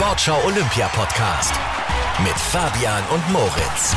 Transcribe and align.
Sportschau 0.00 0.42
Olympia 0.46 0.88
Podcast 0.88 1.52
mit 2.24 2.32
Fabian 2.32 3.04
und 3.10 3.32
Moritz. 3.32 3.94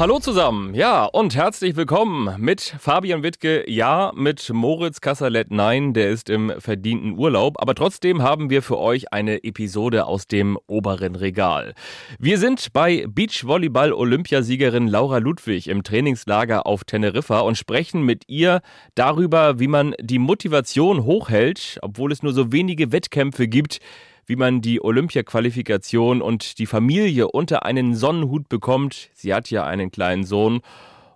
Hallo 0.00 0.18
zusammen, 0.18 0.72
ja, 0.74 1.04
und 1.04 1.36
herzlich 1.36 1.76
willkommen 1.76 2.34
mit 2.38 2.74
Fabian 2.78 3.22
Wittke, 3.22 3.70
ja, 3.70 4.12
mit 4.16 4.48
Moritz 4.50 5.02
Kasserlet, 5.02 5.50
nein, 5.50 5.92
der 5.92 6.08
ist 6.08 6.30
im 6.30 6.50
verdienten 6.58 7.18
Urlaub, 7.18 7.60
aber 7.60 7.74
trotzdem 7.74 8.22
haben 8.22 8.48
wir 8.48 8.62
für 8.62 8.78
euch 8.78 9.12
eine 9.12 9.44
Episode 9.44 10.06
aus 10.06 10.26
dem 10.26 10.58
oberen 10.66 11.16
Regal. 11.16 11.74
Wir 12.18 12.38
sind 12.38 12.72
bei 12.72 13.04
Beachvolleyball-Olympiasiegerin 13.10 14.88
Laura 14.88 15.18
Ludwig 15.18 15.68
im 15.68 15.82
Trainingslager 15.82 16.66
auf 16.66 16.84
Teneriffa 16.84 17.40
und 17.40 17.58
sprechen 17.58 18.02
mit 18.02 18.22
ihr 18.26 18.62
darüber, 18.94 19.60
wie 19.60 19.68
man 19.68 19.94
die 20.00 20.18
Motivation 20.18 21.04
hochhält, 21.04 21.78
obwohl 21.82 22.10
es 22.10 22.22
nur 22.22 22.32
so 22.32 22.52
wenige 22.52 22.90
Wettkämpfe 22.90 23.48
gibt, 23.48 23.80
wie 24.26 24.36
man 24.36 24.60
die 24.60 24.82
Olympia-Qualifikation 24.82 26.22
und 26.22 26.58
die 26.58 26.66
Familie 26.66 27.28
unter 27.28 27.64
einen 27.64 27.94
Sonnenhut 27.94 28.48
bekommt. 28.48 29.10
Sie 29.14 29.34
hat 29.34 29.50
ja 29.50 29.64
einen 29.64 29.90
kleinen 29.90 30.24
Sohn. 30.24 30.60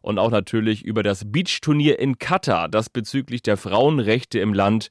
Und 0.03 0.19
auch 0.19 0.31
natürlich 0.31 0.85
über 0.85 1.03
das 1.03 1.33
Beachturnier 1.33 1.99
in 1.99 2.19
Katar, 2.19 2.69
das 2.69 2.91
bezüglich 2.91 3.43
der 3.43 3.57
Frauenrechte 3.57 4.39
im 4.39 4.53
Land 4.53 4.91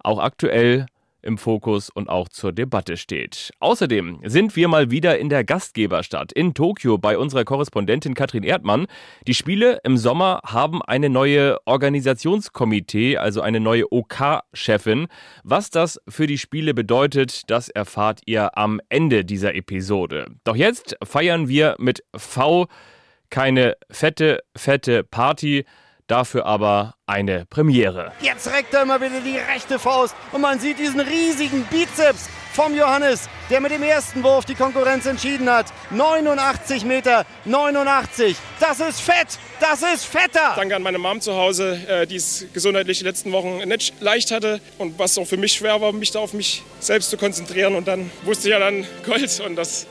auch 0.00 0.18
aktuell 0.18 0.86
im 1.22 1.38
Fokus 1.38 1.90
und 1.90 2.08
auch 2.08 2.28
zur 2.28 2.52
Debatte 2.52 2.96
steht. 2.96 3.50
Außerdem 3.60 4.20
sind 4.24 4.56
wir 4.56 4.68
mal 4.68 4.90
wieder 4.90 5.18
in 5.18 5.28
der 5.28 5.44
Gastgeberstadt 5.44 6.32
in 6.32 6.54
Tokio 6.54 6.98
bei 6.98 7.18
unserer 7.18 7.44
Korrespondentin 7.44 8.14
Katrin 8.14 8.42
Erdmann. 8.42 8.86
Die 9.26 9.34
Spiele 9.34 9.78
im 9.84 9.96
Sommer 9.96 10.40
haben 10.44 10.82
eine 10.82 11.08
neue 11.08 11.58
Organisationskomitee, 11.66 13.16
also 13.16 13.40
eine 13.40 13.60
neue 13.60 13.92
OK-Chefin. 13.92 15.06
Was 15.44 15.70
das 15.70 16.00
für 16.08 16.26
die 16.26 16.38
Spiele 16.38 16.74
bedeutet, 16.74 17.50
das 17.50 17.68
erfahrt 17.68 18.20
ihr 18.26 18.56
am 18.56 18.80
Ende 18.88 19.24
dieser 19.24 19.54
Episode. 19.54 20.26
Doch 20.44 20.56
jetzt 20.56 20.96
feiern 21.02 21.48
wir 21.48 21.76
mit 21.78 22.04
V 22.16 22.66
keine 23.30 23.76
fette, 23.90 24.42
fette 24.56 25.04
Party, 25.04 25.64
Dafür 26.10 26.44
aber 26.44 26.94
eine 27.06 27.46
Premiere. 27.46 28.10
Jetzt 28.20 28.52
reckt 28.52 28.74
er 28.74 28.82
immer 28.82 29.00
wieder 29.00 29.20
die 29.20 29.38
rechte 29.38 29.78
Faust 29.78 30.16
und 30.32 30.40
man 30.40 30.58
sieht 30.58 30.80
diesen 30.80 30.98
riesigen 30.98 31.62
Bizeps 31.70 32.28
vom 32.52 32.74
Johannes, 32.74 33.28
der 33.48 33.60
mit 33.60 33.70
dem 33.70 33.84
ersten 33.84 34.24
Wurf 34.24 34.44
die 34.44 34.56
Konkurrenz 34.56 35.06
entschieden 35.06 35.48
hat. 35.48 35.66
89 35.92 36.84
Meter, 36.84 37.24
89. 37.44 38.36
Das 38.58 38.80
ist 38.80 39.00
fett, 39.00 39.38
das 39.60 39.82
ist 39.82 40.04
fetter. 40.04 40.54
Danke 40.56 40.74
an 40.74 40.82
meine 40.82 40.98
Mom 40.98 41.20
zu 41.20 41.36
Hause, 41.36 41.78
äh, 41.86 42.08
die 42.08 42.16
es 42.16 42.44
gesundheitlich 42.52 42.98
die 42.98 43.04
letzten 43.04 43.30
Wochen 43.30 43.58
nicht 43.68 44.00
leicht 44.00 44.32
hatte 44.32 44.60
und 44.78 44.98
was 44.98 45.16
auch 45.16 45.26
für 45.26 45.36
mich 45.36 45.52
schwer 45.52 45.80
war, 45.80 45.92
mich 45.92 46.10
da 46.10 46.18
auf 46.18 46.32
mich 46.32 46.64
selbst 46.80 47.10
zu 47.10 47.18
konzentrieren. 47.18 47.76
Und 47.76 47.86
dann 47.86 48.10
wusste 48.24 48.48
ich 48.48 48.52
ja 48.52 48.58
dann 48.58 48.84
Gold 49.06 49.40
und 49.46 49.54
das 49.54 49.86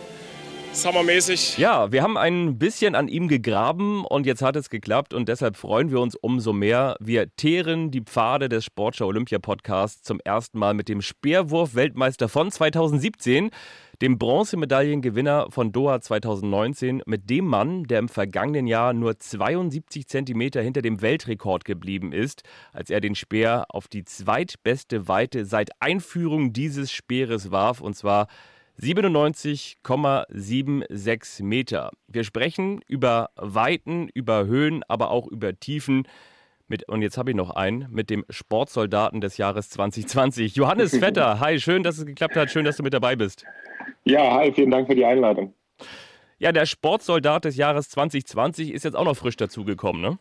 Summermäßig. 0.72 1.58
Ja, 1.58 1.92
wir 1.92 2.04
haben 2.04 2.16
ein 2.16 2.60
bisschen 2.60 2.96
an 2.96 3.08
ihm 3.08 3.28
gegraben 3.28 4.06
und 4.06 4.26
jetzt 4.26 4.42
hat 4.42 4.56
es 4.56 4.70
geklappt 4.70 5.14
und 5.14 5.28
deshalb 5.28 5.58
freuen 5.58 5.92
wir 5.92 6.00
uns 6.00 6.16
umso 6.16 6.54
mehr. 6.54 6.96
Wir 7.00 7.36
teeren 7.36 7.92
die 7.92 8.02
Pfade 8.02 8.50
des 8.50 8.66
Sportschau 8.66 9.08
Olympia 9.08 9.40
Podcasts 9.40 10.04
zum 10.04 10.20
ersten 10.24 10.60
Mal 10.60 10.76
mit 10.76 10.88
dem 10.88 11.02
Speerwurf-Weltmeister 11.02 12.30
von 12.30 12.52
2017, 12.52 13.50
dem 14.02 14.18
Bronzemedaillengewinner 14.18 15.48
von 15.50 15.72
Doha 15.72 16.00
2019, 16.00 17.02
mit 17.06 17.30
dem 17.30 17.46
Mann, 17.46 17.84
der 17.86 18.00
im 18.00 18.08
vergangenen 18.08 18.68
Jahr 18.68 18.94
nur 18.94 19.18
72 19.18 20.08
Zentimeter 20.08 20.62
hinter 20.62 20.82
dem 20.82 21.02
Weltrekord 21.02 21.66
geblieben 21.66 22.14
ist, 22.14 22.44
als 22.72 22.90
er 22.90 23.02
den 23.02 23.16
Speer 23.16 23.66
auf 23.70 23.88
die 23.88 24.06
zweitbeste 24.06 25.08
Weite 25.08 25.46
seit 25.46 25.72
Einführung 25.82 26.54
dieses 26.54 26.92
Speeres 26.92 27.52
warf 27.52 27.82
und 27.82 27.96
zwar 27.96 28.28
97,76 28.82 31.44
Meter. 31.44 31.92
Wir 32.08 32.24
sprechen 32.24 32.80
über 32.88 33.32
Weiten, 33.36 34.08
über 34.14 34.46
Höhen, 34.46 34.84
aber 34.88 35.12
auch 35.12 35.28
über 35.28 35.60
Tiefen. 35.60 36.08
Mit, 36.70 36.88
und 36.88 37.02
jetzt 37.02 37.18
habe 37.18 37.32
ich 37.32 37.36
noch 37.36 37.50
einen 37.50 37.88
mit 37.90 38.10
dem 38.10 38.24
Sportsoldaten 38.30 39.20
des 39.20 39.36
Jahres 39.38 39.70
2020. 39.72 40.56
Johannes 40.56 40.98
Vetter, 41.00 41.42
hi, 41.42 41.60
schön, 41.60 41.84
dass 41.84 41.98
es 41.98 42.06
geklappt 42.06 42.38
hat, 42.38 42.52
schön, 42.52 42.64
dass 42.64 42.78
du 42.78 42.84
mit 42.84 42.94
dabei 42.94 43.18
bist. 43.18 43.44
Ja, 44.06 44.36
hi, 44.36 44.54
vielen 44.54 44.72
Dank 44.72 44.88
für 44.88 44.96
die 44.96 45.04
Einladung. 45.04 45.54
Ja, 46.38 46.54
der 46.54 46.66
Sportsoldat 46.66 47.44
des 47.44 47.58
Jahres 47.58 47.90
2020 47.90 48.72
ist 48.72 48.86
jetzt 48.86 48.96
auch 48.96 49.04
noch 49.04 49.18
frisch 49.18 49.36
dazugekommen, 49.36 50.02
ne? 50.02 50.18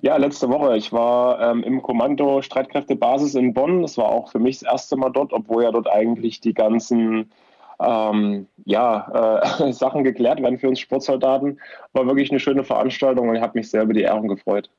Ja, 0.00 0.16
letzte 0.16 0.48
Woche. 0.48 0.76
Ich 0.76 0.92
war 0.92 1.40
ähm, 1.40 1.62
im 1.62 1.80
Kommando 1.80 2.42
Streitkräftebasis 2.42 3.36
in 3.36 3.54
Bonn. 3.54 3.82
Das 3.82 3.96
war 3.96 4.06
auch 4.06 4.32
für 4.32 4.40
mich 4.40 4.58
das 4.58 4.68
erste 4.68 4.96
Mal 4.96 5.10
dort, 5.10 5.32
obwohl 5.32 5.62
ja 5.62 5.70
dort 5.70 5.88
eigentlich 5.88 6.40
die 6.40 6.54
ganzen 6.54 7.30
ähm, 7.84 8.46
ja, 8.64 9.40
äh, 9.42 9.72
Sachen 9.72 10.04
geklärt 10.04 10.42
werden 10.42 10.58
für 10.58 10.68
uns 10.68 10.80
Sportsoldaten. 10.80 11.60
War 11.92 12.06
wirklich 12.06 12.30
eine 12.30 12.40
schöne 12.40 12.64
Veranstaltung 12.64 13.28
und 13.28 13.36
ich 13.36 13.42
habe 13.42 13.58
mich 13.58 13.70
sehr 13.70 13.82
über 13.82 13.94
die 13.94 14.02
Ehrung 14.02 14.28
gefreut. 14.28 14.70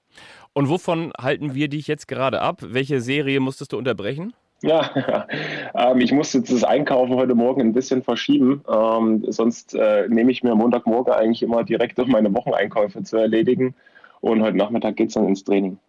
Und 0.53 0.69
wovon 0.69 1.11
halten 1.19 1.55
wir 1.55 1.67
dich 1.67 1.87
jetzt 1.87 2.07
gerade 2.07 2.41
ab? 2.41 2.59
Welche 2.61 3.01
Serie 3.01 3.39
musstest 3.39 3.73
du 3.73 3.77
unterbrechen? 3.77 4.33
Ja, 4.61 5.27
ähm, 5.75 5.99
ich 5.99 6.11
musste 6.11 6.37
jetzt 6.39 6.51
das 6.51 6.63
Einkaufen 6.63 7.15
heute 7.15 7.35
Morgen 7.35 7.61
ein 7.61 7.73
bisschen 7.73 8.01
verschieben. 8.01 8.63
Ähm, 8.71 9.25
sonst 9.27 9.75
äh, 9.75 10.07
nehme 10.07 10.31
ich 10.31 10.41
mir 10.41 10.55
Montagmorgen 10.55 11.13
eigentlich 11.13 11.43
immer 11.43 11.63
direkt 11.63 11.99
um 11.99 12.09
meine 12.09 12.33
Wocheneinkäufe 12.33 13.03
zu 13.03 13.17
erledigen. 13.17 13.75
Und 14.23 14.41
heute 14.41 14.55
Nachmittag 14.55 14.95
geht 14.95 15.09
es 15.09 15.15
dann 15.15 15.27
ins 15.27 15.43
Training. 15.43 15.79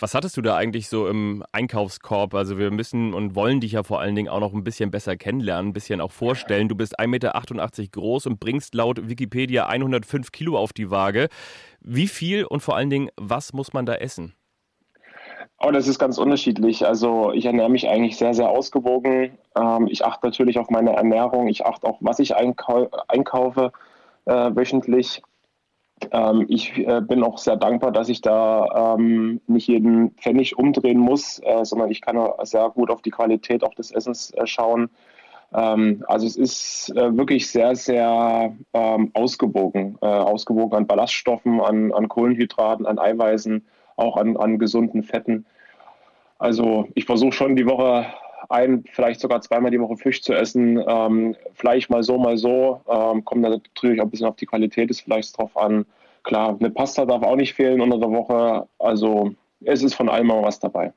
Was 0.00 0.16
hattest 0.16 0.36
du 0.36 0.42
da 0.42 0.56
eigentlich 0.56 0.88
so 0.88 1.06
im 1.06 1.44
Einkaufskorb? 1.52 2.34
Also 2.34 2.58
wir 2.58 2.72
müssen 2.72 3.14
und 3.14 3.36
wollen 3.36 3.60
dich 3.60 3.70
ja 3.70 3.84
vor 3.84 4.00
allen 4.00 4.16
Dingen 4.16 4.28
auch 4.28 4.40
noch 4.40 4.52
ein 4.52 4.64
bisschen 4.64 4.90
besser 4.90 5.16
kennenlernen, 5.16 5.70
ein 5.70 5.72
bisschen 5.72 6.00
auch 6.00 6.10
vorstellen. 6.10 6.68
Du 6.68 6.74
bist 6.74 6.98
1,88 6.98 7.06
Meter 7.06 7.90
groß 7.92 8.26
und 8.26 8.40
bringst 8.40 8.74
laut 8.74 9.08
Wikipedia 9.08 9.68
105 9.68 10.32
Kilo 10.32 10.58
auf 10.58 10.72
die 10.72 10.90
Waage. 10.90 11.28
Wie 11.82 12.08
viel 12.08 12.44
und 12.44 12.62
vor 12.62 12.74
allen 12.74 12.90
Dingen, 12.90 13.10
was 13.16 13.52
muss 13.52 13.72
man 13.72 13.86
da 13.86 13.94
essen? 13.94 14.34
Oh, 15.60 15.70
das 15.70 15.86
ist 15.86 16.00
ganz 16.00 16.18
unterschiedlich. 16.18 16.84
Also 16.84 17.30
ich 17.30 17.44
ernähre 17.44 17.70
mich 17.70 17.88
eigentlich 17.88 18.16
sehr, 18.16 18.34
sehr 18.34 18.48
ausgewogen. 18.48 19.38
Ähm, 19.56 19.86
ich 19.88 20.04
achte 20.04 20.26
natürlich 20.26 20.58
auf 20.58 20.68
meine 20.68 20.96
Ernährung. 20.96 21.46
Ich 21.46 21.64
achte 21.64 21.86
auch, 21.86 21.98
was 22.00 22.18
ich 22.18 22.34
einkaufe 22.34 23.70
äh, 24.24 24.32
wöchentlich. 24.32 25.22
Ähm, 26.10 26.46
ich 26.48 26.76
äh, 26.78 27.00
bin 27.00 27.22
auch 27.22 27.38
sehr 27.38 27.56
dankbar, 27.56 27.92
dass 27.92 28.08
ich 28.08 28.20
da 28.20 28.94
ähm, 28.96 29.40
nicht 29.46 29.68
jeden 29.68 30.10
Pfennig 30.12 30.58
umdrehen 30.58 30.98
muss, 30.98 31.40
äh, 31.40 31.64
sondern 31.64 31.90
ich 31.90 32.00
kann 32.00 32.18
sehr 32.42 32.68
gut 32.70 32.90
auf 32.90 33.02
die 33.02 33.10
Qualität 33.10 33.64
auch 33.64 33.74
des 33.74 33.90
Essens 33.92 34.32
äh, 34.32 34.46
schauen. 34.46 34.90
Ähm, 35.54 36.04
also 36.08 36.26
es 36.26 36.36
ist 36.36 36.90
äh, 36.96 37.16
wirklich 37.16 37.48
sehr, 37.48 37.76
sehr 37.76 38.54
ähm, 38.72 39.10
ausgewogen. 39.14 39.96
Äh, 40.02 40.06
ausgewogen 40.06 40.76
an 40.76 40.86
Ballaststoffen, 40.86 41.60
an, 41.60 41.92
an, 41.92 42.08
Kohlenhydraten, 42.08 42.86
an 42.86 42.98
Eiweißen, 42.98 43.64
auch 43.96 44.16
an, 44.16 44.36
an 44.36 44.58
gesunden 44.58 45.02
Fetten. 45.02 45.46
Also 46.38 46.88
ich 46.94 47.04
versuche 47.06 47.32
schon 47.32 47.56
die 47.56 47.66
Woche 47.66 48.06
ein, 48.48 48.84
vielleicht 48.92 49.20
sogar 49.20 49.40
zweimal 49.40 49.70
die 49.70 49.80
Woche 49.80 49.96
Fisch 49.96 50.22
zu 50.22 50.34
essen. 50.34 50.82
Ähm, 50.86 51.36
Fleisch 51.54 51.88
mal 51.88 52.02
so, 52.02 52.18
mal 52.18 52.36
so. 52.36 52.80
Ähm, 52.88 53.24
kommt 53.24 53.42
natürlich 53.42 54.00
auch 54.00 54.04
ein 54.04 54.10
bisschen 54.10 54.26
auf 54.26 54.36
die 54.36 54.46
Qualität 54.46 54.90
des 54.90 55.00
Fleischs 55.00 55.32
drauf 55.32 55.56
an. 55.56 55.86
Klar, 56.22 56.56
eine 56.58 56.70
Pasta 56.70 57.04
darf 57.04 57.22
auch 57.22 57.36
nicht 57.36 57.54
fehlen 57.54 57.80
unter 57.80 57.98
der 57.98 58.10
Woche. 58.10 58.66
Also 58.78 59.34
es 59.66 59.82
ist 59.82 59.94
von 59.94 60.08
allem 60.08 60.26
mal 60.26 60.42
was 60.42 60.60
dabei. 60.60 60.92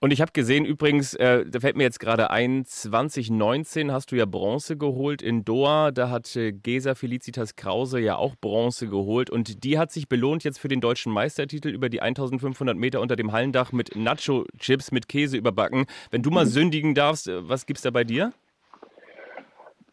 Und 0.00 0.12
ich 0.12 0.20
habe 0.20 0.32
gesehen, 0.32 0.64
übrigens, 0.64 1.14
äh, 1.14 1.44
da 1.46 1.60
fällt 1.60 1.76
mir 1.76 1.82
jetzt 1.84 2.00
gerade 2.00 2.30
ein, 2.30 2.64
2019 2.64 3.92
hast 3.92 4.12
du 4.12 4.16
ja 4.16 4.24
Bronze 4.24 4.76
geholt 4.76 5.22
in 5.22 5.44
Doha. 5.44 5.90
Da 5.90 6.10
hat 6.10 6.34
äh, 6.36 6.52
Gesa 6.52 6.94
Felicitas 6.94 7.56
Krause 7.56 8.00
ja 8.00 8.16
auch 8.16 8.34
Bronze 8.36 8.88
geholt. 8.88 9.30
Und 9.30 9.64
die 9.64 9.78
hat 9.78 9.92
sich 9.92 10.08
belohnt 10.08 10.44
jetzt 10.44 10.58
für 10.58 10.68
den 10.68 10.80
deutschen 10.80 11.12
Meistertitel 11.12 11.68
über 11.68 11.88
die 11.88 12.00
1500 12.00 12.76
Meter 12.76 13.00
unter 13.00 13.16
dem 13.16 13.32
Hallendach 13.32 13.72
mit 13.72 13.94
Nacho-Chips 13.94 14.92
mit 14.92 15.08
Käse 15.08 15.36
überbacken. 15.36 15.86
Wenn 16.10 16.22
du 16.22 16.30
mal 16.30 16.44
mhm. 16.44 16.50
sündigen 16.50 16.94
darfst, 16.94 17.28
äh, 17.28 17.48
was 17.48 17.66
gibt's 17.66 17.82
da 17.82 17.90
bei 17.90 18.04
dir? 18.04 18.32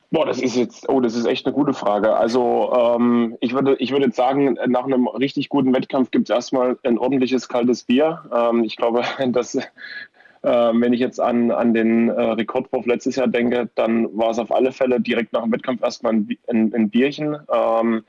Boah, 0.10 0.26
das 0.26 0.40
ist 0.42 0.56
jetzt, 0.56 0.88
oh, 0.88 1.02
das 1.02 1.16
ist 1.16 1.26
echt 1.26 1.46
eine 1.46 1.54
gute 1.54 1.74
Frage. 1.74 2.16
Also 2.16 2.74
ähm, 2.74 3.36
ich 3.42 3.54
würde, 3.54 3.76
ich 3.80 3.92
würde 3.92 4.10
sagen, 4.12 4.58
nach 4.68 4.86
einem 4.86 5.06
richtig 5.08 5.50
guten 5.50 5.74
Wettkampf 5.74 6.12
gibt 6.12 6.30
es 6.30 6.34
erstmal 6.34 6.78
ein 6.84 6.98
ordentliches 6.98 7.50
kaltes 7.50 7.84
Bier. 7.84 8.24
Ähm, 8.34 8.64
ich 8.64 8.78
glaube, 8.78 9.04
dass 9.28 9.56
äh, 9.56 9.62
wenn 10.44 10.94
ich 10.94 11.02
jetzt 11.02 11.20
an, 11.20 11.52
an 11.52 11.74
den 11.74 12.08
äh, 12.08 12.22
Rekordwurf 12.22 12.86
letztes 12.86 13.18
Jahr 13.18 13.28
denke, 13.28 13.70
dann 13.76 14.18
war 14.18 14.30
es 14.30 14.40
auf 14.40 14.52
alle 14.52 14.72
Fälle 14.72 15.02
direkt 15.02 15.34
nach 15.34 15.44
dem 15.44 15.52
Wettkampf 15.52 15.84
erstmal 15.84 16.14
ein, 16.14 16.38
ein, 16.48 16.74
ein 16.74 16.90
Bierchen. 16.90 17.38
Ähm, 17.54 18.06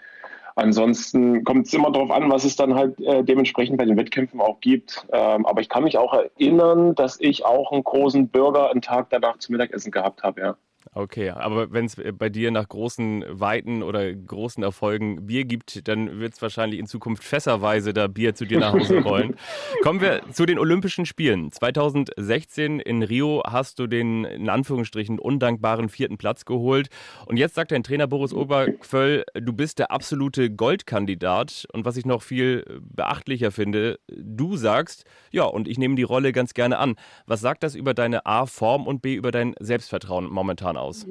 ansonsten 0.54 1.42
kommt 1.42 1.66
es 1.66 1.74
immer 1.74 1.90
darauf 1.90 2.12
an, 2.12 2.30
was 2.30 2.44
es 2.44 2.54
dann 2.54 2.76
halt 2.76 3.00
äh, 3.00 3.24
dementsprechend 3.24 3.76
bei 3.76 3.84
den 3.84 3.96
Wettkämpfen 3.96 4.40
auch 4.40 4.60
gibt. 4.60 5.04
Ähm, 5.12 5.46
aber 5.46 5.62
ich 5.62 5.68
kann 5.68 5.82
mich 5.82 5.98
auch 5.98 6.14
erinnern, 6.14 6.94
dass 6.94 7.18
ich 7.20 7.44
auch 7.44 7.72
einen 7.72 7.82
großen 7.82 8.28
Burger 8.28 8.70
einen 8.70 8.82
Tag 8.82 9.10
danach 9.10 9.38
zum 9.38 9.54
Mittagessen 9.54 9.90
gehabt 9.90 10.22
habe, 10.22 10.40
ja. 10.40 10.56
Okay, 10.98 11.30
aber 11.30 11.70
wenn 11.70 11.84
es 11.84 11.94
bei 11.94 12.28
dir 12.28 12.50
nach 12.50 12.68
großen 12.68 13.24
Weiten 13.28 13.84
oder 13.84 14.12
großen 14.12 14.64
Erfolgen 14.64 15.28
Bier 15.28 15.44
gibt, 15.44 15.86
dann 15.86 16.18
wird 16.18 16.34
es 16.34 16.42
wahrscheinlich 16.42 16.80
in 16.80 16.88
Zukunft 16.88 17.22
fässerweise 17.22 17.94
da 17.94 18.08
Bier 18.08 18.34
zu 18.34 18.46
dir 18.46 18.58
nach 18.58 18.72
Hause 18.72 18.98
rollen. 19.04 19.36
Kommen 19.84 20.00
wir 20.00 20.22
zu 20.32 20.44
den 20.44 20.58
Olympischen 20.58 21.06
Spielen. 21.06 21.52
2016 21.52 22.80
in 22.80 23.04
Rio 23.04 23.44
hast 23.46 23.78
du 23.78 23.86
den 23.86 24.24
in 24.24 24.48
Anführungsstrichen 24.48 25.20
undankbaren 25.20 25.88
vierten 25.88 26.18
Platz 26.18 26.44
geholt. 26.44 26.88
Und 27.26 27.36
jetzt 27.36 27.54
sagt 27.54 27.70
dein 27.70 27.84
Trainer 27.84 28.08
Boris 28.08 28.32
Oberquöll, 28.32 29.24
du 29.34 29.52
bist 29.52 29.78
der 29.78 29.92
absolute 29.92 30.50
Goldkandidat. 30.50 31.68
Und 31.72 31.84
was 31.84 31.96
ich 31.96 32.06
noch 32.06 32.22
viel 32.22 32.80
beachtlicher 32.80 33.52
finde, 33.52 34.00
du 34.08 34.56
sagst, 34.56 35.04
ja, 35.30 35.44
und 35.44 35.68
ich 35.68 35.78
nehme 35.78 35.94
die 35.94 36.02
Rolle 36.02 36.32
ganz 36.32 36.54
gerne 36.54 36.78
an. 36.78 36.96
Was 37.24 37.40
sagt 37.40 37.62
das 37.62 37.76
über 37.76 37.94
deine 37.94 38.26
A-Form 38.26 38.88
und 38.88 39.00
B 39.00 39.14
über 39.14 39.30
dein 39.30 39.54
Selbstvertrauen 39.60 40.28
momentan 40.28 40.76
aus? 40.76 40.87
Aus? 40.88 41.06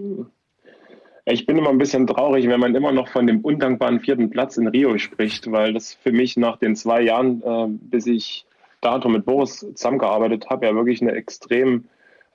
Ich 1.26 1.46
bin 1.46 1.58
immer 1.58 1.70
ein 1.70 1.78
bisschen 1.78 2.08
traurig, 2.08 2.48
wenn 2.48 2.60
man 2.60 2.74
immer 2.74 2.92
noch 2.92 3.10
von 3.10 3.28
dem 3.28 3.42
undankbaren 3.42 4.00
vierten 4.00 4.30
Platz 4.30 4.58
in 4.58 4.68
Rio 4.68 4.98
spricht, 4.98 5.52
weil 5.52 5.74
das 5.74 5.94
für 5.94 6.12
mich 6.12 6.38
nach 6.38 6.58
den 6.58 6.76
zwei 6.76 7.02
Jahren, 7.02 7.42
äh, 7.42 7.68
bis 7.68 8.08
ich 8.08 8.46
dato 8.82 9.10
mit 9.10 9.26
Boris 9.26 9.60
zusammengearbeitet 9.60 10.50
habe, 10.50 10.66
ja 10.66 10.76
wirklich 10.76 11.02
eine 11.02 11.12
extrem 11.14 11.86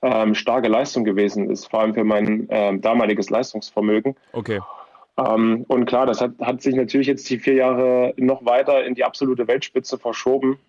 ähm, 0.03 0.35
starke 0.35 0.67
Leistung 0.67 1.05
gewesen 1.05 1.49
ist, 1.49 1.65
vor 1.65 1.81
allem 1.81 1.93
für 1.93 2.03
mein 2.03 2.49
äh, 2.49 2.77
damaliges 2.77 3.29
Leistungsvermögen. 3.29 4.15
Okay. 4.33 4.59
Ähm, 5.17 5.65
und 5.67 5.85
klar, 5.85 6.05
das 6.05 6.21
hat, 6.21 6.33
hat 6.39 6.61
sich 6.61 6.75
natürlich 6.75 7.07
jetzt 7.07 7.29
die 7.29 7.39
vier 7.39 7.55
Jahre 7.55 8.13
noch 8.17 8.45
weiter 8.45 8.83
in 8.83 8.95
die 8.95 9.03
absolute 9.03 9.47
Weltspitze 9.47 9.97
verschoben. 9.97 10.59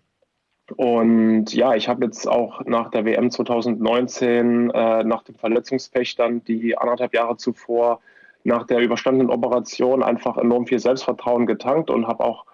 Und 0.76 1.52
ja, 1.52 1.74
ich 1.74 1.88
habe 1.88 2.06
jetzt 2.06 2.26
auch 2.26 2.64
nach 2.64 2.90
der 2.90 3.04
WM 3.04 3.30
2019, 3.30 4.70
äh, 4.70 5.04
nach 5.04 5.22
dem 5.22 5.34
Verletzungspech 5.34 6.16
dann 6.16 6.42
die 6.44 6.76
anderthalb 6.78 7.14
Jahre 7.14 7.36
zuvor, 7.36 8.00
nach 8.44 8.66
der 8.66 8.80
überstandenen 8.80 9.30
Operation 9.30 10.02
einfach 10.02 10.36
enorm 10.36 10.66
viel 10.66 10.78
Selbstvertrauen 10.78 11.46
getankt 11.46 11.90
und 11.90 12.06
habe 12.06 12.24
auch 12.24 12.44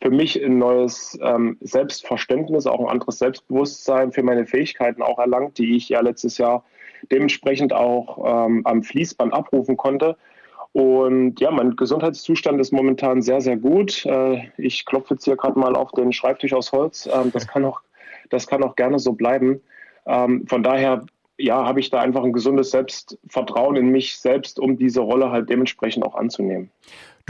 für 0.00 0.10
mich 0.10 0.42
ein 0.42 0.58
neues 0.58 1.18
ähm, 1.22 1.58
Selbstverständnis, 1.60 2.66
auch 2.66 2.80
ein 2.80 2.88
anderes 2.88 3.18
Selbstbewusstsein 3.18 4.12
für 4.12 4.22
meine 4.22 4.46
Fähigkeiten 4.46 5.02
auch 5.02 5.18
erlangt, 5.18 5.58
die 5.58 5.76
ich 5.76 5.88
ja 5.88 6.00
letztes 6.00 6.38
Jahr 6.38 6.64
dementsprechend 7.10 7.72
auch 7.72 8.46
ähm, 8.46 8.62
am 8.64 8.82
Fließband 8.82 9.32
abrufen 9.32 9.76
konnte. 9.76 10.16
Und 10.72 11.40
ja, 11.40 11.50
mein 11.50 11.74
Gesundheitszustand 11.74 12.60
ist 12.60 12.72
momentan 12.72 13.22
sehr, 13.22 13.40
sehr 13.40 13.56
gut. 13.56 14.06
Äh, 14.06 14.48
ich 14.56 14.84
klopfe 14.84 15.14
jetzt 15.14 15.24
hier 15.24 15.36
gerade 15.36 15.58
mal 15.58 15.74
auf 15.74 15.90
den 15.92 16.12
Schreibtisch 16.12 16.52
aus 16.52 16.70
Holz. 16.70 17.08
Ähm, 17.12 17.32
das 17.32 17.48
kann 17.48 17.64
auch, 17.64 17.80
das 18.28 18.46
kann 18.46 18.62
auch 18.62 18.76
gerne 18.76 18.98
so 18.98 19.12
bleiben. 19.12 19.60
Ähm, 20.06 20.46
von 20.46 20.62
daher, 20.62 21.04
ja, 21.38 21.64
habe 21.64 21.80
ich 21.80 21.90
da 21.90 22.00
einfach 22.00 22.22
ein 22.22 22.32
gesundes 22.32 22.70
Selbstvertrauen 22.70 23.76
in 23.76 23.88
mich 23.88 24.18
selbst, 24.18 24.60
um 24.60 24.76
diese 24.76 25.00
Rolle 25.00 25.30
halt 25.30 25.50
dementsprechend 25.50 26.04
auch 26.04 26.14
anzunehmen. 26.14 26.70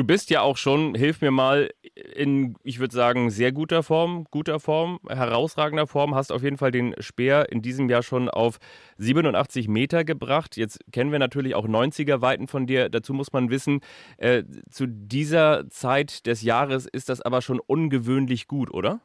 Du 0.01 0.07
bist 0.07 0.31
ja 0.31 0.41
auch 0.41 0.57
schon, 0.57 0.95
hilf 0.95 1.21
mir 1.21 1.31
mal, 1.31 1.69
in, 2.15 2.57
ich 2.63 2.81
würde 2.81 2.95
sagen, 2.95 3.29
sehr 3.29 3.53
guter 3.53 3.83
Form, 3.83 4.25
guter 4.31 4.59
Form, 4.59 4.99
herausragender 5.07 5.87
Form, 5.87 6.15
hast 6.15 6.33
auf 6.33 6.43
jeden 6.43 6.57
Fall 6.57 6.71
den 6.71 6.95
Speer 7.01 7.53
in 7.53 7.61
diesem 7.61 7.91
Jahr 7.91 8.03
schon 8.03 8.31
auf 8.31 8.61
87 8.97 9.69
Meter 9.69 10.05
gebracht. 10.05 10.57
Jetzt 10.57 10.81
kennen 10.91 11.13
wir 11.13 11.19
natürlich 11.19 11.55
auch 11.55 11.69
90er 11.69 12.23
Weiten 12.23 12.47
von 12.49 12.67
dir. 12.67 12.89
Dazu 12.89 13.13
muss 13.13 13.35
man 13.35 13.51
wissen, 13.51 13.81
äh, 14.17 14.43
zu 14.71 14.87
dieser 14.87 15.69
Zeit 15.69 16.25
des 16.27 16.41
Jahres 16.41 16.87
ist 16.87 17.11
das 17.11 17.21
aber 17.21 17.43
schon 17.43 17.61
ungewöhnlich 17.61 18.49
gut, 18.49 18.73
oder? 18.73 19.03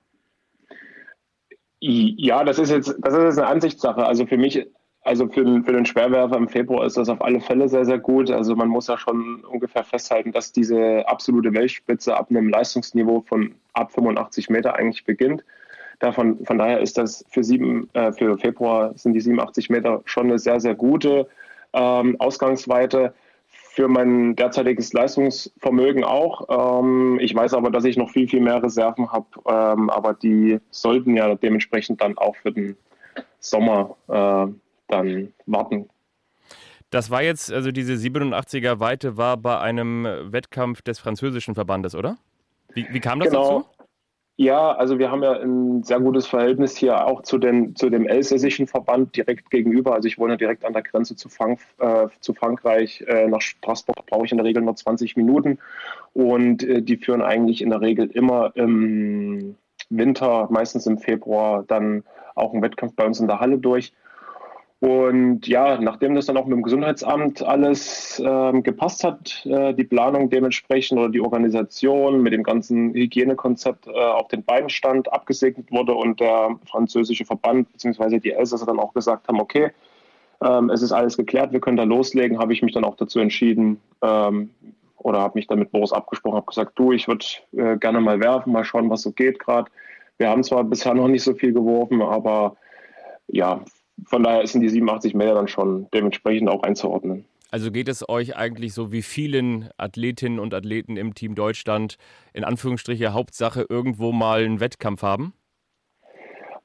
Ja, 1.81 2.45
das 2.45 2.57
ist 2.57 2.69
jetzt, 2.69 2.95
das 3.01 3.13
ist 3.13 3.21
jetzt 3.21 3.37
eine 3.37 3.47
Ansichtssache. 3.47 4.05
Also 4.05 4.25
für 4.27 4.37
mich 4.37 4.65
also 5.05 5.27
für 5.27 5.45
den, 5.45 5.63
für 5.63 5.71
den 5.71 5.85
Schwerwerfer 5.85 6.35
im 6.35 6.49
Februar 6.49 6.85
ist 6.85 6.97
das 6.97 7.09
auf 7.09 7.21
alle 7.21 7.39
Fälle 7.39 7.69
sehr, 7.69 7.85
sehr 7.85 7.99
gut. 7.99 8.31
Also 8.31 8.55
man 8.55 8.67
muss 8.67 8.87
ja 8.87 8.97
schon 8.97 9.45
ungefähr 9.45 9.83
festhalten, 9.83 10.31
dass 10.31 10.51
diese 10.51 11.07
absolute 11.07 11.53
Weltspitze 11.53 12.17
ab 12.17 12.27
einem 12.31 12.49
Leistungsniveau 12.49 13.21
von 13.21 13.53
ab 13.73 13.91
85 13.91 14.49
Meter 14.49 14.75
eigentlich 14.75 15.05
beginnt. 15.05 15.45
Davon, 15.99 16.43
von 16.43 16.57
daher 16.57 16.79
ist 16.79 16.97
das 16.97 17.23
für, 17.29 17.43
sieben, 17.43 17.87
äh, 17.93 18.11
für 18.13 18.37
Februar 18.39 18.97
sind 18.97 19.13
die 19.13 19.21
87 19.21 19.69
Meter 19.69 20.01
schon 20.05 20.25
eine 20.25 20.39
sehr, 20.39 20.59
sehr 20.59 20.73
gute 20.73 21.27
ähm, 21.73 22.19
Ausgangsweite 22.19 23.13
für 23.47 23.87
mein 23.87 24.35
derzeitiges 24.35 24.91
Leistungsvermögen 24.91 26.03
auch. 26.03 26.81
Ähm, 26.81 27.19
ich 27.21 27.35
weiß 27.35 27.53
aber, 27.53 27.69
dass 27.69 27.85
ich 27.85 27.95
noch 27.95 28.09
viel, 28.09 28.27
viel 28.27 28.41
mehr 28.41 28.63
Reserven 28.63 29.11
habe, 29.11 29.27
ähm, 29.45 29.91
aber 29.91 30.15
die 30.15 30.59
sollten 30.71 31.15
ja 31.15 31.35
dementsprechend 31.35 32.01
dann 32.01 32.17
auch 32.17 32.35
für 32.37 32.51
den 32.51 32.75
Sommer 33.39 33.95
äh, 34.07 34.47
dann 34.87 35.33
warten. 35.45 35.89
Das 36.89 37.09
war 37.09 37.23
jetzt, 37.23 37.51
also 37.51 37.71
diese 37.71 37.93
87er 37.93 38.79
Weite 38.79 39.17
war 39.17 39.37
bei 39.37 39.59
einem 39.59 40.05
Wettkampf 40.31 40.81
des 40.81 40.99
französischen 40.99 41.55
Verbandes, 41.55 41.95
oder? 41.95 42.17
Wie, 42.73 42.85
wie 42.91 42.99
kam 42.99 43.19
das 43.19 43.29
genau. 43.29 43.59
dazu? 43.59 43.69
Ja, 44.37 44.73
also 44.73 44.99
wir 44.99 45.09
haben 45.09 45.23
ja 45.23 45.31
ein 45.31 45.83
sehr 45.83 46.01
gutes 46.01 46.27
Verhältnis 46.27 46.75
hier 46.75 47.07
auch 47.07 47.21
zu, 47.21 47.37
den, 47.37 47.73
zu 47.75 47.89
dem 47.89 48.05
elsässischen 48.05 48.67
Verband 48.67 49.15
direkt 49.15 49.49
gegenüber. 49.49 49.93
Also 49.93 50.09
ich 50.09 50.17
wohne 50.17 50.35
direkt 50.35 50.65
an 50.65 50.73
der 50.73 50.81
Grenze 50.81 51.15
zu, 51.15 51.29
Frank, 51.29 51.61
äh, 51.79 52.07
zu 52.19 52.33
Frankreich. 52.33 53.01
Äh, 53.07 53.27
nach 53.27 53.39
Straßburg 53.39 54.05
brauche 54.05 54.25
ich 54.25 54.31
in 54.33 54.37
der 54.37 54.45
Regel 54.45 54.61
nur 54.61 54.75
20 54.75 55.15
Minuten. 55.15 55.57
Und 56.13 56.63
äh, 56.63 56.81
die 56.81 56.97
führen 56.97 57.21
eigentlich 57.21 57.61
in 57.61 57.69
der 57.69 57.79
Regel 57.79 58.07
immer 58.07 58.51
im 58.55 59.55
Winter, 59.89 60.49
meistens 60.51 60.85
im 60.85 60.97
Februar, 60.97 61.63
dann 61.63 62.03
auch 62.35 62.51
einen 62.51 62.61
Wettkampf 62.61 62.93
bei 62.95 63.05
uns 63.05 63.21
in 63.21 63.27
der 63.27 63.39
Halle 63.39 63.57
durch. 63.57 63.93
Und 64.85 65.47
ja, 65.47 65.81
nachdem 65.81 66.13
das 66.13 66.27
dann 66.27 66.37
auch 66.37 66.45
mit 66.45 66.55
dem 66.55 66.61
Gesundheitsamt 66.61 67.41
alles 67.41 68.21
ähm, 68.23 68.61
gepasst 68.61 69.03
hat, 69.03 69.43
äh, 69.47 69.73
die 69.73 69.83
Planung 69.83 70.29
dementsprechend 70.29 70.99
oder 70.99 71.09
die 71.09 71.21
Organisation 71.21 72.21
mit 72.21 72.33
dem 72.33 72.43
ganzen 72.43 72.93
Hygienekonzept 72.93 73.87
äh, 73.87 73.91
auf 73.91 74.27
den 74.27 74.43
Beinen 74.43 74.69
stand, 74.69 75.11
abgesegnet 75.11 75.71
wurde 75.71 75.95
und 75.95 76.19
der 76.19 76.59
französische 76.69 77.25
Verband 77.25 77.71
bzw. 77.71 78.19
die 78.19 78.33
Elsässer 78.33 78.67
dann 78.67 78.77
auch 78.79 78.93
gesagt 78.93 79.27
haben, 79.27 79.41
okay, 79.41 79.71
ähm, 80.43 80.69
es 80.69 80.83
ist 80.83 80.91
alles 80.91 81.17
geklärt, 81.17 81.51
wir 81.51 81.61
können 81.61 81.77
da 81.77 81.83
loslegen, 81.83 82.37
habe 82.37 82.53
ich 82.53 82.61
mich 82.61 82.75
dann 82.75 82.85
auch 82.85 82.95
dazu 82.95 83.19
entschieden 83.19 83.81
ähm, 84.03 84.51
oder 84.99 85.19
habe 85.19 85.39
mich 85.39 85.47
dann 85.47 85.57
mit 85.57 85.71
Boris 85.71 85.93
abgesprochen, 85.93 86.35
habe 86.35 86.45
gesagt, 86.45 86.73
du, 86.77 86.91
ich 86.91 87.07
würde 87.07 87.25
äh, 87.53 87.75
gerne 87.77 88.01
mal 88.01 88.19
werfen, 88.19 88.53
mal 88.53 88.63
schauen, 88.63 88.91
was 88.91 89.01
so 89.01 89.11
geht 89.11 89.39
gerade. 89.39 89.71
Wir 90.19 90.29
haben 90.29 90.43
zwar 90.43 90.63
bisher 90.63 90.93
noch 90.93 91.07
nicht 91.07 91.23
so 91.23 91.33
viel 91.33 91.53
geworfen, 91.53 92.03
aber 92.03 92.55
ja, 93.27 93.61
von 94.03 94.23
daher 94.23 94.45
sind 94.47 94.61
die 94.61 94.69
87 94.69 95.13
Meter 95.13 95.35
dann 95.35 95.47
schon 95.47 95.87
dementsprechend 95.93 96.49
auch 96.49 96.63
einzuordnen. 96.63 97.25
Also 97.51 97.71
geht 97.71 97.87
es 97.87 98.07
euch 98.09 98.35
eigentlich 98.35 98.73
so 98.73 98.91
wie 98.91 99.01
vielen 99.01 99.69
Athletinnen 99.77 100.39
und 100.39 100.53
Athleten 100.53 100.97
im 100.97 101.13
Team 101.13 101.35
Deutschland 101.35 101.97
in 102.33 102.43
Anführungsstriche 102.43 103.13
Hauptsache 103.13 103.65
irgendwo 103.69 104.11
mal 104.11 104.43
einen 104.43 104.59
Wettkampf 104.59 105.03
haben? 105.03 105.33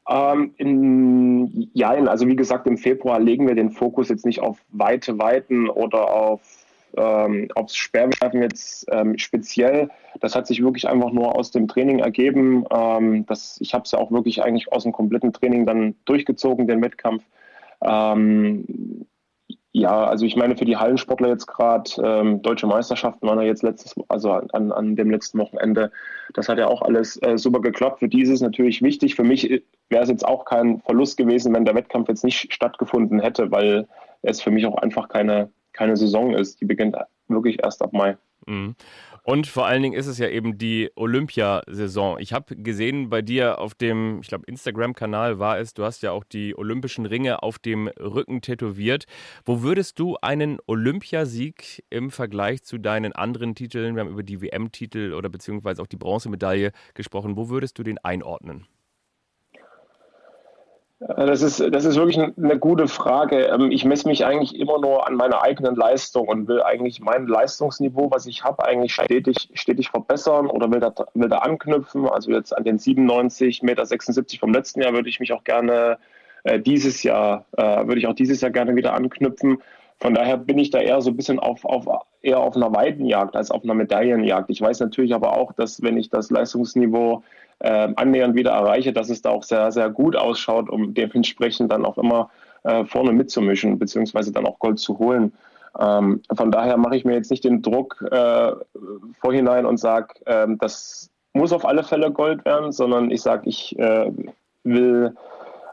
Ähm, 0.09 0.55
in, 0.57 1.71
ja, 1.75 1.91
also 1.91 2.27
wie 2.27 2.35
gesagt, 2.35 2.67
im 2.67 2.77
Februar 2.77 3.21
legen 3.21 3.47
wir 3.47 3.55
den 3.55 3.71
Fokus 3.71 4.09
jetzt 4.09 4.27
nicht 4.27 4.41
auf 4.41 4.59
weite 4.71 5.19
Weiten 5.19 5.69
oder 5.69 6.13
auf 6.13 6.41
ähm, 6.97 7.49
aufs 7.55 7.77
Sperrwerfen 7.77 8.43
jetzt 8.43 8.87
ähm, 8.91 9.19
speziell. 9.19 9.91
Das 10.21 10.35
hat 10.35 10.47
sich 10.47 10.63
wirklich 10.63 10.89
einfach 10.89 11.13
nur 11.13 11.37
aus 11.37 11.51
dem 11.51 11.69
Training 11.69 12.01
ergeben. 12.01 12.65
Ähm, 12.71 13.27
das, 13.27 13.59
ich 13.61 13.75
habe 13.75 13.85
es 13.85 13.93
ja 13.93 13.99
auch 13.99 14.11
wirklich 14.11 14.43
eigentlich 14.43 14.73
aus 14.73 14.85
dem 14.85 14.93
kompletten 14.93 15.33
Training 15.33 15.67
dann 15.67 15.95
durchgezogen, 16.05 16.67
den 16.67 16.83
Wettkampf. 16.83 17.23
Ähm, 17.83 19.07
ja, 19.73 20.05
also 20.05 20.27
ich 20.27 20.35
meine 20.35 20.57
für 20.57 20.65
die 20.65 20.77
Hallensportler 20.77 21.29
jetzt 21.29 21.47
gerade, 21.47 21.91
ähm, 22.03 22.43
deutsche 22.43 22.67
Meisterschaften 22.67 23.27
waren 23.27 23.39
ja 23.39 23.47
jetzt 23.47 23.63
letztes, 23.63 23.95
also 24.09 24.33
an, 24.33 24.73
an 24.73 24.97
dem 24.97 25.11
letzten 25.11 25.39
Wochenende. 25.39 25.93
Das 26.35 26.49
hat 26.49 26.59
ja 26.59 26.67
auch 26.67 26.83
alles 26.83 27.23
äh, 27.23 27.39
super 27.39 27.61
geklappt. 27.61 28.01
Für 28.01 28.09
dieses 28.09 28.41
natürlich 28.41 28.83
wichtig. 28.83 29.15
Für 29.15 29.23
mich 29.23 29.63
wäre 29.89 30.03
es 30.03 30.11
jetzt 30.11 30.27
auch 30.27 30.45
kein 30.45 30.81
Verlust 30.81 31.17
gewesen, 31.17 31.55
wenn 31.55 31.65
der 31.65 31.77
Wettkampf 31.77 32.09
jetzt 32.09 32.25
nicht 32.25 32.53
stattgefunden 32.53 33.21
hätte, 33.21 33.53
weil 33.53 33.87
es 34.23 34.43
für 34.43 34.51
mich 34.51 34.67
auch 34.67 34.77
einfach 34.77 35.09
keine 35.09 35.51
keine 35.73 35.97
Saison 35.97 36.35
ist. 36.35 36.61
Die 36.61 36.65
beginnt 36.65 36.97
wirklich 37.29 37.63
erst 37.63 37.83
ab 37.83 37.93
Mai. 37.93 38.17
Mhm. 38.47 38.75
Und 39.23 39.47
vor 39.47 39.67
allen 39.67 39.83
Dingen 39.83 39.95
ist 39.95 40.07
es 40.07 40.19
ja 40.19 40.29
eben 40.29 40.57
die 40.57 40.91
Olympiasaison. 40.97 42.19
Ich 42.21 42.33
habe 42.33 42.57
gesehen 42.57 43.11
bei 43.11 43.21
dir 43.21 43.59
auf 43.59 43.75
dem, 43.75 44.21
ich 44.23 44.29
glaube, 44.29 44.47
Instagram-Kanal 44.47 45.39
war 45.39 45.59
es, 45.59 45.75
du 45.75 45.85
hast 45.85 46.03
ja 46.03 46.13
auch 46.13 46.25
die 46.25 46.57
olympischen 46.57 47.05
Ringe 47.05 47.43
auf 47.43 47.59
dem 47.59 47.89
Rücken 47.89 48.41
tätowiert. 48.41 49.05
Wo 49.45 49.63
würdest 49.63 49.99
du 49.99 50.17
einen 50.23 50.59
Olympiasieg 50.67 51.85
im 51.91 52.11
Vergleich 52.11 52.63
zu 52.63 52.79
deinen 52.79 53.13
anderen 53.13 53.55
Titeln, 53.55 53.95
wir 53.95 54.01
haben 54.01 54.11
über 54.11 54.23
die 54.23 54.41
WM-Titel 54.41 55.13
oder 55.13 55.29
beziehungsweise 55.29 55.83
auch 55.83 55.87
die 55.87 55.97
Bronzemedaille 55.99 56.73
gesprochen, 56.95 57.37
wo 57.37 57.51
würdest 57.51 57.79
du 57.79 57.83
den 57.83 57.99
einordnen? 57.99 58.67
Äh, 61.01 61.27
das 61.27 61.43
ist, 61.43 61.61
das 61.61 61.85
ist 61.85 61.97
wirklich 61.97 62.19
eine 62.19 62.59
gute 62.59 62.89
Frage. 62.89 63.47
Ähm, 63.47 63.71
ich 63.71 63.85
messe 63.85 64.09
mich 64.09 64.25
eigentlich 64.25 64.59
immer 64.59 64.79
nur 64.81 65.07
an 65.07 65.15
meiner 65.15 65.43
eigenen 65.43 65.75
Leistung 65.75 66.29
und 66.29 66.49
will 66.49 66.63
eigentlich 66.63 67.01
mein 67.01 67.27
Leistungsniveau, 67.27 68.11
was 68.11 68.27
ich 68.27 68.45
habe, 68.45 68.65
eigentlich 68.65 68.95
stetig, 68.95 69.49
stetig 69.55 69.91
verbessern 69.91 70.47
oder 70.47 70.71
will 70.71 70.81
da, 70.81 70.93
will 71.15 71.29
da 71.29 71.39
anknüpfen. 71.39 72.09
Also 72.09 72.31
jetzt 72.31 72.57
an 72.57 72.65
den 72.65 72.79
97,76 72.79 73.65
Meter 73.65 74.39
vom 74.39 74.53
letzten 74.53 74.83
Jahr 74.83 74.93
würde 74.93 75.09
ich 75.09 75.21
mich 75.21 75.33
auch 75.33 75.45
gerne 75.45 75.99
äh, 76.45 76.59
dieses 76.61 77.03
Jahr, 77.03 77.45
äh, 77.57 77.87
würde 77.87 77.99
ich 77.99 78.07
auch 78.07 78.15
dieses 78.15 78.41
Jahr 78.41 78.51
gerne 78.51 78.77
wieder 78.77 78.95
anknüpfen. 78.95 79.59
Von 80.01 80.15
daher 80.15 80.39
bin 80.39 80.59
ich 80.59 80.71
da 80.71 80.79
eher 80.79 81.01
so 81.03 81.11
ein 81.11 81.17
bisschen 81.17 81.39
auf, 81.39 81.65
auf, 81.65 81.87
eher 82.23 82.41
auf 82.41 82.57
einer 82.57 82.75
Weidenjagd 82.75 83.37
als 83.37 83.51
auf 83.51 83.63
einer 83.63 83.75
Medaillenjagd. 83.75 84.49
Ich 84.49 84.61
weiß 84.61 84.81
natürlich 84.81 85.15
aber 85.15 85.37
auch, 85.37 85.53
dass 85.53 85.83
wenn 85.83 85.99
ich 85.99 86.09
das 86.09 86.31
Leistungsniveau 86.31 87.23
äh, 87.59 87.89
annähernd 87.97 88.35
wieder 88.35 88.53
erreiche, 88.53 88.93
dass 88.93 89.11
es 89.11 89.21
da 89.21 89.31
auch 89.31 89.43
sehr, 89.43 89.71
sehr 89.73 89.91
gut 89.91 90.17
ausschaut, 90.17 90.71
um 90.71 90.95
dementsprechend 90.95 91.71
dann 91.71 91.85
auch 91.85 91.99
immer 91.99 92.31
äh, 92.63 92.85
vorne 92.87 93.13
mitzumischen, 93.13 93.79
beziehungsweise 93.79 94.33
dann 94.33 94.47
auch 94.47 94.59
Gold 94.59 94.79
zu 94.79 94.99
holen. 94.99 95.33
Ähm, 95.79 96.23
von 96.35 96.51
daher 96.51 96.79
mache 96.79 96.97
ich 96.97 97.05
mir 97.05 97.15
jetzt 97.15 97.31
nicht 97.31 97.45
den 97.45 97.61
Druck 97.61 98.03
äh, 98.11 98.53
vorhinein 99.21 99.67
und 99.67 99.77
sage, 99.77 100.15
äh, 100.25 100.47
das 100.59 101.11
muss 101.35 101.53
auf 101.53 101.67
alle 101.67 101.85
Fälle 101.85 102.11
Gold 102.11 102.45
werden, 102.47 102.73
sondern 102.73 103.11
ich 103.11 103.21
sage, 103.21 103.49
ich 103.49 103.79
äh, 103.79 104.11
will 104.65 105.15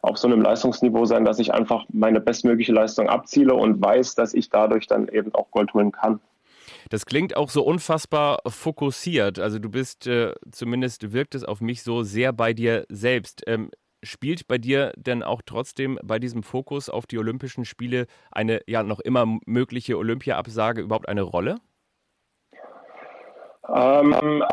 auf 0.01 0.17
so 0.17 0.27
einem 0.27 0.41
Leistungsniveau 0.41 1.05
sein, 1.05 1.25
dass 1.25 1.39
ich 1.39 1.53
einfach 1.53 1.85
meine 1.89 2.19
bestmögliche 2.19 2.73
Leistung 2.73 3.09
abziele 3.09 3.53
und 3.53 3.81
weiß, 3.81 4.15
dass 4.15 4.33
ich 4.33 4.49
dadurch 4.49 4.87
dann 4.87 5.07
eben 5.09 5.33
auch 5.33 5.51
Gold 5.51 5.73
holen 5.73 5.91
kann. 5.91 6.19
Das 6.89 7.05
klingt 7.05 7.35
auch 7.35 7.49
so 7.49 7.63
unfassbar 7.63 8.39
fokussiert. 8.47 9.39
Also 9.39 9.59
du 9.59 9.69
bist, 9.69 10.07
äh, 10.07 10.33
zumindest 10.51 11.11
wirkt 11.11 11.35
es 11.35 11.43
auf 11.43 11.61
mich 11.61 11.83
so 11.83 12.03
sehr 12.03 12.31
bei 12.33 12.53
dir 12.53 12.85
selbst. 12.89 13.43
Ähm, 13.47 13.71
spielt 14.03 14.47
bei 14.47 14.57
dir 14.57 14.93
denn 14.95 15.23
auch 15.23 15.41
trotzdem 15.45 15.99
bei 16.03 16.19
diesem 16.19 16.43
Fokus 16.43 16.89
auf 16.89 17.07
die 17.07 17.17
Olympischen 17.17 17.65
Spiele 17.65 18.05
eine 18.31 18.61
ja 18.67 18.83
noch 18.83 18.99
immer 18.99 19.39
mögliche 19.45 19.97
Olympia-Absage 19.97 20.81
überhaupt 20.81 21.09
eine 21.09 21.23
Rolle? 21.23 21.55
Ähm, 23.67 24.43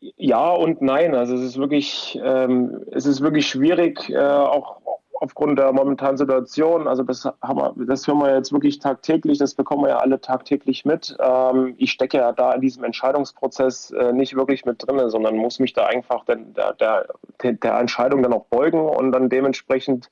ja 0.00 0.50
und 0.50 0.82
nein. 0.82 1.14
Also 1.14 1.34
es 1.34 1.42
ist 1.42 1.58
wirklich, 1.58 2.18
ähm, 2.22 2.84
es 2.92 3.06
ist 3.06 3.20
wirklich 3.20 3.46
schwierig, 3.46 4.08
äh, 4.10 4.18
auch 4.18 4.80
aufgrund 5.20 5.58
der 5.58 5.72
momentanen 5.72 6.16
Situation. 6.16 6.88
Also 6.88 7.02
das 7.02 7.26
haben 7.26 7.58
wir, 7.58 7.74
das 7.86 8.06
hören 8.06 8.20
wir 8.20 8.34
jetzt 8.34 8.52
wirklich 8.52 8.78
tagtäglich, 8.78 9.38
das 9.38 9.54
bekommen 9.54 9.84
wir 9.84 9.90
ja 9.90 9.98
alle 9.98 10.20
tagtäglich 10.20 10.86
mit. 10.86 11.14
Ähm, 11.20 11.74
ich 11.76 11.92
stecke 11.92 12.16
ja 12.16 12.32
da 12.32 12.52
in 12.52 12.62
diesem 12.62 12.84
Entscheidungsprozess 12.84 13.90
äh, 13.90 14.12
nicht 14.12 14.34
wirklich 14.34 14.64
mit 14.64 14.82
drin, 14.86 15.08
sondern 15.10 15.36
muss 15.36 15.58
mich 15.58 15.74
da 15.74 15.84
einfach 15.86 16.24
der, 16.24 16.36
der, 16.72 17.06
der 17.42 17.78
Entscheidung 17.78 18.22
dann 18.22 18.32
auch 18.32 18.46
beugen 18.46 18.80
und 18.80 19.12
dann 19.12 19.28
dementsprechend 19.28 20.10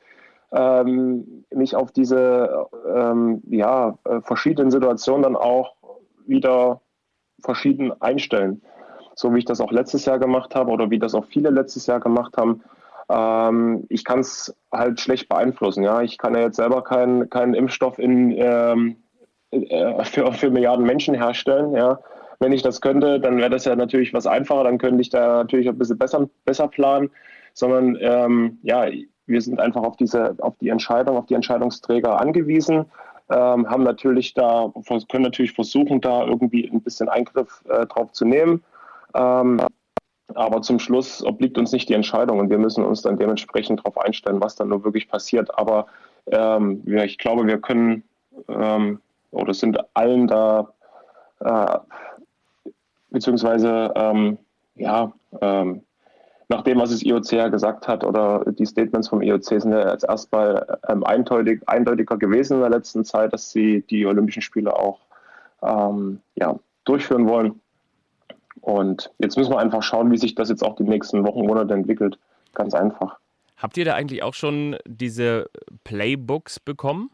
ähm, 0.53 1.45
mich 1.51 1.75
auf 1.75 1.91
diese 1.91 2.67
ähm, 2.95 3.43
ja, 3.49 3.99
äh, 4.05 4.21
verschiedenen 4.21 4.71
Situationen 4.71 5.23
dann 5.23 5.37
auch 5.37 5.75
wieder 6.27 6.83
verschieden 7.41 7.93
einstellen 8.03 8.63
so 9.19 9.35
wie 9.35 9.39
ich 9.41 9.45
das 9.45 9.61
auch 9.61 9.73
letztes 9.73 10.05
Jahr 10.05 10.21
gemacht 10.21 10.55
habe 10.55 10.71
oder 10.71 10.91
wie 10.91 10.99
das 11.01 11.15
auch 11.15 11.25
viele 11.25 11.51
letztes 11.51 11.87
Jahr 11.87 11.99
gemacht 11.99 12.37
haben. 12.37 12.63
Ähm, 13.09 13.85
ich 13.89 14.05
kann 14.05 14.21
es 14.21 14.55
halt 14.71 15.01
schlecht 15.01 15.29
beeinflussen. 15.29 15.83
Ja, 15.83 16.03
ich 16.03 16.19
kann 16.19 16.37
ja 16.37 16.43
jetzt 16.43 16.57
selber 16.57 16.85
keinen 16.85 17.29
keinen 17.29 17.55
Impfstoff 17.55 17.99
in, 17.99 18.31
ähm, 18.37 18.97
äh, 19.51 20.05
für, 20.05 20.33
für 20.33 20.51
Milliarden 20.51 20.87
Menschen 20.87 21.17
herstellen. 21.17 21.75
Ja, 21.75 21.99
wenn 22.39 22.53
ich 22.53 22.63
das 22.63 22.81
könnte, 22.81 23.19
dann 23.19 23.39
wäre 23.39 23.51
das 23.51 23.65
ja 23.65 23.75
natürlich 23.75 24.15
was 24.15 24.29
einfacher. 24.29 24.63
Dann 24.63 24.79
könnte 24.79 25.01
ich 25.01 25.11
da 25.11 25.39
natürlich 25.39 25.69
ein 25.69 25.79
bisschen 25.79 25.99
besser, 25.99 26.29
besser 26.45 26.69
planen. 26.69 27.11
Sondern 27.55 27.99
ähm, 28.01 28.59
ja, 28.63 28.87
wir 29.27 29.41
sind 29.41 29.59
einfach 29.59 29.83
auf 29.83 29.97
diese, 29.97 30.37
auf 30.39 30.55
die 30.61 30.69
Entscheidung, 30.69 31.17
auf 31.17 31.27
die 31.27 31.35
Entscheidungsträger 31.35 32.21
angewiesen. 32.21 32.85
Ähm, 33.31 33.69
haben 33.69 33.83
natürlich 33.83 34.33
da, 34.35 34.73
können 35.11 35.25
natürlich 35.25 35.53
versuchen, 35.53 36.01
da 36.01 36.25
irgendwie 36.25 36.71
ein 36.71 36.81
bisschen 36.83 37.09
Eingriff 37.09 37.65
äh, 37.69 37.85
drauf 37.87 38.13
zu 38.13 38.25
nehmen. 38.25 38.63
Ähm, 39.15 39.61
aber 40.35 40.63
zum 40.63 40.79
Schluss 40.79 41.25
obliegt 41.25 41.59
uns 41.59 41.73
nicht 41.73 41.89
die 41.89 41.95
Entscheidung 41.95 42.39
und 42.39 42.51
wir 42.51 42.59
müssen 42.59 42.85
uns 42.85 43.03
dann 43.03 43.19
dementsprechend 43.19 43.81
darauf 43.81 43.99
einstellen, 43.99 44.41
was 44.41 44.57
dann 44.57 44.69
nur 44.69 44.85
wirklich 44.85 45.09
passiert. 45.09 45.57
Aber 45.59 45.87
ähm, 46.27 46.83
ja, 46.87 47.05
ich 47.05 47.19
glaube, 47.19 47.47
wir 47.47 47.59
können 47.59 48.05
ähm, 48.49 49.01
oder 49.31 49.55
sind 49.55 49.79
allen 49.95 50.27
da, 50.27 50.73
äh, 51.41 51.79
beziehungsweise 53.11 53.93
ähm, 53.95 54.39
ja, 54.75 55.13
ähm, 55.41 55.83
nach 56.51 56.63
dem, 56.63 56.79
was 56.79 56.91
das 56.91 57.03
IOC 57.03 57.33
ja 57.33 57.49
gesagt 57.49 57.89
hat 57.89 58.05
oder 58.05 58.43
die 58.47 58.65
Statements 58.65 59.09
vom 59.09 59.21
IOC 59.21 59.45
sind 59.45 59.73
ja 59.73 59.91
jetzt 59.93 60.05
erstmal 60.05 60.79
ähm, 60.89 61.05
eindeutig, 61.05 61.61
eindeutiger 61.67 62.17
gewesen 62.17 62.55
in 62.55 62.61
der 62.61 62.71
letzten 62.71 63.05
Zeit, 63.05 63.33
dass 63.33 63.51
sie 63.51 63.83
die 63.83 64.07
Olympischen 64.07 64.43
Spiele 64.43 64.75
auch 64.75 65.01
ähm, 65.63 66.21
ja, 66.37 66.59
durchführen 66.85 67.27
wollen. 67.27 67.61
Und 68.61 69.11
jetzt 69.19 69.37
müssen 69.37 69.53
wir 69.53 69.59
einfach 69.59 69.83
schauen, 69.83 70.11
wie 70.11 70.19
sich 70.19 70.35
das 70.35 70.49
jetzt 70.49 70.63
auch 70.63 70.77
die 70.77 70.85
nächsten 70.85 71.27
Wochen, 71.27 71.47
Monate 71.47 71.75
entwickelt. 71.75 72.19
Ganz 72.55 72.75
einfach. 72.75 73.19
Habt 73.57 73.77
ihr 73.77 73.85
da 73.85 73.95
eigentlich 73.95 74.23
auch 74.23 74.35
schon 74.35 74.77
diese 74.87 75.51
Playbooks 75.85 76.61
bekommen? 76.61 77.11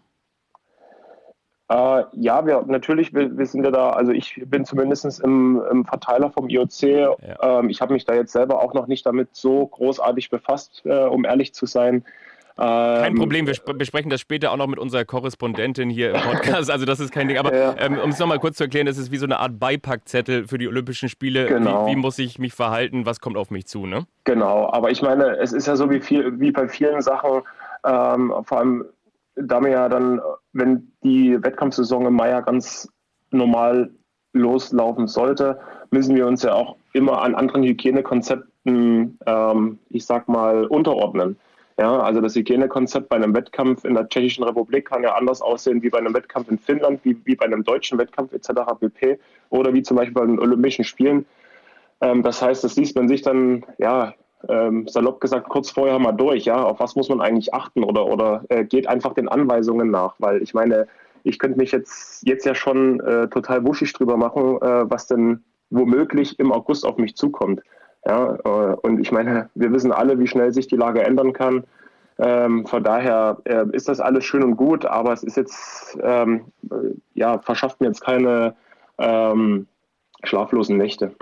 Äh, 1.70 2.04
ja, 2.12 2.44
wir 2.44 2.62
natürlich, 2.66 3.14
wir, 3.14 3.38
wir, 3.38 3.46
sind 3.46 3.64
ja 3.64 3.70
da, 3.70 3.90
also 3.90 4.12
ich 4.12 4.42
bin 4.44 4.66
zumindest 4.66 5.20
im, 5.20 5.62
im 5.70 5.84
Verteiler 5.86 6.30
vom 6.30 6.50
IOC. 6.50 6.82
Ja. 6.82 7.16
Ähm, 7.40 7.70
ich 7.70 7.80
habe 7.80 7.94
mich 7.94 8.04
da 8.04 8.14
jetzt 8.14 8.32
selber 8.32 8.62
auch 8.62 8.74
noch 8.74 8.86
nicht 8.86 9.06
damit 9.06 9.30
so 9.32 9.66
großartig 9.66 10.28
befasst, 10.28 10.82
äh, 10.84 11.04
um 11.04 11.24
ehrlich 11.24 11.54
zu 11.54 11.64
sein. 11.64 12.04
Kein 12.56 13.12
ähm, 13.12 13.18
Problem, 13.18 13.46
wir 13.48 13.54
besprechen 13.74 14.10
das 14.10 14.20
später 14.20 14.52
auch 14.52 14.56
noch 14.56 14.68
mit 14.68 14.78
unserer 14.78 15.04
Korrespondentin 15.04 15.90
hier 15.90 16.14
im 16.14 16.20
Podcast. 16.20 16.70
Also 16.74 16.86
das 16.86 17.00
ist 17.00 17.12
kein 17.12 17.28
Ding. 17.28 17.38
Aber 17.38 17.54
ja. 17.54 17.74
ähm, 17.78 17.98
um 17.98 18.10
es 18.10 18.18
nochmal 18.18 18.38
kurz 18.38 18.56
zu 18.56 18.64
erklären, 18.64 18.86
das 18.86 18.98
ist 18.98 19.10
wie 19.10 19.16
so 19.16 19.26
eine 19.26 19.38
Art 19.38 19.58
Beipackzettel 19.58 20.46
für 20.46 20.58
die 20.58 20.68
Olympischen 20.68 21.08
Spiele. 21.08 21.46
Genau. 21.46 21.86
Wie, 21.86 21.92
wie, 21.92 21.96
muss 21.96 22.18
ich 22.18 22.38
mich 22.38 22.52
verhalten? 22.52 23.06
Was 23.06 23.20
kommt 23.20 23.36
auf 23.36 23.50
mich 23.50 23.66
zu? 23.66 23.86
Ne? 23.86 24.06
Genau, 24.24 24.70
aber 24.72 24.90
ich 24.90 25.02
meine, 25.02 25.36
es 25.38 25.52
ist 25.52 25.66
ja 25.66 25.76
so 25.76 25.90
wie, 25.90 26.00
viel, 26.00 26.38
wie 26.40 26.52
bei 26.52 26.68
vielen 26.68 27.00
Sachen, 27.00 27.42
ähm, 27.84 28.32
vor 28.42 28.58
allem 28.58 28.84
da 29.36 29.60
mir 29.60 29.70
ja 29.70 29.88
dann, 29.88 30.20
wenn 30.52 30.92
die 31.02 31.42
Wettkampfsaison 31.42 32.06
im 32.06 32.14
Mai 32.14 32.30
ja 32.30 32.40
ganz 32.40 32.88
normal 33.30 33.90
loslaufen 34.32 35.06
sollte, 35.06 35.58
müssen 35.90 36.14
wir 36.14 36.26
uns 36.26 36.42
ja 36.42 36.54
auch 36.54 36.76
immer 36.92 37.22
an 37.22 37.34
anderen 37.34 37.62
Hygienekonzepten, 37.62 39.18
ähm, 39.26 39.78
ich 39.90 40.06
sag 40.06 40.28
mal, 40.28 40.66
unterordnen. 40.66 41.36
Ja, 41.78 41.98
also 41.98 42.20
das 42.20 42.36
Hygienekonzept 42.36 43.08
bei 43.08 43.16
einem 43.16 43.34
Wettkampf 43.34 43.84
in 43.84 43.94
der 43.94 44.08
Tschechischen 44.08 44.44
Republik 44.44 44.88
kann 44.88 45.02
ja 45.02 45.14
anders 45.14 45.42
aussehen 45.42 45.82
wie 45.82 45.90
bei 45.90 45.98
einem 45.98 46.14
Wettkampf 46.14 46.48
in 46.48 46.58
Finnland, 46.58 47.00
wie, 47.02 47.16
wie 47.24 47.34
bei 47.34 47.46
einem 47.46 47.64
deutschen 47.64 47.98
Wettkampf 47.98 48.32
etc. 48.32 48.50
pp. 48.78 49.18
Oder 49.50 49.74
wie 49.74 49.82
zum 49.82 49.96
Beispiel 49.96 50.14
bei 50.14 50.26
den 50.26 50.38
Olympischen 50.38 50.84
Spielen. 50.84 51.26
Ähm, 52.00 52.22
das 52.22 52.40
heißt, 52.40 52.62
das 52.62 52.76
liest 52.76 52.94
man 52.94 53.08
sich 53.08 53.22
dann, 53.22 53.64
ja, 53.78 54.14
ähm, 54.48 54.86
salopp 54.86 55.20
gesagt, 55.20 55.48
kurz 55.48 55.70
vorher 55.70 55.98
mal 55.98 56.12
durch, 56.12 56.44
ja, 56.44 56.62
auf 56.62 56.78
was 56.78 56.94
muss 56.96 57.08
man 57.08 57.20
eigentlich 57.20 57.54
achten 57.54 57.82
oder, 57.82 58.06
oder 58.06 58.44
äh, 58.50 58.64
geht 58.64 58.86
einfach 58.86 59.14
den 59.14 59.28
Anweisungen 59.28 59.90
nach, 59.90 60.14
weil 60.18 60.42
ich 60.42 60.54
meine, 60.54 60.86
ich 61.22 61.38
könnte 61.38 61.58
mich 61.58 61.72
jetzt, 61.72 62.26
jetzt 62.26 62.44
ja 62.44 62.54
schon 62.54 63.00
äh, 63.00 63.28
total 63.28 63.66
wuschig 63.66 63.92
drüber 63.94 64.16
machen, 64.16 64.58
äh, 64.60 64.90
was 64.90 65.06
denn 65.06 65.42
womöglich 65.70 66.38
im 66.38 66.52
August 66.52 66.84
auf 66.84 66.98
mich 66.98 67.16
zukommt. 67.16 67.62
Ja, 68.06 68.36
äh, 68.44 68.76
und 68.82 69.00
ich 69.00 69.12
meine, 69.12 69.48
wir 69.54 69.72
wissen 69.72 69.92
alle, 69.92 70.18
wie 70.18 70.26
schnell 70.26 70.52
sich 70.52 70.66
die 70.66 70.76
Lage 70.76 71.02
ändern 71.02 71.32
kann. 71.32 71.64
Ähm, 72.18 72.66
von 72.66 72.84
daher 72.84 73.38
äh, 73.44 73.64
ist 73.72 73.88
das 73.88 73.98
alles 73.98 74.24
schön 74.24 74.44
und 74.44 74.56
gut, 74.56 74.84
aber 74.84 75.12
es 75.12 75.22
ist 75.22 75.36
jetzt, 75.36 75.98
ähm, 76.02 76.44
ja, 77.14 77.38
verschafft 77.38 77.80
mir 77.80 77.88
jetzt 77.88 78.02
keine 78.02 78.54
ähm, 78.98 79.66
schlaflosen 80.22 80.76
Nächte. 80.76 81.14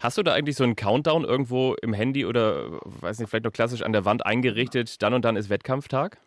Hast 0.00 0.16
du 0.16 0.22
da 0.22 0.34
eigentlich 0.34 0.56
so 0.56 0.62
einen 0.62 0.76
Countdown 0.76 1.24
irgendwo 1.24 1.74
im 1.82 1.92
Handy 1.92 2.24
oder, 2.24 2.66
weiß 2.84 3.18
nicht, 3.18 3.28
vielleicht 3.28 3.46
noch 3.46 3.52
klassisch 3.52 3.82
an 3.82 3.92
der 3.92 4.04
Wand 4.04 4.24
eingerichtet, 4.24 5.02
dann 5.02 5.14
und 5.14 5.24
dann 5.24 5.34
ist 5.34 5.50
Wettkampftag? 5.50 6.18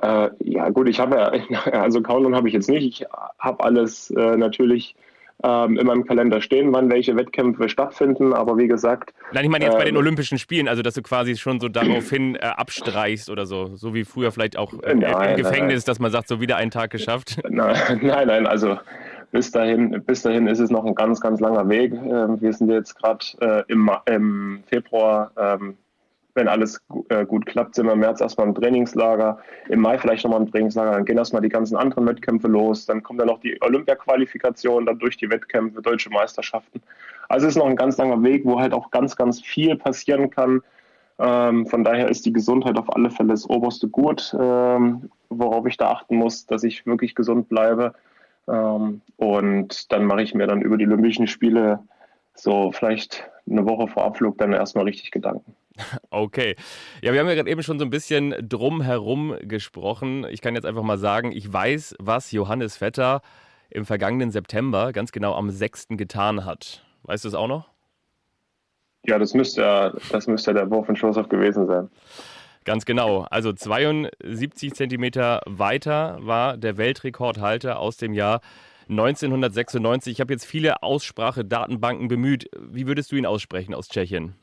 Äh, 0.00 0.30
ja, 0.40 0.68
gut, 0.70 0.88
ich 0.88 1.00
habe 1.00 1.16
ja, 1.48 1.60
also 1.72 2.00
Countdown 2.00 2.36
habe 2.36 2.46
ich 2.46 2.54
jetzt 2.54 2.68
nicht. 2.68 2.84
Ich 2.84 3.06
habe 3.40 3.64
alles 3.64 4.10
äh, 4.10 4.36
natürlich 4.36 4.94
ähm, 5.42 5.78
in 5.78 5.86
meinem 5.86 6.06
Kalender 6.06 6.40
stehen, 6.40 6.72
wann 6.72 6.90
welche 6.90 7.16
Wettkämpfe 7.16 7.68
stattfinden. 7.68 8.32
Aber 8.32 8.56
wie 8.56 8.68
gesagt. 8.68 9.12
Nein, 9.32 9.44
ich 9.44 9.50
meine 9.50 9.64
jetzt 9.64 9.74
äh, 9.74 9.78
bei 9.78 9.84
den 9.84 9.94
ähm, 9.94 10.00
Olympischen 10.00 10.38
Spielen, 10.38 10.68
also 10.68 10.82
dass 10.82 10.94
du 10.94 11.02
quasi 11.02 11.36
schon 11.36 11.60
so 11.60 11.68
daraufhin 11.68 12.36
äh, 12.36 12.40
abstreichst 12.40 13.30
oder 13.30 13.46
so. 13.46 13.76
So 13.76 13.94
wie 13.94 14.04
früher 14.04 14.32
vielleicht 14.32 14.56
auch 14.56 14.72
äh, 14.82 14.94
nein, 14.94 15.30
im 15.30 15.36
Gefängnis, 15.36 15.82
nein. 15.82 15.86
dass 15.86 15.98
man 15.98 16.10
sagt, 16.10 16.28
so 16.28 16.40
wieder 16.40 16.56
einen 16.56 16.70
Tag 16.70 16.90
geschafft. 16.90 17.40
Nein, 17.48 18.00
nein, 18.02 18.26
nein. 18.26 18.46
Also 18.46 18.78
bis 19.34 19.50
dahin, 19.50 20.02
bis 20.06 20.22
dahin 20.22 20.46
ist 20.46 20.60
es 20.60 20.70
noch 20.70 20.84
ein 20.84 20.94
ganz, 20.94 21.20
ganz 21.20 21.40
langer 21.40 21.68
Weg. 21.68 21.92
Ähm, 21.92 22.40
wir 22.40 22.52
sind 22.52 22.70
jetzt 22.70 22.94
gerade 22.94 23.24
äh, 23.40 23.64
im, 23.66 23.90
im, 24.06 24.62
Februar 24.66 25.32
ähm, 25.36 25.76
wenn 26.34 26.48
alles 26.48 26.80
äh, 27.08 27.24
gut 27.24 27.46
klappt, 27.46 27.74
sind 27.74 27.86
wir 27.86 27.92
im 27.92 28.00
März 28.00 28.20
erstmal 28.20 28.48
im 28.48 28.54
Trainingslager, 28.54 29.38
im 29.68 29.80
Mai 29.80 29.98
vielleicht 29.98 30.24
nochmal 30.24 30.40
im 30.40 30.50
Trainingslager, 30.50 30.92
dann 30.92 31.04
gehen 31.04 31.16
erstmal 31.16 31.42
die 31.42 31.48
ganzen 31.48 31.76
anderen 31.76 32.06
Wettkämpfe 32.06 32.48
los, 32.48 32.86
dann 32.86 33.02
kommt 33.02 33.20
dann 33.20 33.28
noch 33.28 33.40
die 33.40 33.60
Olympia-Qualifikation, 33.62 34.86
dann 34.86 34.98
durch 34.98 35.16
die 35.16 35.30
Wettkämpfe, 35.30 35.80
deutsche 35.80 36.10
Meisterschaften. 36.10 36.82
Also 37.28 37.46
es 37.46 37.54
ist 37.54 37.58
noch 37.58 37.68
ein 37.68 37.76
ganz 37.76 37.96
langer 37.96 38.22
Weg, 38.22 38.44
wo 38.44 38.58
halt 38.58 38.72
auch 38.72 38.90
ganz, 38.90 39.16
ganz 39.16 39.40
viel 39.40 39.76
passieren 39.76 40.30
kann. 40.30 40.60
Ähm, 41.18 41.66
von 41.66 41.84
daher 41.84 42.08
ist 42.08 42.26
die 42.26 42.32
Gesundheit 42.32 42.76
auf 42.76 42.94
alle 42.94 43.10
Fälle 43.10 43.30
das 43.30 43.48
oberste 43.48 43.88
Gut, 43.88 44.34
ähm, 44.38 45.10
worauf 45.28 45.66
ich 45.66 45.76
da 45.76 45.90
achten 45.90 46.16
muss, 46.16 46.46
dass 46.46 46.64
ich 46.64 46.84
wirklich 46.86 47.14
gesund 47.14 47.48
bleibe. 47.48 47.94
Ähm, 48.48 49.00
und 49.16 49.92
dann 49.92 50.04
mache 50.04 50.22
ich 50.22 50.34
mir 50.34 50.46
dann 50.46 50.62
über 50.62 50.76
die 50.76 50.86
Olympischen 50.86 51.28
Spiele 51.28 51.78
so 52.34 52.72
vielleicht 52.72 53.30
eine 53.48 53.64
Woche 53.64 53.86
vor 53.86 54.04
Abflug 54.04 54.38
dann 54.38 54.52
erstmal 54.52 54.84
richtig 54.84 55.12
Gedanken. 55.12 55.54
Okay. 56.10 56.54
Ja, 57.02 57.12
wir 57.12 57.20
haben 57.20 57.28
ja 57.28 57.34
gerade 57.34 57.50
eben 57.50 57.62
schon 57.62 57.78
so 57.78 57.84
ein 57.84 57.90
bisschen 57.90 58.34
drumherum 58.48 59.36
gesprochen. 59.42 60.24
Ich 60.30 60.40
kann 60.40 60.54
jetzt 60.54 60.66
einfach 60.66 60.82
mal 60.82 60.98
sagen, 60.98 61.32
ich 61.32 61.52
weiß, 61.52 61.96
was 61.98 62.30
Johannes 62.30 62.76
Vetter 62.76 63.22
im 63.70 63.84
vergangenen 63.84 64.30
September, 64.30 64.92
ganz 64.92 65.10
genau 65.10 65.34
am 65.34 65.50
6. 65.50 65.88
getan 65.90 66.44
hat. 66.44 66.84
Weißt 67.02 67.24
du 67.24 67.28
es 67.28 67.34
auch 67.34 67.48
noch? 67.48 67.68
Ja, 69.06 69.18
das 69.18 69.34
müsste, 69.34 70.00
das 70.10 70.26
müsste 70.26 70.54
der 70.54 70.70
Wurf 70.70 70.88
in 70.88 70.96
Schoßhoff 70.96 71.28
gewesen 71.28 71.66
sein. 71.66 71.90
Ganz 72.64 72.86
genau. 72.86 73.26
Also 73.30 73.52
72 73.52 74.72
Zentimeter 74.72 75.42
weiter 75.44 76.18
war 76.20 76.56
der 76.56 76.78
Weltrekordhalter 76.78 77.78
aus 77.78 77.98
dem 77.98 78.14
Jahr 78.14 78.40
1996. 78.88 80.12
Ich 80.12 80.20
habe 80.20 80.32
jetzt 80.32 80.46
viele 80.46 80.82
Aussprachedatenbanken 80.82 82.08
bemüht. 82.08 82.48
Wie 82.58 82.86
würdest 82.86 83.12
du 83.12 83.16
ihn 83.16 83.26
aussprechen 83.26 83.74
aus 83.74 83.88
Tschechien? 83.88 84.34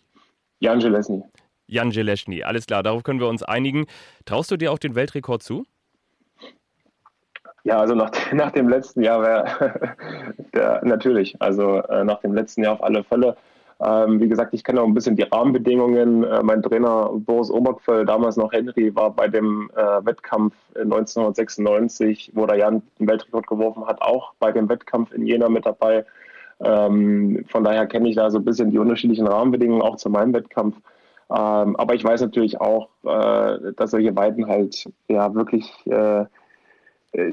Jan 0.62 0.80
Jelesny. 0.80 1.24
Jan 1.68 1.90
Jelesny, 1.90 2.44
alles 2.44 2.68
klar, 2.68 2.84
darauf 2.84 3.04
können 3.04 3.20
wir 3.20 3.28
uns 3.28 3.42
einigen. 3.42 3.88
Traust 4.26 4.52
du 4.52 4.58
dir 4.58 4.72
auch 4.72 4.78
den 4.78 4.94
Weltrekord 4.94 5.42
zu? 5.42 5.66
Ja, 7.64 7.80
also 7.80 7.96
nach, 7.96 8.12
nach 8.32 8.52
dem 8.52 8.70
letzten 8.70 9.02
Jahr 9.02 9.22
wäre 9.24 10.80
natürlich, 10.86 11.36
also 11.42 11.78
äh, 11.78 12.04
nach 12.04 12.20
dem 12.22 12.34
letzten 12.34 12.64
Jahr 12.64 12.74
auf 12.74 12.84
alle 12.84 13.04
Fälle. 13.04 13.36
Ähm, 13.84 14.20
wie 14.20 14.30
gesagt, 14.30 14.54
ich 14.54 14.64
kenne 14.64 14.82
auch 14.82 14.86
ein 14.86 14.94
bisschen 14.94 15.16
die 15.16 15.24
Rahmenbedingungen. 15.24 16.24
Äh, 16.24 16.44
mein 16.44 16.62
Trainer 16.62 17.10
Boris 17.12 17.50
Obergfell, 17.50 18.06
damals 18.06 18.38
noch 18.38 18.52
Henry, 18.52 18.94
war 18.96 19.10
bei 19.10 19.28
dem 19.28 19.72
äh, 19.76 20.06
Wettkampf 20.06 20.54
1996, 20.76 22.32
wo 22.36 22.46
der 22.46 22.58
Jan 22.58 22.84
den 23.00 23.08
Weltrekord 23.08 23.48
geworfen 23.48 23.88
hat, 23.88 24.00
auch 24.04 24.34
bei 24.38 24.52
dem 24.52 24.70
Wettkampf 24.70 25.12
in 25.12 25.26
Jena 25.26 25.50
mit 25.50 25.66
dabei. 25.66 26.06
Ähm, 26.64 27.46
von 27.50 27.64
daher 27.64 27.88
kenne 27.88 28.10
ich 28.10 28.16
da 28.16 28.30
so 28.30 28.38
ein 28.40 28.46
bisschen 28.46 28.72
die 28.72 28.78
unterschiedlichen 28.78 29.28
Rahmenbedingungen 29.28 29.82
auch 29.82 29.96
zu 29.96 30.10
meinem 30.10 30.34
Wettkampf. 30.34 30.78
Ähm, 31.30 31.76
aber 31.76 31.94
ich 31.96 32.04
weiß 32.04 32.22
natürlich 32.22 32.60
auch, 32.60 32.90
äh, 33.04 33.74
dass 33.76 33.92
solche 33.92 34.16
Weiten 34.16 34.48
halt 34.48 34.90
ja 35.08 35.34
wirklich 35.34 35.72
äh, 35.88 36.26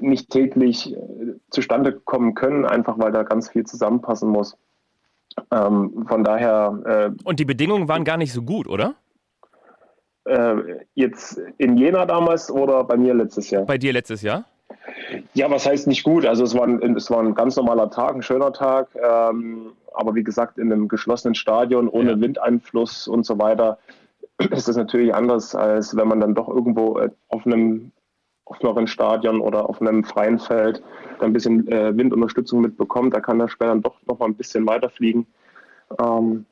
nicht 0.00 0.30
täglich 0.30 0.94
äh, 0.94 1.35
zustande 1.50 1.92
kommen 1.92 2.35
können, 2.35 2.64
einfach 2.64 2.99
weil 2.99 3.12
da 3.12 3.23
ganz 3.23 3.50
viel 3.50 3.64
zusammenpassen 3.64 4.28
muss. 4.28 4.56
Ähm, 5.50 6.06
von 6.08 6.25
daher. 6.25 6.80
Äh, 6.85 7.25
Und 7.25 7.40
die 7.40 7.44
Bedingungen 7.44 7.88
waren 7.88 8.04
gar 8.04 8.16
nicht 8.16 8.32
so 8.32 8.42
gut, 8.42 8.68
oder? 8.68 8.94
Äh, 10.25 10.85
jetzt 10.94 11.40
in 11.58 11.76
Jena 11.76 12.06
damals 12.06 12.50
oder 12.50 12.85
bei 12.85 12.97
mir 12.97 13.14
letztes 13.14 13.50
Jahr? 13.50 13.64
Bei 13.64 13.78
dir 13.78 13.92
letztes 13.92 14.23
Jahr? 14.23 14.44
Ja, 15.35 15.50
was 15.50 15.67
heißt 15.67 15.87
nicht 15.87 16.02
gut? 16.02 16.26
Also 16.26 16.45
es 16.45 16.55
war 16.55 16.64
ein, 16.64 16.97
es 16.97 17.11
war 17.11 17.21
ein 17.21 17.35
ganz 17.35 17.57
normaler 17.57 17.90
Tag, 17.90 18.14
ein 18.14 18.23
schöner 18.23 18.52
Tag, 18.52 18.88
ähm, 18.95 19.73
aber 19.95 20.14
wie 20.14 20.25
gesagt 20.25 20.59
in 20.59 20.73
einem 20.73 20.88
geschlossenen 20.88 21.35
Stadion 21.35 21.88
ohne 21.88 22.12
ja. 22.12 22.21
Windeinfluss 22.21 23.09
und 23.09 23.25
so 23.25 23.38
weiter 23.38 23.78
ist 24.50 24.69
das 24.69 24.76
natürlich 24.76 25.14
anders, 25.14 25.55
als 25.55 25.97
wenn 25.97 26.09
man 26.09 26.21
dann 26.21 26.35
doch 26.35 26.49
irgendwo 26.49 26.99
äh, 26.99 27.11
auf 27.28 27.47
einem 27.47 27.93
offeneren 28.45 28.87
Stadion 28.87 29.40
oder 29.40 29.69
auf 29.69 29.81
einem 29.81 30.05
freien 30.05 30.38
Feld 30.38 30.83
ein 31.21 31.33
bisschen 31.33 31.69
äh, 31.69 31.97
Windunterstützung 31.97 32.61
mitbekommt. 32.61 33.14
Da 33.14 33.21
kann 33.21 33.38
der 33.38 33.49
Spieler 33.49 33.71
dann 33.71 33.83
doch 33.83 33.97
noch 34.07 34.19
mal 34.19 34.26
ein 34.26 34.35
bisschen 34.35 34.67
weiterfliegen. 34.67 35.26
Ähm, 36.00 36.47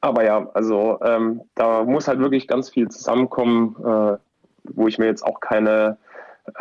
aber 0.00 0.24
ja, 0.24 0.48
also 0.54 0.98
ähm, 1.02 1.42
da 1.54 1.84
muss 1.84 2.08
halt 2.08 2.18
wirklich 2.18 2.48
ganz 2.48 2.70
viel 2.70 2.88
zusammenkommen, 2.88 3.76
äh, 3.84 4.16
wo 4.64 4.88
ich 4.88 4.98
mir 4.98 5.06
jetzt 5.06 5.22
auch 5.22 5.40
keine 5.40 5.98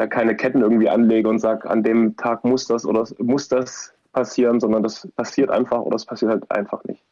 keine 0.10 0.36
Ketten 0.36 0.62
irgendwie 0.62 0.90
anlege 0.90 1.28
und 1.30 1.40
sage, 1.40 1.70
an 1.70 1.84
dem 1.84 2.16
Tag 2.16 2.44
muss 2.44 2.68
das 2.68 2.86
oder 2.86 3.08
muss 3.20 3.48
das 3.48 3.94
passieren, 4.13 4.60
sondern 4.60 4.84
das 4.84 5.08
passiert 5.16 5.50
einfach 5.50 5.82
oder 5.82 5.96
es 5.96 6.06
passiert 6.06 6.32
halt 6.32 6.52
einfach 6.52 6.84
nicht. 6.86 7.04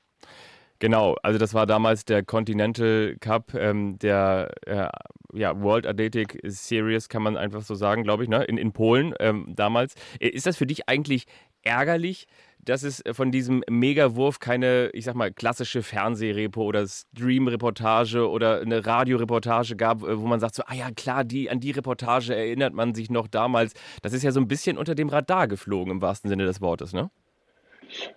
Genau, 0.79 1.15
also 1.21 1.37
das 1.37 1.53
war 1.53 1.67
damals 1.67 2.05
der 2.05 2.23
Continental 2.23 3.15
Cup, 3.19 3.53
ähm, 3.53 3.99
der 3.99 4.51
äh, 4.65 4.87
ja, 5.33 5.59
World 5.61 5.85
Athletic 5.87 6.39
Series, 6.43 7.09
kann 7.09 7.23
man 7.23 7.37
einfach 7.37 7.61
so 7.61 7.75
sagen, 7.75 8.03
glaube 8.03 8.23
ich, 8.23 8.29
ne? 8.29 8.43
in, 8.43 8.57
in 8.57 8.71
Polen 8.71 9.13
ähm, 9.19 9.53
damals. 9.55 9.95
Ist 10.19 10.45
das 10.45 10.57
für 10.57 10.65
dich 10.65 10.87
eigentlich 10.87 11.25
ärgerlich, 11.63 12.27
dass 12.63 12.83
es 12.83 13.01
von 13.11 13.31
diesem 13.31 13.63
Megawurf 13.69 14.39
keine, 14.39 14.89
ich 14.93 15.05
sag 15.05 15.15
mal, 15.15 15.31
klassische 15.31 15.81
Fernsehrepo 15.81 16.61
oder 16.61 16.87
Stream-Reportage 16.87 18.29
oder 18.29 18.61
eine 18.61 18.85
Radioreportage 18.85 19.75
gab, 19.75 20.03
äh, 20.03 20.19
wo 20.19 20.27
man 20.27 20.39
sagt 20.39 20.55
so, 20.55 20.63
ah 20.65 20.75
ja, 20.75 20.91
klar, 20.91 21.23
die, 21.23 21.49
an 21.49 21.59
die 21.59 21.71
Reportage 21.71 22.35
erinnert 22.35 22.73
man 22.73 22.93
sich 22.93 23.09
noch 23.09 23.27
damals. 23.27 23.73
Das 24.01 24.13
ist 24.13 24.23
ja 24.23 24.31
so 24.31 24.39
ein 24.39 24.47
bisschen 24.47 24.77
unter 24.77 24.95
dem 24.95 25.09
Radar 25.09 25.47
geflogen, 25.47 25.91
im 25.91 26.01
wahrsten 26.01 26.29
Sinne 26.29 26.45
des 26.45 26.61
Wortes, 26.61 26.93
ne? 26.93 27.09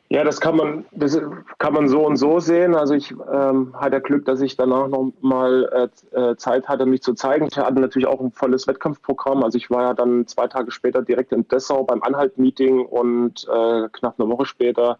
Ja, 0.08 0.22
das 0.22 0.40
kann 0.40 0.56
man, 0.56 0.84
das 0.92 1.20
kann 1.58 1.72
man 1.72 1.88
so 1.88 2.06
und 2.06 2.16
so 2.16 2.38
sehen. 2.38 2.74
Also 2.74 2.94
ich 2.94 3.12
ähm, 3.32 3.74
hatte 3.74 4.00
Glück, 4.00 4.24
dass 4.24 4.40
ich 4.40 4.56
danach 4.56 4.88
noch 4.88 5.12
mal 5.20 5.90
äh, 6.14 6.20
äh, 6.20 6.36
Zeit 6.36 6.68
hatte, 6.68 6.86
mich 6.86 7.02
zu 7.02 7.14
zeigen. 7.14 7.48
Ich 7.50 7.56
hatte 7.56 7.80
natürlich 7.80 8.06
auch 8.06 8.20
ein 8.20 8.30
volles 8.30 8.66
Wettkampfprogramm. 8.66 9.42
Also 9.42 9.58
ich 9.58 9.70
war 9.70 9.82
ja 9.82 9.94
dann 9.94 10.26
zwei 10.26 10.46
Tage 10.46 10.70
später 10.70 11.02
direkt 11.02 11.32
in 11.32 11.48
Dessau 11.48 11.84
beim 11.84 12.02
Anhalt-Meeting 12.02 12.86
und 12.86 13.46
äh, 13.48 13.88
knapp 13.92 14.20
eine 14.20 14.28
Woche 14.28 14.46
später 14.46 14.98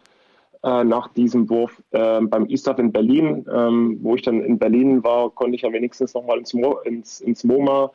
äh, 0.64 0.82
nach 0.82 1.08
diesem 1.08 1.48
Wurf 1.48 1.80
äh, 1.92 2.20
beim 2.22 2.46
ISTAF 2.46 2.78
in 2.78 2.90
Berlin. 2.90 3.46
Ähm, 3.52 3.98
wo 4.02 4.16
ich 4.16 4.22
dann 4.22 4.40
in 4.40 4.58
Berlin 4.58 5.04
war, 5.04 5.30
konnte 5.30 5.54
ich 5.54 5.62
ja 5.62 5.72
wenigstens 5.72 6.14
noch 6.14 6.26
mal 6.26 6.38
ins, 6.38 6.54
Mo 6.54 6.78
ins, 6.84 7.20
ins 7.20 7.44
MoMA 7.44 7.90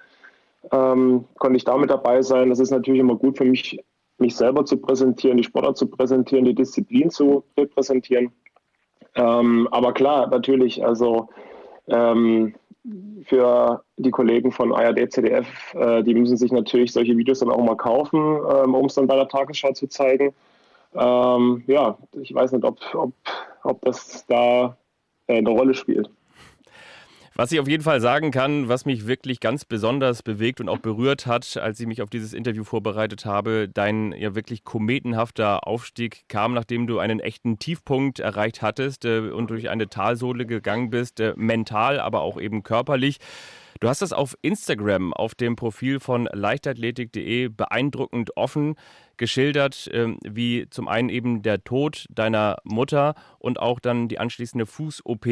ähm, 0.71 1.25
konnte 1.37 1.57
ich 1.57 1.63
damit 1.63 1.89
dabei 1.89 2.21
sein. 2.21 2.49
Das 2.49 2.59
ist 2.59 2.71
natürlich 2.71 2.99
immer 2.99 3.15
gut 3.15 3.37
für 3.37 3.45
mich, 3.45 3.79
mich 4.19 4.35
selber 4.35 4.65
zu 4.65 4.77
präsentieren, 4.77 5.37
die 5.37 5.43
Sportler 5.43 5.75
zu 5.75 5.87
präsentieren, 5.87 6.45
die 6.45 6.55
Disziplin 6.55 7.09
zu 7.09 7.43
repräsentieren. 7.57 8.31
Ähm, 9.15 9.67
aber 9.71 9.93
klar, 9.93 10.27
natürlich, 10.27 10.85
also 10.85 11.29
ähm, 11.87 12.55
für 13.25 13.83
die 13.97 14.11
Kollegen 14.11 14.51
von 14.51 14.73
ARD, 14.73 15.11
ZDF, 15.11 15.73
äh, 15.73 16.03
die 16.03 16.13
müssen 16.13 16.37
sich 16.37 16.51
natürlich 16.51 16.93
solche 16.93 17.17
Videos 17.17 17.39
dann 17.39 17.49
auch 17.49 17.63
mal 17.63 17.75
kaufen, 17.75 18.19
ähm, 18.19 18.75
um 18.75 18.85
es 18.85 18.95
dann 18.95 19.07
bei 19.07 19.15
der 19.15 19.27
Tagesschau 19.27 19.73
zu 19.73 19.87
zeigen. 19.87 20.33
Ähm, 20.93 21.63
ja, 21.67 21.97
ich 22.13 22.33
weiß 22.33 22.51
nicht, 22.53 22.63
ob, 22.63 22.79
ob, 22.93 23.11
ob 23.63 23.81
das 23.81 24.25
da 24.27 24.77
äh, 25.27 25.37
eine 25.37 25.49
Rolle 25.49 25.73
spielt. 25.73 26.09
Was 27.39 27.53
ich 27.53 27.59
auf 27.61 27.69
jeden 27.69 27.83
Fall 27.83 28.01
sagen 28.01 28.31
kann, 28.31 28.67
was 28.67 28.83
mich 28.83 29.07
wirklich 29.07 29.39
ganz 29.39 29.63
besonders 29.63 30.23
bewegt 30.23 30.59
und 30.59 30.67
auch 30.67 30.79
berührt 30.79 31.25
hat, 31.25 31.55
als 31.55 31.79
ich 31.79 31.87
mich 31.87 32.01
auf 32.01 32.09
dieses 32.09 32.33
Interview 32.33 32.65
vorbereitet 32.65 33.23
habe, 33.23 33.69
dein 33.73 34.11
ja 34.11 34.35
wirklich 34.35 34.65
kometenhafter 34.65 35.65
Aufstieg 35.65 36.25
kam, 36.27 36.53
nachdem 36.53 36.85
du 36.85 36.99
einen 36.99 37.21
echten 37.21 37.57
Tiefpunkt 37.57 38.19
erreicht 38.19 38.61
hattest 38.61 39.05
äh, 39.05 39.19
und 39.19 39.51
durch 39.51 39.69
eine 39.69 39.87
Talsohle 39.87 40.45
gegangen 40.45 40.89
bist, 40.89 41.21
äh, 41.21 41.33
mental, 41.37 42.01
aber 42.01 42.23
auch 42.23 42.41
eben 42.41 42.61
körperlich. 42.61 43.19
Du 43.79 43.87
hast 43.87 44.01
das 44.01 44.13
auf 44.13 44.35
Instagram, 44.41 45.13
auf 45.13 45.35
dem 45.35 45.55
Profil 45.55 45.99
von 45.99 46.27
leichtathletik.de 46.31 47.49
beeindruckend 47.49 48.35
offen 48.35 48.75
geschildert, 49.19 49.87
ähm, 49.93 50.17
wie 50.23 50.67
zum 50.71 50.87
einen 50.87 51.09
eben 51.09 51.43
der 51.43 51.63
Tod 51.63 52.05
deiner 52.09 52.57
Mutter 52.63 53.13
und 53.37 53.59
auch 53.59 53.79
dann 53.79 54.07
die 54.07 54.17
anschließende 54.17 54.65
Fuß-OP 54.65 55.27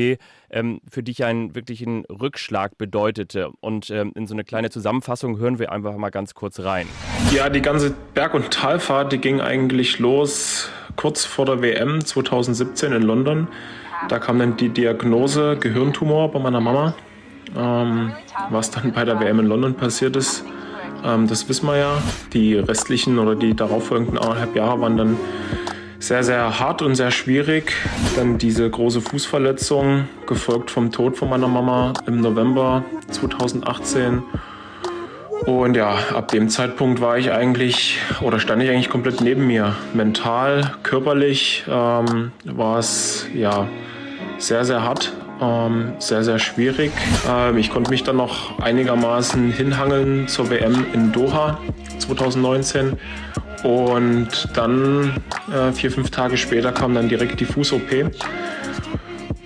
ähm, 0.52 0.82
für 0.88 1.02
dich 1.02 1.24
einen 1.24 1.56
wirklichen 1.56 2.06
Rückschlag 2.06 2.78
bedeutete. 2.78 3.50
Und 3.62 3.90
ähm, 3.90 4.12
in 4.16 4.28
so 4.28 4.36
eine 4.36 4.44
kleine 4.44 4.70
Zusammenfassung 4.70 5.40
hören 5.40 5.58
wir 5.58 5.72
einfach 5.72 5.96
mal 5.98 6.10
ganz 6.10 6.36
kurz 6.36 6.60
rein. 6.60 6.88
Ja, 7.32 7.50
die 7.50 7.62
ganze 7.62 7.96
Berg- 8.14 8.36
und 8.36 8.52
Talfahrt, 8.52 9.12
die 9.12 9.18
ging 9.18 9.42
eigentlich 9.42 9.98
los 9.98 10.70
kurz 10.96 11.26
vor 11.26 11.46
der 11.46 11.62
WM 11.62 12.04
2017 12.04 12.92
in 12.92 13.02
London. 13.04 13.48
Da 14.10 14.20
kam 14.20 14.40
dann 14.40 14.58
die 14.58 14.70
Diagnose 14.70 15.58
Gehirntumor 15.58 16.32
bei 16.32 16.40
meiner 16.40 16.60
Mama. 16.60 16.94
Ähm, 17.56 18.12
was 18.50 18.72
dann 18.72 18.92
bei 18.92 19.06
der 19.06 19.20
WM 19.20 19.40
in 19.40 19.48
London 19.48 19.74
passiert 19.74 20.16
ist, 20.16 20.44
ähm, 21.06 21.28
das 21.28 21.48
wissen 21.50 21.68
wir 21.68 21.78
ja. 21.78 21.98
Die 22.34 22.56
restlichen 22.56 23.20
oder 23.20 23.36
die 23.36 23.56
darauffolgenden 23.56 24.18
anderthalb 24.18 24.56
Jahre 24.56 24.82
waren 24.82 24.98
dann 24.98 25.18
sehr, 26.00 26.24
sehr 26.24 26.60
hart 26.60 26.82
und 26.82 26.96
sehr 26.96 27.12
schwierig. 27.12 27.74
Dann 28.16 28.38
diese 28.38 28.70
große 28.70 29.02
Fußverletzung, 29.02 30.08
gefolgt 30.28 30.72
vom 30.72 30.92
Tod 30.92 31.18
von 31.18 31.30
meiner 31.30 31.48
Mama 31.48 31.94
im 32.06 32.22
November 32.22 32.84
2018. 33.12 34.24
Und 35.46 35.76
ja, 35.76 35.96
ab 36.14 36.30
dem 36.30 36.50
Zeitpunkt 36.50 37.00
war 37.00 37.18
ich 37.18 37.32
eigentlich 37.32 38.00
oder 38.22 38.40
stand 38.40 38.62
ich 38.64 38.70
eigentlich 38.70 38.90
komplett 38.90 39.22
neben 39.22 39.48
mir. 39.48 39.76
Mental, 39.94 40.74
körperlich 40.84 41.64
ähm, 41.68 42.32
war 42.44 42.80
es 42.80 43.28
ja 43.34 43.68
sehr, 44.40 44.66
sehr 44.66 44.84
hart. 44.84 45.14
Ähm, 45.40 45.94
sehr, 46.00 46.24
sehr 46.24 46.40
schwierig. 46.40 46.92
Ähm, 47.30 47.58
ich 47.58 47.70
konnte 47.70 47.92
mich 47.92 48.04
dann 48.04 48.18
noch 48.18 48.60
einigermaßen 48.60 49.52
hinhangeln 49.52 50.28
zur 50.28 50.50
WM 50.50 50.86
in 50.94 51.12
Doha 51.12 51.60
2019. 52.00 52.98
Und 53.64 54.50
dann, 54.54 55.22
äh, 55.52 55.72
vier, 55.72 55.92
fünf 55.92 56.12
Tage 56.12 56.38
später, 56.38 56.72
kam 56.72 56.96
dann 56.96 57.10
direkt 57.10 57.40
die 57.40 57.46
Fuß-OP. 57.46 58.12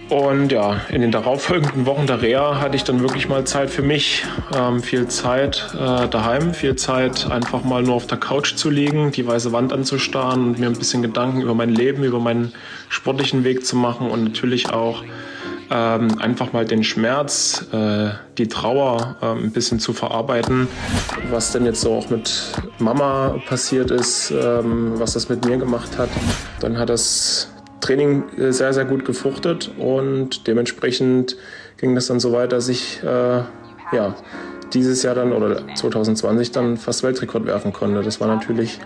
Und 0.10 0.52
ja, 0.52 0.82
in 0.90 1.00
den 1.00 1.12
darauffolgenden 1.12 1.86
Wochen 1.86 2.06
der 2.06 2.22
Reha 2.22 2.60
hatte 2.60 2.76
ich 2.76 2.84
dann 2.84 3.00
wirklich 3.00 3.30
mal 3.30 3.46
Zeit 3.46 3.70
für 3.70 3.82
mich. 3.82 4.26
Ähm, 4.54 4.84
viel 4.84 5.08
Zeit 5.08 5.74
äh, 5.74 6.10
daheim, 6.10 6.54
viel 6.54 6.76
Zeit 6.76 7.32
einfach 7.32 7.64
mal 7.64 7.82
nur 7.82 7.96
auf 7.96 8.08
der 8.08 8.18
Couch 8.18 8.56
zu 8.56 8.70
liegen, 8.70 9.14
die 9.14 9.26
weiße 9.26 9.54
Wand 9.54 9.72
anzustarren 9.72 10.48
und 10.48 10.60
mir 10.60 10.66
ein 10.66 10.74
bisschen 10.74 11.02
Gedanken 11.02 11.42
über 11.42 11.56
mein 11.56 11.70
Leben, 11.70 12.04
über 12.04 12.20
meinen 12.20 12.52
sportlichen 12.90 13.46
Weg 13.46 13.66
zu 13.66 13.78
machen 13.78 14.12
und 14.12 14.26
natürlich 14.26 14.70
auch 14.74 15.02
ähm, 15.72 16.20
einfach 16.20 16.52
mal 16.52 16.66
den 16.66 16.84
Schmerz, 16.84 17.66
äh, 17.72 18.10
die 18.38 18.48
Trauer 18.48 19.16
äh, 19.22 19.26
ein 19.28 19.52
bisschen 19.52 19.80
zu 19.80 19.94
verarbeiten. 19.94 20.68
Was 21.30 21.54
denn 21.54 21.66
jetzt 21.66 21.82
so 21.82 21.94
auch 21.94 22.10
mit 22.10 22.52
Mama 22.78 23.40
passiert 23.48 23.90
ist, 23.90 24.32
ähm, 24.32 25.00
was 25.00 25.14
das 25.14 25.30
mit 25.30 25.46
mir 25.46 25.58
gemacht 25.58 25.98
hat. 25.98 26.10
Dann 26.60 26.78
hat 26.78 26.90
das 26.90 27.50
Training 27.80 28.24
äh, 28.38 28.52
sehr, 28.52 28.74
sehr 28.74 28.86
gut 28.86 29.06
gefruchtet 29.06 29.72
und 29.78 30.46
dementsprechend 30.48 31.38
ging 31.78 31.96
das 31.96 32.08
dann 32.08 32.20
so 32.20 32.34
weit, 32.34 32.52
dass 32.52 32.68
ich 32.68 33.02
äh, 33.04 33.42
ja, 33.94 34.16
dieses 34.74 35.04
Jahr 35.04 35.16
dann 35.16 35.34
oder 35.34 35.64
2020 35.76 36.52
dann 36.52 36.78
fast 36.78 37.04
Weltrekord 37.04 37.46
werfen 37.46 37.74
konnte. 37.74 38.02
Das 38.04 38.20
war 38.20 38.28
natürlich 38.28 38.80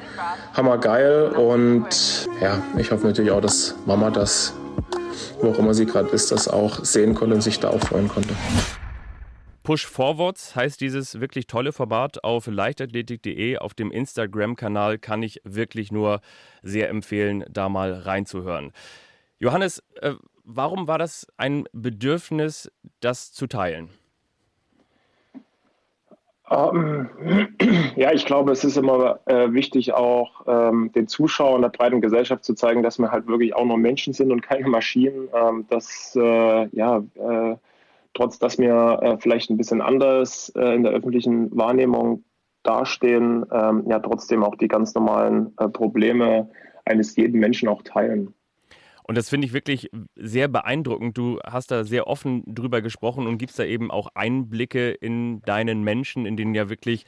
hammergeil 0.53 1.29
und 1.35 2.27
ja, 2.41 2.61
ich 2.77 2.91
hoffe 2.91 3.07
natürlich 3.07 3.31
auch, 3.31 3.41
dass 3.41 3.75
Mama 3.85 4.09
das, 4.09 4.53
wo 5.41 5.51
auch 5.51 5.60
immer 5.60 5.73
sie 5.73 5.86
gerade 5.86 6.10
ist, 6.10 6.32
das 6.32 6.47
auch 6.47 6.84
sehen 6.84 7.15
konnte 7.15 7.36
und 7.36 7.41
sich 7.41 7.60
da 7.60 7.69
auch 7.69 7.80
freuen 7.80 8.08
konnte. 8.08 8.36
Push 9.63 9.88
Forwards 9.88 10.56
heißt 10.56 10.80
dieses 10.80 11.19
wirklich 11.19 11.47
tolle 11.47 11.71
Format 11.71 12.23
auf 12.23 12.45
leichtathletik.de. 12.45 13.58
Auf 13.58 13.73
dem 13.73 13.89
Instagram-Kanal 13.91 14.99
kann 14.99 15.23
ich 15.23 15.41
wirklich 15.43 15.91
nur 15.91 16.21
sehr 16.62 16.89
empfehlen, 16.89 17.43
da 17.49 17.67
mal 17.67 17.91
reinzuhören. 17.93 18.73
Johannes, 19.39 19.82
äh, 20.01 20.13
warum 20.43 20.88
war 20.88 20.99
das 20.99 21.25
ein 21.38 21.65
Bedürfnis, 21.73 22.71
das 22.99 23.34
zu 23.34 23.47
teilen? 23.47 23.89
Ähm, 26.49 27.10
ja, 27.95 28.12
ich 28.13 28.25
glaube, 28.25 28.51
es 28.51 28.63
ist 28.63 28.77
immer 28.77 29.19
äh, 29.25 29.51
wichtig, 29.51 29.93
auch 29.93 30.45
ähm, 30.47 30.91
den 30.93 31.08
Zuschauern 31.08 31.62
der 31.62 31.69
breiten 31.69 32.01
Gesellschaft 32.01 32.43
zu 32.43 32.53
zeigen, 32.53 32.84
dass 32.84 32.99
wir 32.99 33.12
halt 33.12 33.27
wirklich 33.27 33.55
auch 33.55 33.65
nur 33.65 33.77
Menschen 33.77 34.13
sind 34.13 34.31
und 34.31 34.41
keine 34.41 34.67
Maschinen. 34.67 35.27
Ähm, 35.34 35.65
dass, 35.69 36.15
äh, 36.15 36.67
ja, 36.75 37.03
äh, 37.15 37.55
trotz 38.13 38.39
dass 38.39 38.58
wir 38.60 38.99
äh, 39.01 39.17
vielleicht 39.19 39.49
ein 39.49 39.58
bisschen 39.58 39.81
anders 39.81 40.49
äh, 40.55 40.75
in 40.75 40.84
der 40.84 40.93
öffentlichen 40.93 41.55
Wahrnehmung 41.55 42.23
dastehen, 42.62 43.45
ähm, 43.51 43.84
ja, 43.88 43.99
trotzdem 43.99 44.43
auch 44.43 44.55
die 44.55 44.67
ganz 44.67 44.93
normalen 44.93 45.53
äh, 45.58 45.67
Probleme 45.67 46.49
eines 46.86 47.15
jeden 47.15 47.39
Menschen 47.39 47.67
auch 47.67 47.81
teilen. 47.81 48.34
Und 49.07 49.15
das 49.15 49.29
finde 49.29 49.45
ich 49.45 49.53
wirklich 49.53 49.91
sehr 50.15 50.47
beeindruckend. 50.47 51.15
Du 51.15 51.39
hast 51.45 51.69
da 51.69 51.83
sehr 51.83 52.07
offen 52.07 52.43
drüber 52.47 52.81
gesprochen 52.81 53.27
und 53.27 53.37
gibst 53.37 53.59
da 53.59 53.63
eben 53.63 53.91
auch 53.91 54.09
Einblicke 54.15 54.91
in 54.91 55.41
deinen 55.41 55.83
Menschen, 55.83 56.25
in 56.25 56.35
den 56.35 56.55
ja 56.55 56.69
wirklich 56.69 57.05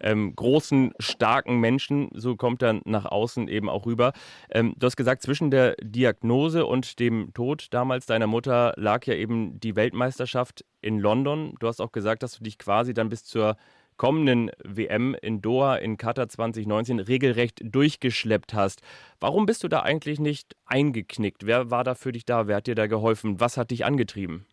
ähm, 0.00 0.34
großen, 0.34 0.92
starken 0.98 1.60
Menschen. 1.60 2.08
So 2.14 2.34
kommt 2.34 2.62
dann 2.62 2.82
nach 2.84 3.04
außen 3.04 3.46
eben 3.46 3.68
auch 3.68 3.86
rüber. 3.86 4.12
Ähm, 4.50 4.74
du 4.76 4.86
hast 4.86 4.96
gesagt, 4.96 5.22
zwischen 5.22 5.52
der 5.52 5.76
Diagnose 5.80 6.66
und 6.66 6.98
dem 6.98 7.32
Tod 7.32 7.68
damals 7.70 8.06
deiner 8.06 8.26
Mutter 8.26 8.72
lag 8.76 9.06
ja 9.06 9.14
eben 9.14 9.60
die 9.60 9.76
Weltmeisterschaft 9.76 10.64
in 10.80 10.98
London. 10.98 11.54
Du 11.60 11.68
hast 11.68 11.80
auch 11.80 11.92
gesagt, 11.92 12.24
dass 12.24 12.38
du 12.38 12.42
dich 12.42 12.58
quasi 12.58 12.92
dann 12.92 13.08
bis 13.08 13.24
zur 13.24 13.56
kommenden 13.96 14.50
WM 14.64 15.14
in 15.20 15.40
Doha 15.42 15.76
in 15.76 15.96
Katar 15.96 16.28
2019 16.28 17.00
regelrecht 17.00 17.62
durchgeschleppt 17.64 18.54
hast. 18.54 18.82
Warum 19.20 19.46
bist 19.46 19.64
du 19.64 19.68
da 19.68 19.80
eigentlich 19.80 20.20
nicht 20.20 20.56
eingeknickt? 20.66 21.46
Wer 21.46 21.70
war 21.70 21.84
da 21.84 21.94
für 21.94 22.12
dich 22.12 22.24
da? 22.24 22.46
Wer 22.46 22.56
hat 22.56 22.66
dir 22.66 22.74
da 22.74 22.86
geholfen? 22.86 23.40
Was 23.40 23.56
hat 23.56 23.70
dich 23.70 23.84
angetrieben? 23.84 24.46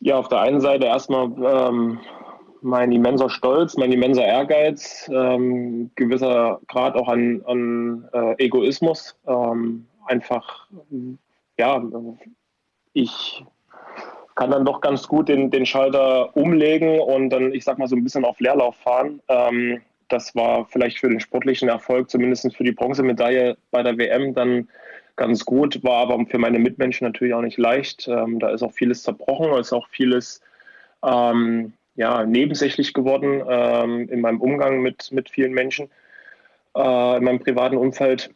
Ja, 0.00 0.16
auf 0.16 0.28
der 0.28 0.40
einen 0.40 0.60
Seite 0.60 0.86
erstmal 0.86 1.26
ähm, 1.26 2.00
mein 2.62 2.92
immenser 2.92 3.28
Stolz, 3.28 3.76
mein 3.76 3.92
immenser 3.92 4.24
Ehrgeiz, 4.24 5.10
ähm, 5.12 5.90
gewisser 5.94 6.60
Grad 6.68 6.94
auch 6.94 7.08
an, 7.08 7.42
an 7.46 8.08
äh, 8.12 8.44
Egoismus. 8.44 9.16
Ähm, 9.26 9.86
einfach, 10.06 10.68
ja, 11.58 11.82
ich 12.92 13.44
kann 14.40 14.52
dann 14.52 14.64
doch 14.64 14.80
ganz 14.80 15.06
gut 15.06 15.28
den, 15.28 15.50
den 15.50 15.66
Schalter 15.66 16.34
umlegen 16.34 16.98
und 16.98 17.28
dann, 17.28 17.52
ich 17.52 17.62
sag 17.62 17.76
mal, 17.76 17.88
so 17.88 17.94
ein 17.94 18.02
bisschen 18.02 18.24
auf 18.24 18.40
Leerlauf 18.40 18.74
fahren. 18.74 19.20
Ähm, 19.28 19.82
das 20.08 20.34
war 20.34 20.64
vielleicht 20.64 20.98
für 20.98 21.10
den 21.10 21.20
sportlichen 21.20 21.68
Erfolg, 21.68 22.08
zumindest 22.08 22.56
für 22.56 22.64
die 22.64 22.72
Bronzemedaille 22.72 23.58
bei 23.70 23.82
der 23.82 23.98
WM, 23.98 24.32
dann 24.32 24.66
ganz 25.16 25.44
gut, 25.44 25.84
war 25.84 25.98
aber 25.98 26.24
für 26.24 26.38
meine 26.38 26.58
Mitmenschen 26.58 27.06
natürlich 27.06 27.34
auch 27.34 27.42
nicht 27.42 27.58
leicht. 27.58 28.08
Ähm, 28.08 28.38
da 28.38 28.48
ist 28.48 28.62
auch 28.62 28.72
vieles 28.72 29.02
zerbrochen, 29.02 29.52
ist 29.60 29.74
auch 29.74 29.86
vieles 29.90 30.40
ähm, 31.04 31.74
ja, 31.96 32.24
nebensächlich 32.24 32.94
geworden 32.94 33.42
ähm, 33.46 34.08
in 34.08 34.22
meinem 34.22 34.40
Umgang 34.40 34.80
mit, 34.80 35.12
mit 35.12 35.28
vielen 35.28 35.52
Menschen, 35.52 35.90
äh, 36.74 37.16
in 37.18 37.24
meinem 37.24 37.40
privaten 37.40 37.76
Umfeld. 37.76 38.30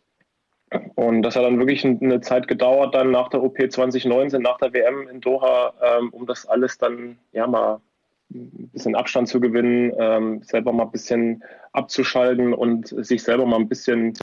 Und 0.95 1.23
das 1.23 1.37
hat 1.37 1.45
dann 1.45 1.59
wirklich 1.59 1.85
eine 1.85 2.21
Zeit 2.21 2.49
gedauert, 2.49 2.95
dann 2.95 3.11
nach 3.11 3.29
der 3.29 3.43
OP 3.43 3.59
2019, 3.59 4.43
nach 4.43 4.59
der 4.59 4.73
WM 4.73 5.09
in 5.09 5.21
Doha, 5.21 5.73
ähm, 5.83 6.11
um 6.11 6.27
das 6.27 6.47
alles 6.47 6.79
dann 6.79 7.19
ja 7.33 7.47
mal 7.47 7.81
ein 8.33 8.71
bisschen 8.73 8.95
Abstand 8.95 9.29
zu 9.29 9.41
gewinnen, 9.41 9.93
ähm, 9.99 10.43
selber 10.43 10.73
mal 10.73 10.85
ein 10.85 10.91
bisschen 10.91 11.43
abzuschalten 11.73 12.53
und 12.55 12.89
sich 12.89 13.23
selber 13.23 13.47
mal 13.47 13.61
ein 13.61 13.69
bisschen 13.69 14.15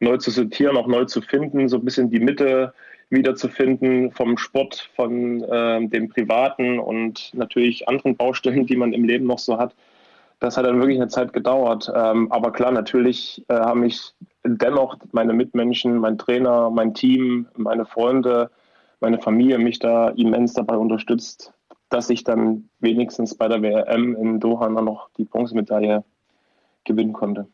neu 0.00 0.16
zu 0.16 0.30
sortieren, 0.30 0.76
auch 0.76 0.86
neu 0.86 1.04
zu 1.04 1.20
finden, 1.20 1.68
so 1.68 1.76
ein 1.76 1.84
bisschen 1.84 2.10
die 2.10 2.20
Mitte 2.20 2.72
wiederzufinden 3.10 4.10
vom 4.10 4.38
Sport, 4.38 4.90
von 4.96 5.44
ähm, 5.50 5.90
dem 5.90 6.08
Privaten 6.08 6.78
und 6.78 7.30
natürlich 7.34 7.86
anderen 7.88 8.16
Baustellen, 8.16 8.66
die 8.66 8.76
man 8.76 8.92
im 8.92 9.04
Leben 9.04 9.26
noch 9.26 9.38
so 9.38 9.58
hat. 9.58 9.74
Das 10.40 10.56
hat 10.56 10.64
dann 10.64 10.80
wirklich 10.80 10.98
eine 10.98 11.08
Zeit 11.08 11.32
gedauert. 11.32 11.92
Ähm, 11.94 12.32
aber 12.32 12.52
klar, 12.52 12.72
natürlich 12.72 13.44
äh, 13.48 13.54
haben 13.54 13.80
mich 13.80 14.12
dennoch 14.44 14.96
meine 15.12 15.32
Mitmenschen, 15.32 15.98
mein 15.98 16.18
Trainer, 16.18 16.70
mein 16.70 16.94
Team, 16.94 17.48
meine 17.56 17.86
Freunde, 17.86 18.50
meine 19.00 19.18
Familie 19.18 19.58
mich 19.58 19.78
da 19.78 20.10
immens 20.10 20.54
dabei 20.54 20.76
unterstützt, 20.76 21.52
dass 21.88 22.10
ich 22.10 22.24
dann 22.24 22.68
wenigstens 22.80 23.34
bei 23.34 23.48
der 23.48 23.62
WM 23.62 24.14
in 24.16 24.40
Doha 24.40 24.68
noch 24.68 25.10
die 25.16 25.24
Bronzemedaille 25.24 26.04
gewinnen 26.84 27.12
konnte. 27.12 27.46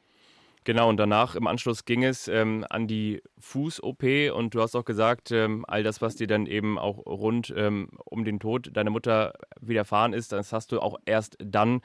Genau, 0.64 0.90
und 0.90 0.98
danach 0.98 1.34
im 1.34 1.46
Anschluss 1.46 1.86
ging 1.86 2.04
es 2.04 2.28
ähm, 2.28 2.64
an 2.68 2.86
die 2.86 3.22
Fuß-OP 3.38 4.02
und 4.34 4.54
du 4.54 4.60
hast 4.60 4.76
auch 4.76 4.84
gesagt, 4.84 5.30
ähm, 5.30 5.64
all 5.66 5.82
das, 5.82 6.02
was 6.02 6.16
dir 6.16 6.26
dann 6.26 6.44
eben 6.44 6.78
auch 6.78 6.98
rund 7.06 7.54
ähm, 7.56 7.88
um 8.04 8.24
den 8.24 8.38
Tod 8.38 8.76
deiner 8.76 8.90
Mutter 8.90 9.32
widerfahren 9.62 10.12
ist, 10.12 10.32
das 10.32 10.52
hast 10.52 10.72
du 10.72 10.80
auch 10.80 10.98
erst 11.06 11.38
dann 11.42 11.80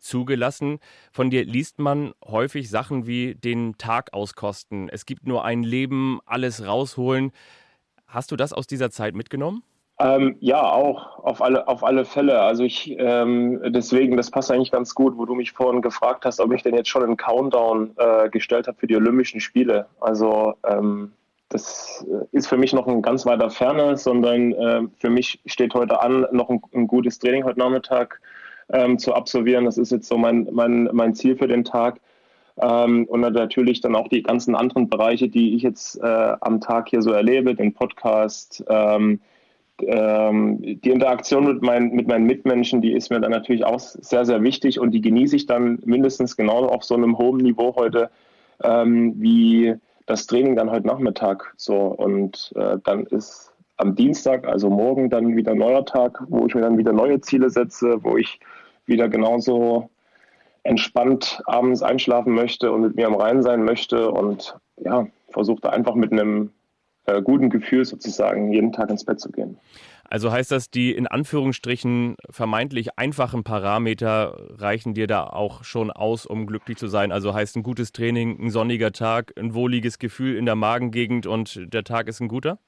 zugelassen. 0.00 0.78
Von 1.12 1.30
dir 1.30 1.44
liest 1.44 1.78
man 1.78 2.12
häufig 2.24 2.70
Sachen 2.70 3.06
wie 3.06 3.34
den 3.34 3.76
Tag 3.78 4.12
auskosten. 4.12 4.88
Es 4.88 5.06
gibt 5.06 5.26
nur 5.26 5.44
ein 5.44 5.62
Leben, 5.62 6.20
alles 6.26 6.66
rausholen. 6.66 7.32
Hast 8.06 8.32
du 8.32 8.36
das 8.36 8.52
aus 8.52 8.66
dieser 8.66 8.90
Zeit 8.90 9.14
mitgenommen? 9.14 9.62
Ähm, 10.00 10.36
ja, 10.40 10.62
auch 10.62 11.18
auf 11.18 11.42
alle, 11.42 11.68
auf 11.68 11.84
alle 11.84 12.06
Fälle. 12.06 12.40
Also 12.40 12.64
ich 12.64 12.96
ähm, 12.98 13.60
deswegen, 13.66 14.16
das 14.16 14.30
passt 14.30 14.50
eigentlich 14.50 14.72
ganz 14.72 14.94
gut, 14.94 15.18
wo 15.18 15.26
du 15.26 15.34
mich 15.34 15.52
vorhin 15.52 15.82
gefragt 15.82 16.24
hast, 16.24 16.40
ob 16.40 16.52
ich 16.54 16.62
denn 16.62 16.74
jetzt 16.74 16.88
schon 16.88 17.02
einen 17.02 17.18
Countdown 17.18 17.92
äh, 17.98 18.30
gestellt 18.30 18.66
habe 18.66 18.78
für 18.78 18.86
die 18.86 18.96
Olympischen 18.96 19.40
Spiele. 19.40 19.86
Also 20.00 20.54
ähm, 20.66 21.12
das 21.50 22.06
ist 22.32 22.46
für 22.46 22.56
mich 22.56 22.72
noch 22.72 22.86
ein 22.86 23.02
ganz 23.02 23.26
weiter 23.26 23.50
Ferne, 23.50 23.96
sondern 23.98 24.52
äh, 24.52 24.82
für 24.96 25.10
mich 25.10 25.40
steht 25.44 25.74
heute 25.74 26.00
an, 26.00 26.26
noch 26.32 26.48
ein, 26.48 26.62
ein 26.72 26.86
gutes 26.86 27.18
Training 27.18 27.44
heute 27.44 27.58
Nachmittag 27.58 28.20
ähm, 28.72 28.98
zu 28.98 29.14
absolvieren. 29.14 29.64
Das 29.64 29.78
ist 29.78 29.92
jetzt 29.92 30.08
so 30.08 30.16
mein, 30.16 30.48
mein, 30.52 30.88
mein 30.92 31.14
Ziel 31.14 31.36
für 31.36 31.48
den 31.48 31.64
Tag. 31.64 32.00
Ähm, 32.60 33.06
und 33.06 33.20
natürlich 33.20 33.80
dann 33.80 33.94
auch 33.94 34.08
die 34.08 34.22
ganzen 34.22 34.54
anderen 34.54 34.88
Bereiche, 34.88 35.28
die 35.28 35.54
ich 35.54 35.62
jetzt 35.62 35.96
äh, 36.02 36.34
am 36.40 36.60
Tag 36.60 36.88
hier 36.88 37.02
so 37.02 37.12
erlebe, 37.12 37.54
den 37.54 37.72
Podcast, 37.72 38.64
ähm, 38.68 39.20
ähm, 39.82 40.58
die 40.60 40.90
Interaktion 40.90 41.46
mit, 41.46 41.62
mein, 41.62 41.92
mit 41.92 42.06
meinen 42.06 42.26
Mitmenschen, 42.26 42.82
die 42.82 42.92
ist 42.92 43.10
mir 43.10 43.20
dann 43.20 43.30
natürlich 43.30 43.64
auch 43.64 43.78
sehr, 43.78 44.26
sehr 44.26 44.42
wichtig 44.42 44.78
und 44.78 44.90
die 44.90 45.00
genieße 45.00 45.36
ich 45.36 45.46
dann 45.46 45.78
mindestens 45.84 46.36
genau 46.36 46.66
auf 46.66 46.84
so 46.84 46.94
einem 46.94 47.16
hohen 47.16 47.38
Niveau 47.38 47.74
heute 47.76 48.10
ähm, 48.62 49.14
wie 49.16 49.74
das 50.06 50.26
Training 50.26 50.56
dann 50.56 50.70
heute 50.70 50.86
Nachmittag. 50.86 51.54
So 51.56 51.76
und 51.76 52.52
äh, 52.56 52.76
dann 52.84 53.06
ist 53.06 53.52
am 53.76 53.94
Dienstag, 53.94 54.46
also 54.46 54.68
morgen, 54.68 55.08
dann 55.08 55.36
wieder 55.36 55.52
ein 55.52 55.58
neuer 55.58 55.86
Tag, 55.86 56.22
wo 56.28 56.46
ich 56.46 56.54
mir 56.54 56.60
dann 56.60 56.76
wieder 56.76 56.92
neue 56.92 57.20
Ziele 57.20 57.48
setze, 57.48 58.04
wo 58.04 58.16
ich 58.16 58.40
wieder 58.90 59.08
genauso 59.08 59.88
entspannt 60.62 61.40
abends 61.46 61.82
einschlafen 61.82 62.34
möchte 62.34 62.70
und 62.70 62.82
mit 62.82 62.96
mir 62.96 63.06
am 63.06 63.14
Rhein 63.14 63.42
sein 63.42 63.64
möchte 63.64 64.10
und 64.10 64.56
ja, 64.76 65.06
versuche 65.30 65.72
einfach 65.72 65.94
mit 65.94 66.12
einem 66.12 66.50
äh, 67.06 67.22
guten 67.22 67.48
Gefühl 67.48 67.84
sozusagen 67.84 68.52
jeden 68.52 68.72
Tag 68.72 68.90
ins 68.90 69.04
Bett 69.04 69.20
zu 69.20 69.30
gehen. 69.30 69.58
Also 70.04 70.32
heißt 70.32 70.50
das, 70.50 70.70
die 70.70 70.92
in 70.92 71.06
Anführungsstrichen 71.06 72.16
vermeintlich 72.30 72.98
einfachen 72.98 73.44
Parameter 73.44 74.36
reichen 74.58 74.92
dir 74.92 75.06
da 75.06 75.22
auch 75.24 75.62
schon 75.62 75.92
aus, 75.92 76.26
um 76.26 76.46
glücklich 76.46 76.78
zu 76.78 76.88
sein? 76.88 77.12
Also 77.12 77.32
heißt 77.32 77.56
ein 77.56 77.62
gutes 77.62 77.92
Training, 77.92 78.36
ein 78.40 78.50
sonniger 78.50 78.90
Tag, 78.90 79.32
ein 79.38 79.54
wohliges 79.54 80.00
Gefühl 80.00 80.34
in 80.36 80.46
der 80.46 80.56
Magengegend 80.56 81.28
und 81.28 81.72
der 81.72 81.84
Tag 81.84 82.08
ist 82.08 82.20
ein 82.20 82.26
guter? 82.26 82.58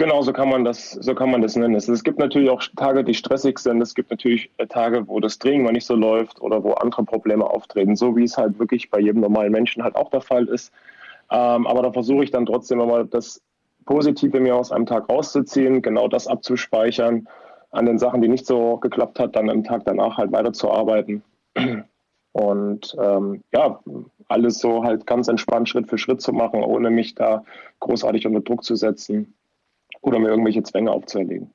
Genau, 0.00 0.22
so 0.22 0.32
kann 0.32 0.48
man 0.48 0.64
das, 0.64 0.92
so 0.92 1.14
kann 1.14 1.30
man 1.30 1.42
das 1.42 1.56
nennen. 1.56 1.74
Es 1.74 2.02
gibt 2.02 2.18
natürlich 2.18 2.48
auch 2.48 2.62
Tage, 2.74 3.04
die 3.04 3.12
stressig 3.12 3.58
sind. 3.58 3.82
Es 3.82 3.94
gibt 3.94 4.10
natürlich 4.10 4.50
äh, 4.56 4.66
Tage, 4.66 5.06
wo 5.06 5.20
das 5.20 5.38
Training 5.38 5.62
mal 5.62 5.72
nicht 5.72 5.84
so 5.84 5.94
läuft 5.94 6.40
oder 6.40 6.64
wo 6.64 6.72
andere 6.72 7.04
Probleme 7.04 7.44
auftreten, 7.44 7.96
so 7.96 8.16
wie 8.16 8.24
es 8.24 8.38
halt 8.38 8.58
wirklich 8.58 8.88
bei 8.88 8.98
jedem 8.98 9.20
normalen 9.20 9.52
Menschen 9.52 9.82
halt 9.82 9.96
auch 9.96 10.08
der 10.08 10.22
Fall 10.22 10.48
ist. 10.48 10.72
Ähm, 11.30 11.66
aber 11.66 11.82
da 11.82 11.92
versuche 11.92 12.24
ich 12.24 12.30
dann 12.30 12.46
trotzdem 12.46 12.80
immer 12.80 13.04
das 13.04 13.42
Positive 13.84 14.40
mir 14.40 14.56
aus 14.56 14.72
einem 14.72 14.86
Tag 14.86 15.06
rauszuziehen, 15.10 15.82
genau 15.82 16.08
das 16.08 16.26
abzuspeichern, 16.26 17.28
an 17.70 17.84
den 17.84 17.98
Sachen, 17.98 18.22
die 18.22 18.28
nicht 18.28 18.46
so 18.46 18.78
geklappt 18.78 19.20
hat, 19.20 19.36
dann 19.36 19.50
am 19.50 19.64
Tag 19.64 19.82
danach 19.84 20.16
halt 20.16 20.32
weiterzuarbeiten. 20.32 21.22
Und 22.32 22.96
ähm, 22.98 23.42
ja, 23.52 23.80
alles 24.28 24.60
so 24.60 24.82
halt 24.82 25.06
ganz 25.06 25.28
entspannt 25.28 25.68
Schritt 25.68 25.90
für 25.90 25.98
Schritt 25.98 26.22
zu 26.22 26.32
machen, 26.32 26.64
ohne 26.64 26.88
mich 26.88 27.14
da 27.14 27.44
großartig 27.80 28.26
unter 28.26 28.40
Druck 28.40 28.64
zu 28.64 28.76
setzen 28.76 29.34
oder 30.02 30.18
mir 30.18 30.28
irgendwelche 30.28 30.62
Zwänge 30.62 30.90
aufzuerlegen. 30.90 31.52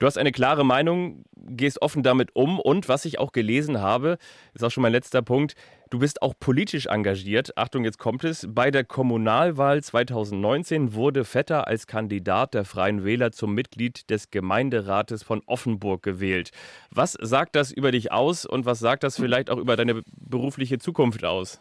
Du 0.00 0.06
hast 0.06 0.18
eine 0.18 0.32
klare 0.32 0.64
Meinung, 0.64 1.24
gehst 1.36 1.80
offen 1.80 2.02
damit 2.02 2.34
um 2.34 2.58
und 2.58 2.88
was 2.88 3.04
ich 3.04 3.20
auch 3.20 3.30
gelesen 3.30 3.80
habe, 3.80 4.18
ist 4.52 4.64
auch 4.64 4.70
schon 4.70 4.82
mein 4.82 4.90
letzter 4.90 5.22
Punkt, 5.22 5.54
du 5.90 6.00
bist 6.00 6.20
auch 6.20 6.34
politisch 6.38 6.86
engagiert. 6.86 7.56
Achtung, 7.56 7.84
jetzt 7.84 7.98
kommt 7.98 8.24
es. 8.24 8.44
Bei 8.50 8.72
der 8.72 8.82
Kommunalwahl 8.82 9.84
2019 9.84 10.94
wurde 10.94 11.24
Vetter 11.24 11.68
als 11.68 11.86
Kandidat 11.86 12.54
der 12.54 12.64
Freien 12.64 13.04
Wähler 13.04 13.30
zum 13.30 13.54
Mitglied 13.54 14.10
des 14.10 14.32
Gemeinderates 14.32 15.22
von 15.22 15.42
Offenburg 15.46 16.02
gewählt. 16.02 16.50
Was 16.90 17.12
sagt 17.12 17.54
das 17.54 17.70
über 17.70 17.92
dich 17.92 18.10
aus 18.10 18.44
und 18.44 18.66
was 18.66 18.80
sagt 18.80 19.04
das 19.04 19.16
vielleicht 19.16 19.48
auch 19.48 19.58
über 19.58 19.76
deine 19.76 20.02
berufliche 20.16 20.78
Zukunft 20.78 21.24
aus? 21.24 21.60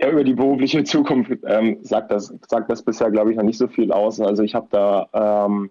Ja, 0.00 0.08
über 0.08 0.24
die 0.24 0.32
berufliche 0.32 0.82
Zukunft 0.82 1.30
ähm, 1.46 1.76
sagt, 1.82 2.10
das, 2.10 2.32
sagt 2.48 2.70
das 2.70 2.82
bisher, 2.82 3.10
glaube 3.10 3.32
ich, 3.32 3.36
noch 3.36 3.44
nicht 3.44 3.58
so 3.58 3.68
viel 3.68 3.92
aus. 3.92 4.18
Also 4.18 4.42
ich 4.42 4.54
habe 4.54 4.66
da 4.70 5.46
ähm, 5.46 5.70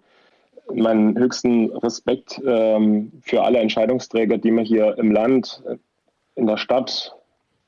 meinen 0.72 1.18
höchsten 1.18 1.72
Respekt 1.78 2.40
ähm, 2.46 3.12
für 3.24 3.42
alle 3.42 3.58
Entscheidungsträger, 3.58 4.38
die 4.38 4.52
wir 4.52 4.62
hier 4.62 4.96
im 5.00 5.12
Land, 5.12 5.64
in 6.36 6.46
der 6.46 6.58
Stadt, 6.58 7.16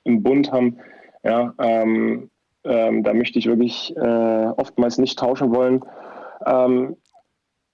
im 0.04 0.22
Bund 0.22 0.52
haben. 0.52 0.78
Ja, 1.24 1.52
ähm, 1.58 2.30
ähm, 2.64 3.04
da 3.04 3.14
möchte 3.16 3.40
ich 3.40 3.48
wirklich 3.48 3.98
äh, 3.98 4.46
oftmals 4.58 5.00
nicht 5.00 5.18
tauschen 5.18 5.56
wollen. 5.56 5.84
Ähm, 6.46 6.96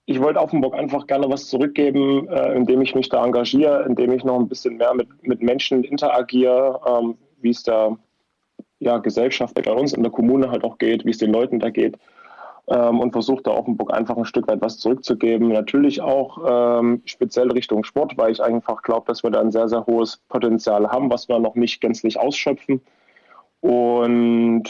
ich 0.05 0.21
wollte 0.21 0.39
Offenburg 0.39 0.75
einfach 0.75 1.07
gerne 1.07 1.29
was 1.29 1.47
zurückgeben, 1.47 2.29
äh, 2.29 2.53
indem 2.53 2.81
ich 2.81 2.95
mich 2.95 3.09
da 3.09 3.25
engagiere, 3.25 3.83
indem 3.83 4.13
ich 4.13 4.23
noch 4.23 4.39
ein 4.39 4.47
bisschen 4.47 4.77
mehr 4.77 4.93
mit, 4.93 5.09
mit 5.27 5.41
Menschen 5.41 5.83
interagiere, 5.83 7.17
wie 7.41 7.49
es 7.49 7.63
der 7.63 7.97
ja, 8.79 8.97
Gesellschaft 8.97 9.55
bei 9.55 9.71
uns 9.71 9.93
in 9.93 10.03
der 10.03 10.11
Kommune 10.11 10.51
halt 10.51 10.63
auch 10.63 10.77
geht, 10.77 11.05
wie 11.05 11.11
es 11.11 11.17
den 11.17 11.31
Leuten 11.31 11.59
da 11.59 11.69
geht 11.69 11.97
ähm, 12.67 12.99
und 12.99 13.11
versucht 13.11 13.47
da 13.47 13.51
Offenburg 13.51 13.93
einfach 13.93 14.17
ein 14.17 14.25
Stück 14.25 14.47
weit 14.47 14.61
was 14.61 14.77
zurückzugeben. 14.77 15.49
Natürlich 15.49 16.01
auch 16.01 16.79
ähm, 16.79 17.01
speziell 17.05 17.51
Richtung 17.51 17.83
Sport, 17.83 18.17
weil 18.17 18.31
ich 18.31 18.43
einfach 18.43 18.81
glaube, 18.83 19.05
dass 19.07 19.23
wir 19.23 19.31
da 19.31 19.39
ein 19.39 19.51
sehr, 19.51 19.69
sehr 19.69 19.85
hohes 19.85 20.17
Potenzial 20.29 20.89
haben, 20.89 21.09
was 21.09 21.29
wir 21.29 21.39
noch 21.39 21.55
nicht 21.55 21.81
gänzlich 21.81 22.19
ausschöpfen. 22.19 22.81
Und 23.61 24.65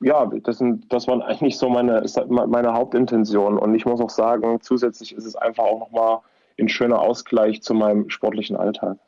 ja, 0.00 0.26
das, 0.26 0.58
sind, 0.58 0.92
das 0.92 1.08
waren 1.08 1.22
eigentlich 1.22 1.56
so 1.56 1.68
meine, 1.68 2.04
meine 2.28 2.74
Hauptintention. 2.74 3.58
Und 3.58 3.74
ich 3.74 3.86
muss 3.86 4.00
auch 4.00 4.10
sagen, 4.10 4.58
zusätzlich 4.60 5.14
ist 5.14 5.24
es 5.24 5.36
einfach 5.36 5.64
auch 5.64 5.80
nochmal 5.80 6.18
ein 6.58 6.68
schöner 6.68 7.00
Ausgleich 7.00 7.62
zu 7.62 7.74
meinem 7.74 8.10
sportlichen 8.10 8.56
Alltag. 8.56 8.98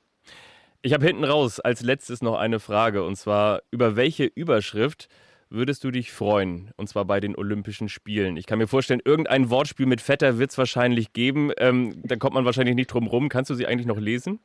Ich 0.81 0.93
habe 0.93 1.05
hinten 1.05 1.25
raus 1.25 1.59
als 1.59 1.83
letztes 1.83 2.23
noch 2.23 2.37
eine 2.37 2.61
Frage 2.61 3.03
und 3.03 3.17
zwar 3.17 3.63
über 3.71 3.97
welche 3.97 4.25
Überschrift 4.25 5.09
würdest 5.51 5.83
du 5.85 5.91
dich 5.91 6.13
freuen? 6.13 6.71
Und 6.77 6.89
zwar 6.89 7.05
bei 7.05 7.21
den 7.21 7.37
Olympischen 7.37 7.89
Spielen. 7.89 8.37
Ich 8.37 8.47
kann 8.47 8.59
mir 8.59 8.67
vorstellen, 8.67 9.01
irgendein 9.05 9.51
Wortspiel 9.51 9.87
mit 9.87 10.01
Vetter 10.01 10.39
wird 10.39 10.51
es 10.51 10.59
wahrscheinlich 10.59 11.13
geben. 11.13 11.51
Ähm, 11.59 12.01
da 12.05 12.17
kommt 12.17 12.35
man 12.35 12.45
wahrscheinlich 12.45 12.75
nicht 12.75 12.89
drum 12.89 13.07
rum. 13.07 13.29
Kannst 13.29 13.51
du 13.51 13.55
sie 13.55 13.67
eigentlich 13.67 13.87
noch 13.87 13.99
lesen? 13.99 14.41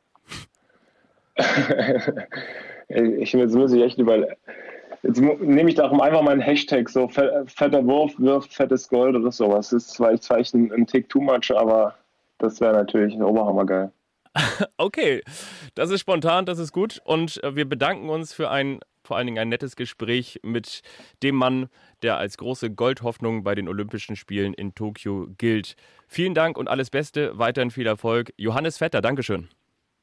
ich, 2.88 3.32
jetzt 3.32 3.54
muss 3.54 3.72
ich 3.72 3.82
echt 3.82 3.98
überlegen. 3.98 4.34
Jetzt 5.02 5.20
nehme 5.20 5.68
ich 5.68 5.74
darum 5.74 6.00
einfach 6.00 6.22
mal 6.22 6.30
einen 6.30 6.40
Hashtag, 6.40 6.88
so 6.88 7.08
fetter 7.08 7.84
Wurf 7.86 8.18
wirft 8.18 8.54
fettes 8.54 8.88
Gold 8.88 9.14
oder 9.14 9.30
sowas. 9.30 9.68
Das 9.70 9.84
ist 9.84 9.90
zwar, 9.90 10.18
zwar 10.18 10.38
ein, 10.38 10.72
ein 10.72 10.86
Tick 10.86 11.10
too 11.10 11.20
much, 11.20 11.50
aber 11.54 11.94
das 12.38 12.60
wäre 12.60 12.72
natürlich 12.72 13.14
oberhammergeil. 13.20 13.92
Okay, 14.76 15.22
das 15.74 15.90
ist 15.90 16.00
spontan, 16.00 16.46
das 16.46 16.58
ist 16.58 16.72
gut 16.72 17.00
und 17.04 17.42
äh, 17.42 17.56
wir 17.56 17.68
bedanken 17.68 18.08
uns 18.08 18.32
für 18.32 18.50
ein 18.50 18.80
vor 19.04 19.18
allen 19.18 19.26
Dingen 19.26 19.38
ein 19.38 19.50
nettes 19.50 19.76
Gespräch 19.76 20.40
mit 20.42 20.80
dem 21.22 21.36
Mann, 21.36 21.68
der 22.02 22.16
als 22.16 22.38
große 22.38 22.70
Goldhoffnung 22.70 23.44
bei 23.44 23.54
den 23.54 23.68
Olympischen 23.68 24.16
Spielen 24.16 24.54
in 24.54 24.74
Tokio 24.74 25.28
gilt. 25.36 25.76
Vielen 26.08 26.34
Dank 26.34 26.56
und 26.56 26.68
alles 26.68 26.88
Beste, 26.88 27.38
weiterhin 27.38 27.70
viel 27.70 27.86
Erfolg. 27.86 28.32
Johannes 28.38 28.78
Vetter, 28.78 29.02
Dankeschön. 29.02 29.50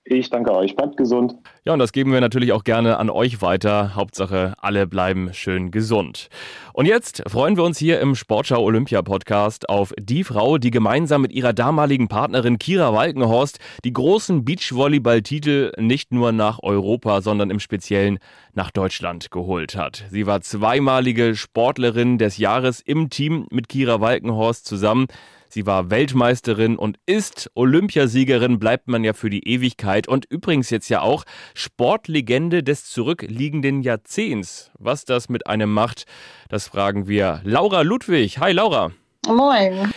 Ich 0.04 0.32
danke 0.32 0.52
euch. 0.52 0.76
Bleibt 0.76 0.98
gesund. 0.98 1.36
Ja, 1.64 1.74
und 1.74 1.80
das 1.80 1.92
geben 1.92 2.12
wir 2.12 2.22
natürlich 2.22 2.54
auch 2.54 2.64
gerne 2.64 2.98
an 2.98 3.12
euch 3.12 3.44
weiter. 3.44 3.94
Hauptsache, 3.94 4.56
alle 4.58 4.88
bleiben 4.88 5.32
schön 5.32 5.70
gesund. 5.70 6.30
Und 6.74 6.88
jetzt 6.88 7.22
freuen 7.28 7.56
wir 7.56 7.64
uns 7.64 7.78
hier 7.78 8.00
im 8.00 8.16
Sportschau 8.16 8.64
Olympia 8.64 9.04
Podcast 9.04 9.70
auf 9.70 9.94
die 10.00 10.24
Frau, 10.24 10.58
die 10.58 10.72
gemeinsam 10.72 11.22
mit 11.22 11.32
ihrer 11.32 11.54
damaligen 11.54 12.08
Partnerin 12.08 12.58
Kira 12.58 12.94
Walkenhorst 12.96 13.60
die 13.84 13.94
großen 13.94 14.44
Beachvolleyball-Titel 14.44 15.74
nicht 15.78 16.12
nur 16.12 16.32
nach 16.32 16.60
Europa, 16.64 17.22
sondern 17.22 17.52
im 17.52 17.60
Speziellen 17.60 18.18
nach 18.54 18.72
Deutschland 18.72 19.30
geholt 19.30 19.76
hat. 19.76 20.06
Sie 20.10 20.26
war 20.26 20.42
zweimalige 20.42 21.36
Sportlerin 21.36 22.18
des 22.18 22.38
Jahres 22.38 22.82
im 22.82 23.12
Team 23.12 23.46
mit 23.52 23.70
Kira 23.70 24.02
Walkenhorst 24.02 24.66
zusammen. 24.66 25.06
Sie 25.54 25.66
war 25.66 25.90
Weltmeisterin 25.90 26.78
und 26.78 26.98
ist 27.06 27.52
Olympiasiegerin, 27.56 28.58
bleibt 28.58 28.88
man 28.88 29.04
ja 29.04 29.12
für 29.12 29.30
die 29.30 29.46
Ewigkeit. 29.46 30.08
Und 30.08 30.24
übrigens 30.24 30.70
jetzt 30.70 30.88
ja 30.88 31.02
auch 31.02 31.26
Sportlegende 31.54 32.64
des 32.64 32.86
zurückliegenden 32.86 33.82
Jahrzehnts. 33.82 34.72
Was 34.80 35.04
das 35.04 35.28
mit 35.28 35.48
einem 35.48 35.74
macht, 35.74 36.06
das 36.48 36.70
fragen 36.70 37.10
wir 37.10 37.42
Laura 37.44 37.82
Ludwig. 37.82 38.40
Hi 38.40 38.54
Laura. 38.54 38.92
Moin. 39.28 39.92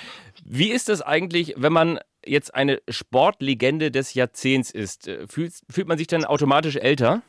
Wie 0.45 0.73
ist 0.73 0.89
es 0.89 1.03
eigentlich, 1.03 1.55
wenn 1.57 1.73
man 1.73 2.01
jetzt 2.27 2.53
eine 2.53 2.83
Sportlegende 2.89 3.93
des 3.93 4.15
Jahrzehnts 4.15 4.73
ist? 4.73 5.09
Fühlt, 5.29 5.53
fühlt 5.71 5.87
man 5.87 5.99
sich 5.99 6.09
dann 6.09 6.25
automatisch 6.25 6.75
älter? 6.75 7.23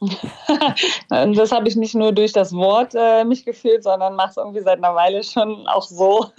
das 1.10 1.52
habe 1.52 1.68
ich 1.68 1.76
nicht 1.76 1.94
nur 1.94 2.12
durch 2.12 2.32
das 2.32 2.54
Wort 2.54 2.94
äh, 2.94 3.24
mich 3.24 3.44
gefühlt, 3.44 3.84
sondern 3.84 4.16
mache 4.16 4.30
es 4.30 4.36
irgendwie 4.38 4.62
seit 4.62 4.78
einer 4.78 4.94
Weile 4.94 5.22
schon 5.22 5.66
auch 5.66 5.82
so. 5.82 6.30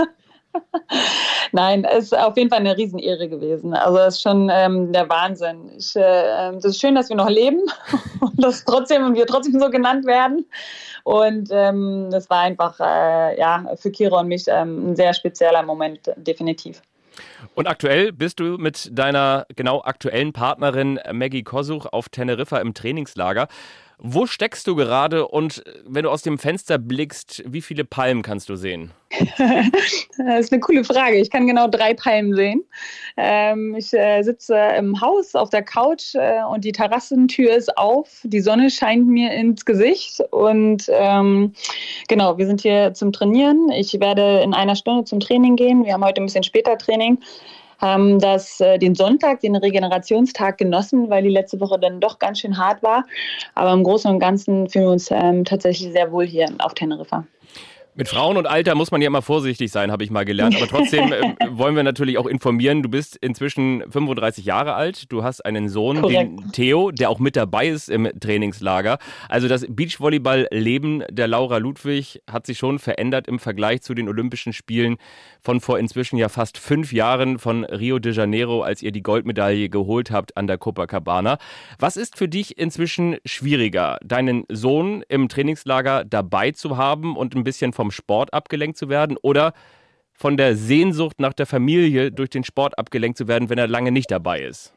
Nein, 1.52 1.86
es 1.86 2.06
ist 2.06 2.18
auf 2.18 2.38
jeden 2.38 2.50
Fall 2.50 2.60
eine 2.60 2.76
Riesenehre 2.76 3.28
gewesen. 3.28 3.74
Also 3.74 4.00
es 4.00 4.16
ist 4.16 4.22
schon 4.22 4.50
ähm, 4.52 4.92
der 4.92 5.10
Wahnsinn. 5.10 5.72
Ich, 5.78 5.96
äh, 5.96 6.48
ähm, 6.50 6.58
ist 6.58 6.80
schön, 6.80 6.96
dass 6.96 7.10
wir 7.10 7.16
noch 7.16 7.30
leben 7.30 7.62
und 8.20 8.44
dass 8.44 8.64
trotzdem 8.66 9.14
wir 9.16 9.26
trotzdem 9.26 9.60
so 9.60 9.70
genannt 9.70 10.06
werden. 10.06 10.46
Und 11.04 11.50
ähm, 11.52 12.10
das 12.12 12.30
war 12.30 12.42
einfach 12.42 12.80
äh, 12.80 13.38
ja 13.38 13.66
für 13.76 13.92
Kira 13.92 14.22
und 14.22 14.28
mich 14.28 14.46
ähm, 14.48 14.92
ein 14.92 14.96
sehr 14.96 15.14
spezieller 15.14 15.64
Moment, 15.64 16.12
definitiv. 16.16 16.82
Und 17.56 17.68
aktuell 17.68 18.12
bist 18.12 18.40
du 18.40 18.58
mit 18.58 18.90
deiner 18.92 19.46
genau 19.56 19.84
aktuellen 19.84 20.34
Partnerin 20.34 21.00
Maggie 21.12 21.44
Kosuch 21.44 21.86
auf 21.86 22.10
Teneriffa 22.10 22.58
im 22.58 22.74
Trainingslager. 22.74 23.48
Wo 23.98 24.26
steckst 24.26 24.68
du 24.68 24.76
gerade 24.76 25.28
und 25.28 25.64
wenn 25.86 26.04
du 26.04 26.10
aus 26.10 26.22
dem 26.22 26.38
Fenster 26.38 26.78
blickst, 26.78 27.44
wie 27.46 27.62
viele 27.62 27.86
Palmen 27.86 28.22
kannst 28.22 28.50
du 28.50 28.56
sehen? 28.56 28.92
das 29.38 30.40
ist 30.40 30.52
eine 30.52 30.60
coole 30.60 30.84
Frage. 30.84 31.18
Ich 31.18 31.30
kann 31.30 31.48
genau 31.48 31.68
drei 31.68 31.94
Palmen 31.94 32.36
sehen. 32.36 32.64
Ähm, 33.16 33.76
ich 33.76 33.94
äh, 33.94 34.24
sitze 34.24 34.58
im 34.78 35.00
Haus 35.00 35.36
auf 35.36 35.50
der 35.50 35.62
Couch 35.62 36.16
äh, 36.16 36.44
und 36.44 36.66
die 36.66 36.72
Terrassentür 36.72 37.56
ist 37.56 37.78
auf. 37.78 38.22
Die 38.24 38.42
Sonne 38.42 38.70
scheint 38.70 39.08
mir 39.08 39.32
ins 39.34 39.66
Gesicht 39.66 40.20
und 40.32 40.86
ähm, 40.90 41.54
genau, 42.08 42.38
wir 42.38 42.48
sind 42.48 42.62
hier 42.62 42.94
zum 42.94 43.12
Trainieren. 43.12 43.70
Ich 43.72 44.00
werde 44.00 44.42
in 44.42 44.54
einer 44.54 44.76
Stunde 44.76 45.04
zum 45.04 45.20
Training 45.20 45.56
gehen. 45.56 45.86
Wir 45.86 45.94
haben 45.94 46.04
heute 46.04 46.22
ein 46.22 46.26
bisschen 46.26 46.44
später 46.44 46.78
Training 46.78 47.20
haben 47.80 48.20
das, 48.20 48.60
äh, 48.60 48.78
den 48.78 48.96
Sonntag, 48.96 49.42
den 49.42 49.56
Regenerationstag 49.56 50.58
genossen, 50.58 51.10
weil 51.10 51.24
die 51.24 51.30
letzte 51.30 51.60
Woche 51.60 51.80
dann 51.80 52.00
doch 52.00 52.20
ganz 52.20 52.40
schön 52.40 52.58
hart 52.58 52.84
war. 52.84 53.06
Aber 53.56 53.74
im 53.74 53.84
Großen 53.84 54.10
und 54.10 54.20
Ganzen 54.20 54.70
fühlen 54.70 54.86
wir 54.86 54.92
uns 54.92 55.12
ähm, 55.12 55.46
tatsächlich 55.46 55.92
sehr 55.92 56.12
wohl 56.12 56.26
hier 56.26 56.50
auf 56.60 56.74
Teneriffa. 56.74 57.26
Mit 57.96 58.10
Frauen 58.10 58.38
und 58.38 58.48
Alter 58.48 58.74
muss 58.74 58.90
man 58.90 59.04
ja 59.04 59.08
immer 59.08 59.22
vorsichtig 59.22 59.72
sein, 59.72 59.92
habe 59.92 60.04
ich 60.04 60.10
mal 60.10 60.26
gelernt. 60.26 60.56
Aber 60.56 60.68
trotzdem 60.68 61.14
äh, 61.14 61.36
wollen 61.52 61.76
wir 61.76 61.84
natürlich 61.84 62.18
auch 62.18 62.26
informieren. 62.26 62.82
Du 62.82 62.90
bist 62.90 63.18
inzwischen 63.18 63.84
35 63.92 64.46
Jahre 64.46 64.74
alt. 64.74 65.12
Du 65.12 65.24
hast 65.24 65.46
einen 65.46 65.70
Sohn, 65.70 66.02
Korrekt. 66.02 66.18
den 66.18 66.52
Theo, 66.54 66.90
der 66.90 67.12
auch 67.12 67.20
mit 67.20 67.36
dabei 67.36 67.68
ist 67.68 67.90
im 67.90 68.10
Trainingslager. 68.20 68.98
Also 69.30 69.48
das 69.48 69.68
Beachvolleyball-Leben 69.70 71.04
der 71.12 71.28
Laura 71.28 71.58
Ludwig 71.58 72.24
hat 72.28 72.48
sich 72.48 72.58
schon 72.58 72.80
verändert 72.80 73.28
im 73.28 73.38
Vergleich 73.38 73.84
zu 73.84 73.94
den 73.94 74.10
Olympischen 74.10 74.54
Spielen 74.54 74.98
von 75.40 75.60
vor 75.60 75.78
inzwischen 75.78 76.18
ja 76.18 76.30
fast 76.30 76.58
fünf 76.58 76.94
Jahren 76.94 77.38
von 77.38 77.64
Rio 77.64 78.00
de 78.00 78.14
Janeiro, 78.14 78.64
als 78.64 78.82
ihr 78.82 78.92
die 78.92 79.04
Goldmedaille 79.04 79.70
geholt 79.70 80.10
habt 80.10 80.36
an 80.36 80.48
der 80.48 80.58
Copacabana. 80.58 81.38
Was 81.78 81.98
ist 81.98 82.18
für 82.18 82.28
dich 82.28 82.58
inzwischen 82.58 83.18
schwieriger, 83.24 84.00
deinen 84.04 84.46
Sohn 84.50 85.04
im 85.10 85.30
Trainingslager 85.30 86.06
dabei 86.06 86.52
zu 86.52 86.78
haben 86.78 87.16
und 87.16 87.36
ein 87.36 87.44
bisschen 87.44 87.72
vom 87.74 87.83
Sport 87.92 88.34
abgelenkt 88.34 88.78
zu 88.78 88.90
werden 88.90 89.18
oder 89.22 89.54
von 90.14 90.38
der 90.38 90.56
Sehnsucht 90.56 91.20
nach 91.20 91.34
der 91.34 91.46
Familie 91.46 92.12
durch 92.12 92.30
den 92.30 92.44
Sport 92.44 92.78
abgelenkt 92.78 93.18
zu 93.18 93.28
werden, 93.28 93.50
wenn 93.50 93.58
er 93.58 93.68
lange 93.68 93.92
nicht 93.92 94.12
dabei 94.12 94.42
ist? 94.42 94.74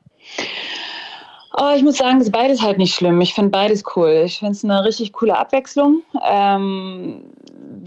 Oh, 1.59 1.73
ich 1.75 1.83
muss 1.83 1.97
sagen, 1.97 2.21
ist 2.21 2.33
beides 2.33 2.61
halt 2.61 2.77
nicht 2.77 2.95
schlimm. 2.95 3.19
Ich 3.23 3.33
finde 3.33 3.51
beides 3.51 3.83
cool. 3.97 4.25
Ich 4.27 4.41
finde 4.41 4.53
es 4.53 4.63
eine 4.63 4.85
richtig 4.85 5.15
coole 5.15 5.39
Abwechslung. 5.39 6.03
Ähm, 6.23 7.33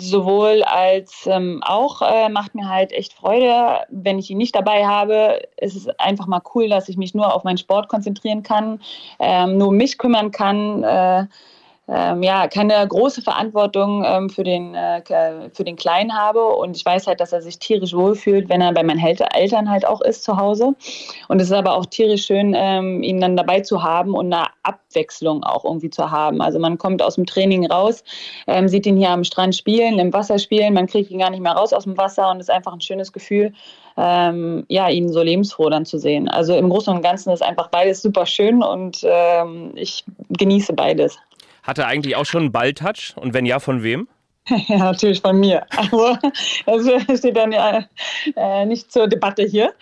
sowohl 0.02 0.64
als 0.64 1.28
ähm, 1.28 1.62
auch 1.64 2.02
äh, 2.02 2.30
macht 2.30 2.56
mir 2.56 2.68
halt 2.68 2.92
echt 2.92 3.14
Freude, 3.14 3.86
wenn 3.90 4.18
ich 4.18 4.32
ihn 4.32 4.40
nicht 4.40 4.56
dabei 4.56 4.88
habe. 4.88 5.42
Es 5.58 5.76
ist 5.76 6.00
einfach 6.00 6.26
mal 6.26 6.42
cool, 6.56 6.68
dass 6.68 6.90
ich 6.90 6.98
mich 6.98 7.14
nur 7.14 7.32
auf 7.32 7.44
meinen 7.44 7.60
Sport 7.60 7.90
konzentrieren 7.90 8.42
kann, 8.42 8.82
ähm, 9.20 9.60
nur 9.60 9.72
mich 9.72 10.00
kümmern 10.00 10.32
kann. 10.32 10.84
Äh, 10.84 11.28
ähm, 11.92 12.22
ja, 12.22 12.48
keine 12.48 12.88
große 12.88 13.22
Verantwortung 13.22 14.04
ähm, 14.06 14.30
für, 14.30 14.44
den, 14.44 14.76
äh, 14.76 15.02
für 15.52 15.64
den 15.64 15.76
Kleinen 15.76 16.16
habe. 16.16 16.46
Und 16.46 16.78
ich 16.78 16.86
weiß 16.86 17.08
halt, 17.08 17.20
dass 17.20 17.34
er 17.34 17.42
sich 17.42 17.58
tierisch 17.58 17.94
wohlfühlt, 17.94 18.48
wenn 18.48 18.62
er 18.62 18.74
bei 18.74 18.84
meinen 18.84 19.00
Eltern 19.00 19.70
halt 19.70 19.88
auch 19.88 20.02
ist 20.02 20.24
zu 20.24 20.38
Hause. 20.38 20.76
Und 21.30 21.42
es 21.42 21.48
ist 21.48 21.54
aber 21.54 21.74
auch 21.74 21.88
tierisch 21.88 22.26
schön, 22.26 22.54
ähm, 22.56 23.02
ihn 23.02 23.20
dann 23.20 23.36
dabei 23.36 23.62
zu 23.62 23.82
haben 23.82 24.14
und 24.14 24.32
eine 24.32 24.46
Abwechslung 24.62 25.44
auch 25.44 25.66
irgendwie 25.66 25.90
zu 25.90 26.12
haben. 26.12 26.42
Also 26.42 26.60
man 26.60 26.78
kommt 26.78 27.02
aus 27.02 27.16
dem 27.16 27.26
Training 27.26 27.66
raus, 27.66 28.04
ähm, 28.46 28.68
sieht 28.68 28.86
ihn 28.86 28.98
hier 28.98 29.10
am 29.10 29.24
Strand 29.24 29.56
spielen, 29.56 29.98
im 29.98 30.14
Wasser 30.14 30.38
spielen, 30.38 30.76
man 30.76 30.86
kriegt 30.86 31.10
ihn 31.10 31.20
gar 31.20 31.32
nicht 31.32 31.42
mehr 31.42 31.54
raus 31.54 31.74
aus 31.74 31.86
dem 31.86 31.98
Wasser 31.98 32.30
und 32.30 32.38
es 32.38 32.50
ist 32.50 32.54
einfach 32.54 32.74
ein 32.74 32.82
schönes 32.82 33.12
Gefühl, 33.12 33.54
ähm, 33.98 34.64
ja, 34.70 34.90
ihn 34.90 35.12
so 35.12 35.24
lebensfroh 35.24 35.70
dann 35.70 35.86
zu 35.86 35.98
sehen. 35.98 36.30
Also 36.30 36.56
im 36.56 36.70
Großen 36.70 36.94
und 36.94 37.02
Ganzen 37.02 37.32
ist 37.32 37.42
einfach 37.42 37.70
beides 37.70 38.02
super 38.02 38.26
schön 38.26 38.62
und 38.62 39.00
ähm, 39.04 39.72
ich 39.76 40.04
genieße 40.30 40.74
beides. 40.74 41.18
Hat 41.70 41.78
er 41.78 41.86
eigentlich 41.86 42.16
auch 42.16 42.26
schon 42.26 42.42
einen 42.42 42.52
Balltouch? 42.52 43.14
Und 43.16 43.36
wenn 43.36 43.46
ja, 43.46 43.60
von 43.60 43.84
wem? 43.84 44.08
Ja, 44.68 44.78
natürlich 44.78 45.22
von 45.22 45.40
mir. 45.40 45.68
Aber 45.92 46.18
das 46.66 47.20
steht 47.20 47.38
dann 47.38 47.52
ja 47.52 47.86
äh, 48.36 48.66
nicht 48.66 48.92
zur 48.92 49.08
Debatte 49.08 49.44
hier. 49.44 49.76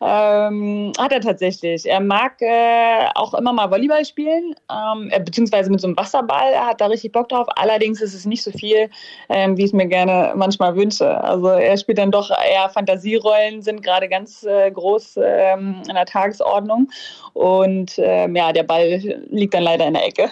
Ähm, 0.00 0.94
hat 0.96 1.12
er 1.12 1.20
tatsächlich. 1.20 1.84
Er 1.84 2.00
mag 2.00 2.40
äh, 2.40 3.08
auch 3.14 3.34
immer 3.34 3.52
mal 3.52 3.70
Volleyball 3.70 4.06
spielen, 4.06 4.54
ähm, 4.72 5.10
beziehungsweise 5.22 5.70
mit 5.70 5.82
so 5.82 5.88
einem 5.88 5.98
Wasserball. 5.98 6.50
Er 6.54 6.68
hat 6.68 6.80
da 6.80 6.86
richtig 6.86 7.12
Bock 7.12 7.28
drauf. 7.28 7.46
Allerdings 7.56 8.00
ist 8.00 8.14
es 8.14 8.24
nicht 8.24 8.42
so 8.42 8.50
viel, 8.50 8.88
ähm, 9.28 9.58
wie 9.58 9.64
ich 9.64 9.66
es 9.66 9.72
mir 9.74 9.86
gerne 9.86 10.32
manchmal 10.34 10.74
wünsche. 10.74 11.22
Also 11.22 11.48
er 11.48 11.76
spielt 11.76 11.98
dann 11.98 12.10
doch 12.10 12.30
eher 12.30 12.70
Fantasierollen, 12.70 13.60
sind 13.60 13.82
gerade 13.82 14.08
ganz 14.08 14.44
äh, 14.44 14.70
groß 14.70 15.18
ähm, 15.22 15.82
in 15.86 15.94
der 15.94 16.06
Tagesordnung. 16.06 16.88
Und 17.34 17.96
ähm, 17.98 18.34
ja, 18.34 18.50
der 18.54 18.62
Ball 18.62 19.02
liegt 19.28 19.52
dann 19.52 19.64
leider 19.64 19.86
in 19.86 19.92
der 19.92 20.06
Ecke. 20.06 20.30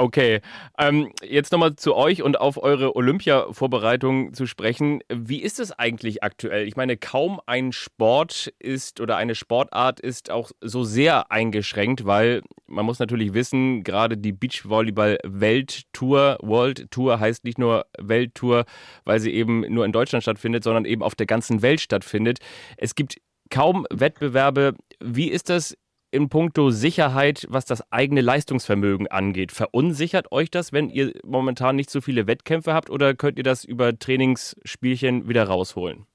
Okay, 0.00 0.42
ähm, 0.78 1.12
jetzt 1.24 1.50
nochmal 1.50 1.74
zu 1.74 1.96
euch 1.96 2.22
und 2.22 2.40
auf 2.40 2.62
eure 2.62 2.94
Olympia-Vorbereitung 2.94 4.32
zu 4.32 4.46
sprechen. 4.46 5.00
Wie 5.12 5.42
ist 5.42 5.58
es 5.58 5.72
eigentlich 5.72 6.22
aktuell? 6.22 6.68
Ich 6.68 6.76
meine, 6.76 6.96
kaum 6.96 7.40
ein 7.46 7.72
Sport 7.72 8.54
ist 8.60 9.00
oder 9.00 9.16
eine 9.16 9.34
Sportart 9.34 9.98
ist 9.98 10.30
auch 10.30 10.52
so 10.60 10.84
sehr 10.84 11.32
eingeschränkt, 11.32 12.06
weil 12.06 12.42
man 12.68 12.86
muss 12.86 13.00
natürlich 13.00 13.34
wissen, 13.34 13.82
gerade 13.82 14.16
die 14.16 14.30
Beachvolleyball-Welttour, 14.30 16.38
World 16.42 16.92
Tour 16.92 17.18
heißt 17.18 17.42
nicht 17.42 17.58
nur 17.58 17.84
Welttour, 17.98 18.66
weil 19.04 19.18
sie 19.18 19.32
eben 19.32 19.62
nur 19.62 19.84
in 19.84 19.90
Deutschland 19.90 20.22
stattfindet, 20.22 20.62
sondern 20.62 20.84
eben 20.84 21.02
auf 21.02 21.16
der 21.16 21.26
ganzen 21.26 21.60
Welt 21.60 21.80
stattfindet. 21.80 22.38
Es 22.76 22.94
gibt 22.94 23.16
kaum 23.50 23.84
Wettbewerbe. 23.90 24.74
Wie 25.00 25.28
ist 25.28 25.48
das 25.48 25.76
in 26.10 26.28
puncto 26.28 26.70
Sicherheit, 26.70 27.46
was 27.48 27.64
das 27.64 27.90
eigene 27.92 28.20
Leistungsvermögen 28.20 29.08
angeht. 29.08 29.52
Verunsichert 29.52 30.32
euch 30.32 30.50
das, 30.50 30.72
wenn 30.72 30.88
ihr 30.88 31.12
momentan 31.24 31.76
nicht 31.76 31.90
so 31.90 32.00
viele 32.00 32.26
Wettkämpfe 32.26 32.72
habt 32.74 32.90
oder 32.90 33.14
könnt 33.14 33.38
ihr 33.38 33.44
das 33.44 33.64
über 33.64 33.98
Trainingsspielchen 33.98 35.28
wieder 35.28 35.44
rausholen? 35.44 36.06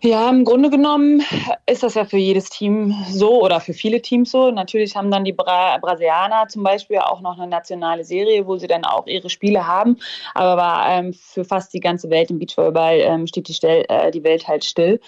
Ja, 0.00 0.30
im 0.30 0.44
Grunde 0.44 0.70
genommen 0.70 1.24
ist 1.66 1.82
das 1.82 1.94
ja 1.94 2.04
für 2.04 2.18
jedes 2.18 2.50
Team 2.50 2.94
so 3.10 3.42
oder 3.42 3.58
für 3.58 3.72
viele 3.72 4.00
Teams 4.00 4.30
so. 4.30 4.52
Natürlich 4.52 4.94
haben 4.94 5.10
dann 5.10 5.24
die 5.24 5.32
Bra 5.32 5.76
Brasilianer 5.78 6.46
zum 6.46 6.62
Beispiel 6.62 6.98
auch 6.98 7.20
noch 7.20 7.36
eine 7.36 7.48
nationale 7.48 8.04
Serie, 8.04 8.46
wo 8.46 8.56
sie 8.56 8.68
dann 8.68 8.84
auch 8.84 9.08
ihre 9.08 9.28
Spiele 9.28 9.66
haben. 9.66 9.98
Aber 10.34 10.84
ähm, 10.88 11.14
für 11.14 11.44
fast 11.44 11.74
die 11.74 11.80
ganze 11.80 12.10
Welt 12.10 12.30
im 12.30 12.38
Beachvolleyball 12.38 13.00
ähm, 13.00 13.26
steht 13.26 13.48
die, 13.48 13.54
Stel 13.54 13.86
äh, 13.88 14.12
die 14.12 14.22
Welt 14.22 14.46
halt 14.46 14.64
still 14.64 15.00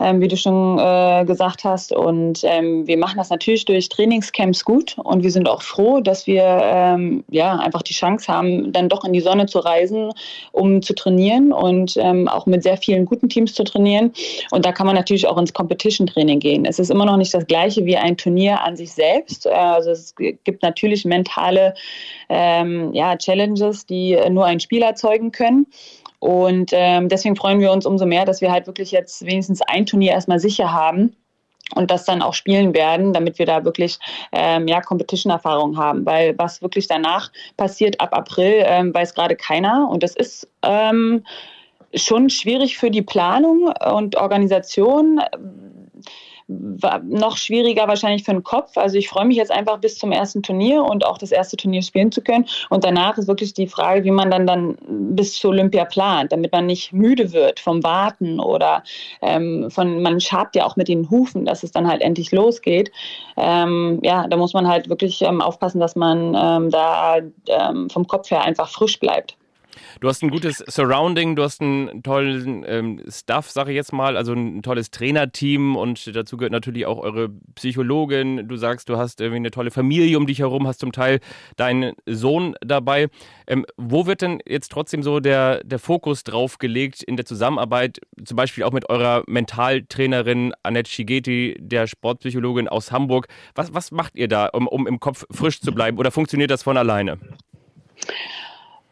ähm, 0.00 0.20
wie 0.20 0.28
du 0.28 0.36
schon 0.36 0.78
äh, 0.78 1.24
gesagt 1.24 1.64
hast. 1.64 1.92
Und 1.92 2.40
ähm, 2.44 2.86
wir 2.86 2.96
machen 2.96 3.16
das 3.18 3.30
natürlich 3.30 3.64
durch 3.64 3.88
Trainingscamps 3.88 4.64
gut 4.64 4.96
und 5.02 5.22
wir 5.22 5.30
sind 5.30 5.48
auch 5.48 5.62
froh, 5.62 6.00
dass 6.00 6.26
wir 6.26 6.42
ähm, 6.44 7.24
ja 7.30 7.56
einfach 7.56 7.82
die 7.82 7.94
Chance 7.94 8.32
haben, 8.32 8.72
dann 8.72 8.88
doch 8.88 9.04
in 9.04 9.12
die 9.12 9.20
Sonne 9.20 9.46
zu 9.46 9.58
reisen, 9.58 10.12
um 10.52 10.82
zu 10.82 10.94
trainieren 10.94 11.52
und 11.52 11.96
ähm, 11.96 12.28
auch 12.28 12.46
mit 12.46 12.62
sehr 12.62 12.76
vielen 12.76 13.04
guten 13.04 13.28
Teams 13.28 13.54
zu 13.54 13.64
trainieren. 13.64 14.12
Und 14.50 14.64
da 14.64 14.72
kann 14.72 14.86
man 14.86 14.96
natürlich 14.96 15.26
auch 15.26 15.38
ins 15.38 15.52
Competition-Training 15.52 16.40
gehen. 16.40 16.64
Es 16.64 16.78
ist 16.78 16.90
immer 16.90 17.06
noch 17.06 17.16
nicht 17.16 17.34
das 17.34 17.46
gleiche 17.46 17.84
wie 17.84 17.96
ein 17.96 18.16
Turnier 18.16 18.62
an 18.62 18.76
sich 18.76 18.92
selbst. 18.92 19.46
Äh, 19.46 19.50
also 19.50 19.90
es 19.90 20.14
gibt 20.16 20.62
natürlich 20.62 21.04
mentale 21.04 21.74
ähm, 22.28 22.92
ja, 22.92 23.16
Challenges, 23.16 23.86
die 23.86 24.18
nur 24.30 24.46
ein 24.46 24.60
Spiel 24.60 24.82
erzeugen 24.82 25.32
können. 25.32 25.66
Und 26.24 26.70
ähm, 26.72 27.10
deswegen 27.10 27.36
freuen 27.36 27.60
wir 27.60 27.70
uns 27.70 27.84
umso 27.84 28.06
mehr, 28.06 28.24
dass 28.24 28.40
wir 28.40 28.50
halt 28.50 28.66
wirklich 28.66 28.92
jetzt 28.92 29.26
wenigstens 29.26 29.60
ein 29.60 29.84
Turnier 29.84 30.12
erstmal 30.12 30.38
sicher 30.38 30.72
haben 30.72 31.14
und 31.74 31.90
das 31.90 32.06
dann 32.06 32.22
auch 32.22 32.32
spielen 32.32 32.72
werden, 32.72 33.12
damit 33.12 33.38
wir 33.38 33.44
da 33.44 33.62
wirklich 33.62 33.98
ähm, 34.32 34.66
ja, 34.66 34.80
Competition-Erfahrung 34.80 35.76
haben. 35.76 36.06
Weil 36.06 36.32
was 36.38 36.62
wirklich 36.62 36.88
danach 36.88 37.30
passiert 37.58 38.00
ab 38.00 38.16
April, 38.16 38.64
ähm, 38.64 38.94
weiß 38.94 39.12
gerade 39.12 39.36
keiner. 39.36 39.86
Und 39.90 40.02
das 40.02 40.16
ist 40.16 40.48
ähm, 40.62 41.26
schon 41.92 42.30
schwierig 42.30 42.78
für 42.78 42.90
die 42.90 43.02
Planung 43.02 43.70
und 43.92 44.16
Organisation 44.16 45.20
noch 46.46 47.36
schwieriger 47.36 47.88
wahrscheinlich 47.88 48.24
für 48.24 48.32
den 48.32 48.42
Kopf. 48.42 48.76
Also 48.76 48.98
ich 48.98 49.08
freue 49.08 49.24
mich 49.24 49.36
jetzt 49.36 49.50
einfach 49.50 49.78
bis 49.78 49.98
zum 49.98 50.12
ersten 50.12 50.42
Turnier 50.42 50.82
und 50.82 51.06
auch 51.06 51.16
das 51.16 51.32
erste 51.32 51.56
Turnier 51.56 51.82
spielen 51.82 52.12
zu 52.12 52.22
können. 52.22 52.46
Und 52.70 52.84
danach 52.84 53.16
ist 53.16 53.28
wirklich 53.28 53.54
die 53.54 53.66
Frage, 53.66 54.04
wie 54.04 54.10
man 54.10 54.30
dann, 54.30 54.46
dann 54.46 54.76
bis 54.88 55.38
zu 55.38 55.48
Olympia 55.48 55.84
plant, 55.84 56.32
damit 56.32 56.52
man 56.52 56.66
nicht 56.66 56.92
müde 56.92 57.32
wird 57.32 57.60
vom 57.60 57.82
Warten 57.82 58.40
oder 58.40 58.82
ähm, 59.22 59.70
von, 59.70 60.02
man 60.02 60.20
schabt 60.20 60.54
ja 60.56 60.66
auch 60.66 60.76
mit 60.76 60.88
den 60.88 61.08
Hufen, 61.10 61.44
dass 61.44 61.62
es 61.62 61.72
dann 61.72 61.88
halt 61.88 62.02
endlich 62.02 62.30
losgeht. 62.30 62.92
Ähm, 63.36 64.00
ja, 64.02 64.26
da 64.28 64.36
muss 64.36 64.52
man 64.52 64.68
halt 64.68 64.88
wirklich 64.88 65.22
ähm, 65.22 65.40
aufpassen, 65.40 65.80
dass 65.80 65.96
man 65.96 66.34
ähm, 66.36 66.70
da 66.70 67.18
ähm, 67.48 67.88
vom 67.88 68.06
Kopf 68.06 68.30
her 68.30 68.42
einfach 68.42 68.68
frisch 68.68 69.00
bleibt. 69.00 69.36
Du 70.00 70.08
hast 70.08 70.22
ein 70.22 70.30
gutes 70.30 70.58
Surrounding, 70.66 71.36
du 71.36 71.42
hast 71.42 71.60
einen 71.60 72.02
tollen 72.02 72.64
ähm, 72.66 73.00
Staff, 73.08 73.50
sage 73.50 73.70
ich 73.70 73.76
jetzt 73.76 73.92
mal, 73.92 74.16
also 74.16 74.32
ein 74.32 74.62
tolles 74.62 74.90
Trainerteam 74.90 75.76
und 75.76 76.14
dazu 76.14 76.36
gehört 76.36 76.52
natürlich 76.52 76.86
auch 76.86 76.98
eure 76.98 77.30
Psychologin. 77.54 78.48
Du 78.48 78.56
sagst, 78.56 78.88
du 78.88 78.96
hast 78.96 79.20
irgendwie 79.20 79.36
eine 79.36 79.50
tolle 79.50 79.70
Familie 79.70 80.18
um 80.18 80.26
dich 80.26 80.40
herum, 80.40 80.66
hast 80.66 80.80
zum 80.80 80.92
Teil 80.92 81.20
deinen 81.56 81.94
Sohn 82.06 82.54
dabei. 82.60 83.08
Ähm, 83.46 83.64
wo 83.76 84.06
wird 84.06 84.22
denn 84.22 84.40
jetzt 84.46 84.72
trotzdem 84.72 85.02
so 85.02 85.20
der, 85.20 85.62
der 85.64 85.78
Fokus 85.78 86.24
drauf 86.24 86.58
gelegt 86.58 87.02
in 87.02 87.16
der 87.16 87.26
Zusammenarbeit, 87.26 88.00
zum 88.24 88.36
Beispiel 88.36 88.64
auch 88.64 88.72
mit 88.72 88.88
eurer 88.88 89.22
Mentaltrainerin 89.26 90.54
Annette 90.62 90.90
Schigeti, 90.90 91.56
der 91.58 91.86
Sportpsychologin 91.86 92.68
aus 92.68 92.90
Hamburg? 92.90 93.28
Was, 93.54 93.74
was 93.74 93.90
macht 93.90 94.16
ihr 94.16 94.28
da, 94.28 94.46
um, 94.46 94.66
um 94.66 94.86
im 94.86 95.00
Kopf 95.00 95.24
frisch 95.30 95.60
zu 95.60 95.72
bleiben 95.72 95.98
oder 95.98 96.10
funktioniert 96.10 96.50
das 96.50 96.62
von 96.62 96.76
alleine? 96.76 97.18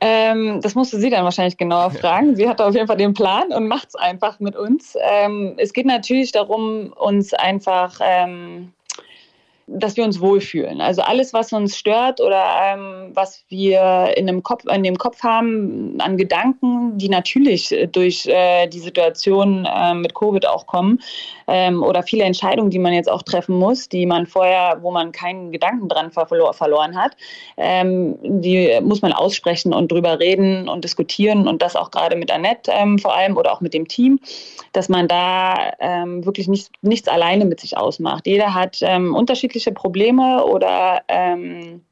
Ähm, 0.04 0.60
das 0.60 0.74
musste 0.74 0.98
sie 0.98 1.10
dann 1.10 1.22
wahrscheinlich 1.22 1.56
genauer 1.56 1.90
fragen. 2.02 2.34
Sie 2.34 2.48
hat 2.48 2.60
auf 2.60 2.74
jeden 2.74 2.88
Fall 2.88 2.96
den 2.96 3.14
Plan 3.14 3.52
und 3.52 3.68
macht 3.68 3.90
es 3.90 3.94
einfach 3.94 4.40
mit 4.40 4.56
uns. 4.56 4.96
Ähm, 5.00 5.54
es 5.58 5.72
geht 5.72 5.86
natürlich 5.86 6.32
darum, 6.32 6.92
uns 6.92 7.32
einfach 7.34 8.00
ähm, 8.02 8.72
dass 9.74 9.96
wir 9.96 10.04
uns 10.04 10.20
wohlfühlen. 10.20 10.80
Also 10.80 11.02
alles, 11.02 11.32
was 11.32 11.52
uns 11.52 11.76
stört 11.76 12.20
oder 12.20 12.44
ähm, 12.62 13.11
was 13.14 13.44
wir 13.48 14.12
in 14.16 14.26
dem, 14.26 14.42
Kopf, 14.42 14.64
in 14.66 14.82
dem 14.82 14.98
Kopf 14.98 15.22
haben 15.22 16.00
an 16.00 16.16
Gedanken, 16.16 16.98
die 16.98 17.08
natürlich 17.08 17.74
durch 17.92 18.26
äh, 18.26 18.66
die 18.66 18.78
Situation 18.78 19.66
äh, 19.66 19.94
mit 19.94 20.14
Covid 20.14 20.46
auch 20.46 20.66
kommen 20.66 21.00
ähm, 21.48 21.82
oder 21.82 22.02
viele 22.02 22.24
Entscheidungen, 22.24 22.70
die 22.70 22.78
man 22.78 22.92
jetzt 22.92 23.11
auch 23.11 23.22
treffen 23.22 23.56
muss, 23.56 23.88
die 23.88 24.06
man 24.06 24.26
vorher, 24.26 24.78
wo 24.82 24.90
man 24.90 25.12
keinen 25.12 25.52
Gedanken 25.52 25.88
dran 25.88 26.11
verlor 26.11 26.52
verloren 26.54 26.96
hat, 26.96 27.16
ähm, 27.56 28.16
die 28.22 28.78
muss 28.82 29.02
man 29.02 29.12
aussprechen 29.12 29.72
und 29.72 29.90
drüber 29.90 30.20
reden 30.20 30.68
und 30.68 30.85
diskutieren 30.85 31.48
und 31.48 31.62
das 31.62 31.76
auch 31.76 31.90
gerade 31.90 32.16
mit 32.16 32.30
Annette 32.30 32.70
ähm, 32.72 32.98
vor 32.98 33.14
allem 33.14 33.37
oder 33.37 33.52
auch 33.52 33.61
mit 33.61 33.74
dem 33.74 33.88
Team, 33.88 34.20
dass 34.72 34.88
man 34.88 35.08
da 35.08 35.72
ähm, 35.80 36.24
wirklich 36.24 36.48
nicht, 36.48 36.70
nichts 36.82 37.08
alleine 37.08 37.44
mit 37.44 37.61
sich 37.61 37.76
ausmacht. 37.76 38.26
Jeder 38.26 38.54
hat 38.54 38.78
ähm, 38.82 39.14
unterschiedliche 39.14 39.62
unterschiedliche 39.62 39.72
Probleme 39.72 40.44
oder 40.44 41.03
ähm, 41.09 41.83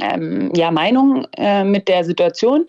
ähm, 0.00 0.50
ja, 0.56 0.70
Meinungen 0.70 1.26
äh, 1.36 1.64
mit 1.64 1.88
der 1.88 2.04
Situation. 2.04 2.66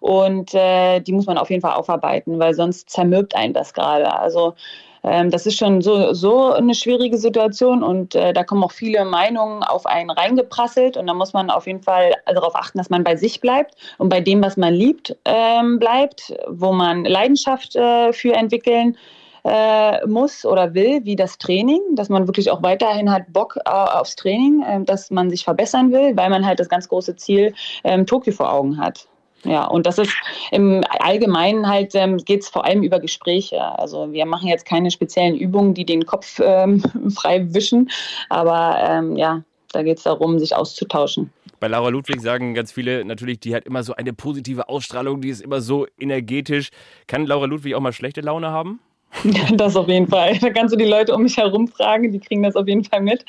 Und 0.00 0.54
äh, 0.54 1.00
die 1.00 1.12
muss 1.12 1.26
man 1.26 1.38
auf 1.38 1.50
jeden 1.50 1.62
Fall 1.62 1.74
aufarbeiten, 1.74 2.38
weil 2.38 2.54
sonst 2.54 2.90
zermürbt 2.90 3.34
einen 3.34 3.54
das 3.54 3.72
gerade. 3.72 4.12
Also 4.12 4.54
ähm, 5.02 5.30
das 5.30 5.46
ist 5.46 5.56
schon 5.58 5.80
so, 5.80 6.12
so 6.12 6.52
eine 6.52 6.74
schwierige 6.74 7.16
Situation 7.16 7.82
und 7.82 8.14
äh, 8.14 8.32
da 8.32 8.44
kommen 8.44 8.64
auch 8.64 8.72
viele 8.72 9.04
Meinungen 9.04 9.62
auf 9.62 9.86
einen 9.86 10.10
reingeprasselt 10.10 10.96
und 10.96 11.06
da 11.06 11.14
muss 11.14 11.32
man 11.32 11.50
auf 11.50 11.66
jeden 11.66 11.82
Fall 11.82 12.12
darauf 12.26 12.54
achten, 12.54 12.78
dass 12.78 12.90
man 12.90 13.04
bei 13.04 13.16
sich 13.16 13.40
bleibt 13.40 13.76
und 13.98 14.08
bei 14.08 14.20
dem, 14.20 14.42
was 14.42 14.56
man 14.56 14.74
liebt, 14.74 15.16
ähm, 15.24 15.78
bleibt, 15.78 16.34
wo 16.48 16.72
man 16.72 17.04
Leidenschaft 17.04 17.76
äh, 17.76 18.12
für 18.12 18.34
entwickeln 18.34 18.96
äh, 19.44 20.06
muss 20.06 20.44
oder 20.44 20.74
will, 20.74 21.04
wie 21.04 21.16
das 21.16 21.38
Training, 21.38 21.80
dass 21.94 22.08
man 22.08 22.26
wirklich 22.26 22.50
auch 22.50 22.62
weiterhin 22.62 23.10
hat 23.10 23.32
Bock 23.32 23.56
äh, 23.64 23.70
aufs 23.70 24.16
Training, 24.16 24.62
äh, 24.62 24.84
dass 24.84 25.10
man 25.10 25.30
sich 25.30 25.44
verbessern 25.44 25.92
will, 25.92 26.16
weil 26.16 26.30
man 26.30 26.44
halt 26.44 26.60
das 26.60 26.68
ganz 26.68 26.88
große 26.88 27.16
Ziel 27.16 27.54
ähm, 27.84 28.06
Tokio 28.06 28.32
vor 28.32 28.52
Augen 28.52 28.78
hat. 28.78 29.06
Ja, 29.44 29.66
und 29.66 29.84
das 29.86 29.98
ist 29.98 30.12
im 30.50 30.82
Allgemeinen 31.00 31.68
halt, 31.68 31.94
ähm, 31.94 32.16
geht 32.16 32.42
es 32.42 32.48
vor 32.48 32.64
allem 32.64 32.82
über 32.82 32.98
Gespräche. 32.98 33.60
Also 33.78 34.10
wir 34.12 34.24
machen 34.24 34.48
jetzt 34.48 34.64
keine 34.64 34.90
speziellen 34.90 35.36
Übungen, 35.36 35.74
die 35.74 35.84
den 35.84 36.06
Kopf 36.06 36.40
ähm, 36.42 36.82
frei 37.14 37.52
wischen, 37.52 37.90
aber 38.30 38.78
ähm, 38.80 39.16
ja, 39.16 39.42
da 39.72 39.82
geht 39.82 39.98
es 39.98 40.04
darum, 40.04 40.38
sich 40.38 40.56
auszutauschen. 40.56 41.30
Bei 41.60 41.68
Laura 41.68 41.88
Ludwig 41.90 42.20
sagen 42.20 42.54
ganz 42.54 42.72
viele 42.72 43.04
natürlich, 43.04 43.40
die 43.40 43.54
hat 43.54 43.64
immer 43.64 43.82
so 43.82 43.94
eine 43.94 44.12
positive 44.12 44.68
Ausstrahlung, 44.68 45.20
die 45.20 45.28
ist 45.28 45.42
immer 45.42 45.60
so 45.60 45.86
energetisch. 45.98 46.70
Kann 47.06 47.26
Laura 47.26 47.46
Ludwig 47.46 47.74
auch 47.74 47.80
mal 47.80 47.92
schlechte 47.92 48.20
Laune 48.22 48.50
haben? 48.50 48.80
Das 49.56 49.76
auf 49.76 49.88
jeden 49.88 50.08
Fall. 50.08 50.38
Da 50.38 50.50
kannst 50.50 50.74
du 50.74 50.78
die 50.78 50.84
Leute 50.84 51.14
um 51.14 51.22
mich 51.22 51.36
herum 51.36 51.68
fragen, 51.68 52.10
die 52.10 52.18
kriegen 52.20 52.42
das 52.42 52.56
auf 52.56 52.66
jeden 52.66 52.84
Fall 52.84 53.00
mit. 53.00 53.24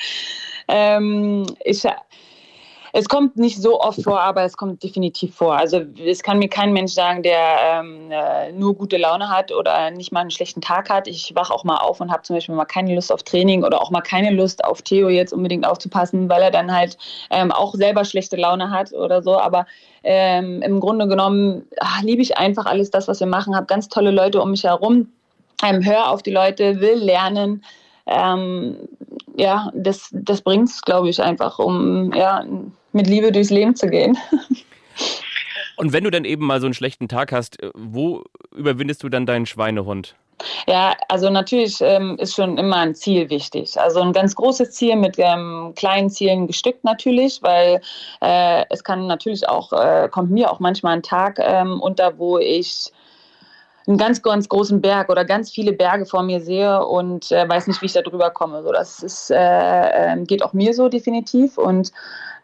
Ähm, 0.68 1.46
ich 1.64 1.86
es 2.98 3.10
kommt 3.10 3.36
nicht 3.36 3.62
so 3.62 3.82
oft 3.82 4.02
vor, 4.04 4.22
aber 4.22 4.44
es 4.44 4.56
kommt 4.56 4.82
definitiv 4.82 5.36
vor. 5.36 5.58
Also 5.58 5.82
es 6.08 6.24
kann 6.24 6.40
mir 6.40 6.48
kein 6.48 6.72
Mensch 6.72 6.94
sagen, 6.94 7.24
der 7.24 7.58
ähm, 7.62 8.10
äh, 8.10 8.54
nur 8.54 8.74
gute 8.74 8.96
Laune 8.96 9.28
hat 9.28 9.52
oder 9.52 9.92
nicht 9.92 10.14
mal 10.14 10.22
einen 10.22 10.32
schlechten 10.32 10.62
Tag 10.62 10.90
hat. 10.90 11.06
Ich 11.10 11.36
wache 11.36 11.54
auch 11.54 11.66
mal 11.66 11.76
auf 11.76 12.00
und 12.00 12.10
habe 12.10 12.22
zum 12.22 12.38
Beispiel 12.38 12.56
mal 12.56 12.64
keine 12.64 12.96
Lust 12.96 13.12
auf 13.12 13.24
Training 13.24 13.66
oder 13.66 13.82
auch 13.82 13.92
mal 13.92 14.00
keine 14.00 14.32
Lust 14.32 14.64
auf 14.64 14.82
Theo 14.82 15.10
jetzt 15.10 15.34
unbedingt 15.34 15.68
aufzupassen, 15.68 16.30
weil 16.30 16.42
er 16.42 16.52
dann 16.52 16.74
halt 16.74 16.98
ähm, 17.32 17.52
auch 17.52 17.76
selber 17.76 18.06
schlechte 18.06 18.38
Laune 18.38 18.72
hat 18.72 18.94
oder 18.94 19.22
so. 19.22 19.38
Aber 19.38 19.66
ähm, 20.04 20.62
im 20.62 20.80
Grunde 20.80 21.10
genommen 21.10 21.68
ach, 21.82 22.02
liebe 22.02 22.22
ich 22.22 22.38
einfach 22.38 22.66
alles 22.66 22.92
das, 22.92 23.10
was 23.10 23.20
wir 23.20 23.28
machen. 23.28 23.58
Habe 23.58 23.66
ganz 23.66 23.90
tolle 23.90 24.12
Leute 24.12 24.42
um 24.42 24.52
mich 24.52 24.64
herum. 24.64 25.10
Ähm, 25.64 25.84
hör 25.84 26.10
auf 26.10 26.24
die 26.24 26.32
Leute, 26.32 26.80
will 26.80 26.98
lernen. 26.98 27.64
Ähm, 28.06 28.78
ja, 29.36 29.72
das, 29.74 30.10
das 30.12 30.42
bringt 30.42 30.70
es, 30.70 30.82
glaube 30.82 31.10
ich, 31.10 31.22
einfach, 31.22 31.60
um 31.60 32.14
ja, 32.14 32.46
mit 32.94 33.08
Liebe 33.08 33.32
durchs 33.32 33.50
Leben 33.50 33.76
zu 33.76 33.88
gehen. 33.88 34.18
Und 35.78 35.92
wenn 35.92 36.06
du 36.06 36.12
dann 36.12 36.24
eben 36.24 36.46
mal 36.46 36.62
so 36.62 36.68
einen 36.68 36.74
schlechten 36.74 37.08
Tag 37.08 37.32
hast, 37.32 37.62
äh, 37.62 37.70
wo 37.74 38.24
überwindest 38.56 39.04
du 39.04 39.10
dann 39.10 39.26
deinen 39.26 39.46
Schweinehund? 39.46 40.16
Ja, 40.68 40.96
also 41.08 41.30
natürlich 41.30 41.80
ähm, 41.82 42.18
ist 42.20 42.36
schon 42.36 42.58
immer 42.58 42.78
ein 42.78 42.96
Ziel 42.96 43.30
wichtig. 43.30 43.80
Also 43.80 44.02
ein 44.02 44.14
ganz 44.14 44.36
großes 44.36 44.72
Ziel 44.72 44.96
mit 44.96 45.16
ähm, 45.18 45.74
kleinen 45.76 46.10
Zielen 46.10 46.48
gestückt 46.48 46.84
natürlich, 46.84 47.42
weil 47.42 47.82
äh, 48.22 48.66
es 48.70 48.84
kann 48.84 49.08
natürlich 49.08 49.48
auch, 49.48 49.72
äh, 49.72 50.10
kommt 50.10 50.32
mir 50.32 50.52
auch 50.52 50.60
manchmal 50.60 50.98
ein 50.98 51.04
Tag 51.04 51.40
ähm, 51.40 51.80
unter, 51.82 52.18
wo 52.18 52.38
ich 52.38 52.92
einen 53.88 53.98
ganz, 53.98 54.22
ganz 54.22 54.50
großen 54.50 54.82
Berg 54.82 55.10
oder 55.10 55.26
ganz 55.26 55.52
viele 55.52 55.74
Berge 55.74 56.06
vor 56.06 56.24
mir 56.24 56.42
sehe 56.42 56.86
und 56.86 57.32
äh, 57.32 57.48
weiß 57.48 57.68
nicht, 57.68 57.82
wie 57.82 57.86
ich 57.86 57.94
da 57.94 58.02
drüber 58.02 58.32
komme. 58.32 58.64
So, 58.64 58.72
das 58.72 59.04
ist, 59.04 59.32
äh, 59.32 59.36
ähm, 59.38 60.26
geht 60.26 60.44
auch 60.44 60.54
mir 60.54 60.74
so 60.74 60.90
definitiv 60.90 61.58
und 61.58 61.92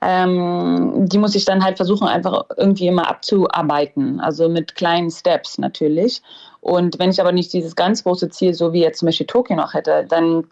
ähm, 0.01 1.07
die 1.07 1.17
muss 1.17 1.35
ich 1.35 1.45
dann 1.45 1.63
halt 1.63 1.77
versuchen, 1.77 2.07
einfach 2.07 2.45
irgendwie 2.57 2.87
immer 2.87 3.07
abzuarbeiten. 3.07 4.19
Also 4.19 4.49
mit 4.49 4.75
kleinen 4.75 5.11
Steps 5.11 5.57
natürlich. 5.57 6.21
Und 6.59 6.99
wenn 6.99 7.11
ich 7.11 7.21
aber 7.21 7.31
nicht 7.31 7.53
dieses 7.53 7.75
ganz 7.75 8.03
große 8.03 8.29
Ziel, 8.29 8.53
so 8.53 8.73
wie 8.73 8.81
jetzt 8.81 8.99
zum 8.99 9.07
Beispiel 9.07 9.27
Tokio 9.27 9.55
noch 9.55 9.73
hätte, 9.73 10.05
dann 10.07 10.45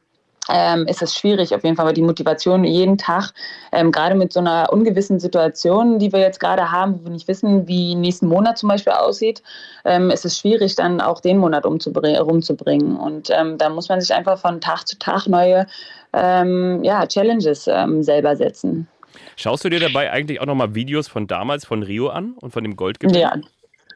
ähm, 0.49 0.87
ist 0.87 1.01
es 1.01 1.15
schwierig, 1.15 1.53
auf 1.53 1.63
jeden 1.63 1.75
Fall, 1.75 1.85
weil 1.85 1.93
die 1.93 2.01
Motivation 2.01 2.63
jeden 2.63 2.97
Tag, 2.97 3.31
ähm, 3.71 3.91
gerade 3.91 4.15
mit 4.15 4.33
so 4.33 4.39
einer 4.39 4.71
ungewissen 4.71 5.19
Situation, 5.19 5.99
die 5.99 6.11
wir 6.11 6.19
jetzt 6.19 6.39
gerade 6.39 6.71
haben, 6.71 6.99
wo 6.99 7.05
wir 7.05 7.11
nicht 7.11 7.27
wissen, 7.27 7.67
wie 7.67 7.95
nächsten 7.95 8.27
Monat 8.27 8.57
zum 8.57 8.69
Beispiel 8.69 8.93
aussieht, 8.93 9.43
ähm, 9.85 10.09
ist 10.09 10.25
es 10.25 10.37
schwierig, 10.37 10.75
dann 10.75 11.01
auch 11.01 11.21
den 11.21 11.37
Monat 11.37 11.65
rumzubringen. 11.65 12.97
Und 12.97 13.29
ähm, 13.29 13.57
da 13.57 13.69
muss 13.69 13.89
man 13.89 14.01
sich 14.01 14.13
einfach 14.13 14.39
von 14.39 14.59
Tag 14.61 14.87
zu 14.87 14.97
Tag 14.97 15.27
neue 15.27 15.67
ähm, 16.13 16.83
ja, 16.83 17.05
Challenges 17.05 17.67
ähm, 17.67 18.03
selber 18.03 18.35
setzen. 18.35 18.87
Schaust 19.35 19.65
du 19.65 19.69
dir 19.69 19.79
dabei 19.79 20.11
eigentlich 20.11 20.41
auch 20.41 20.45
nochmal 20.45 20.75
Videos 20.75 21.07
von 21.07 21.27
damals, 21.27 21.65
von 21.65 21.83
Rio 21.83 22.09
an 22.09 22.33
und 22.39 22.51
von 22.51 22.63
dem 22.63 22.75
Goldgewinn? 22.75 23.15
Ja, 23.15 23.33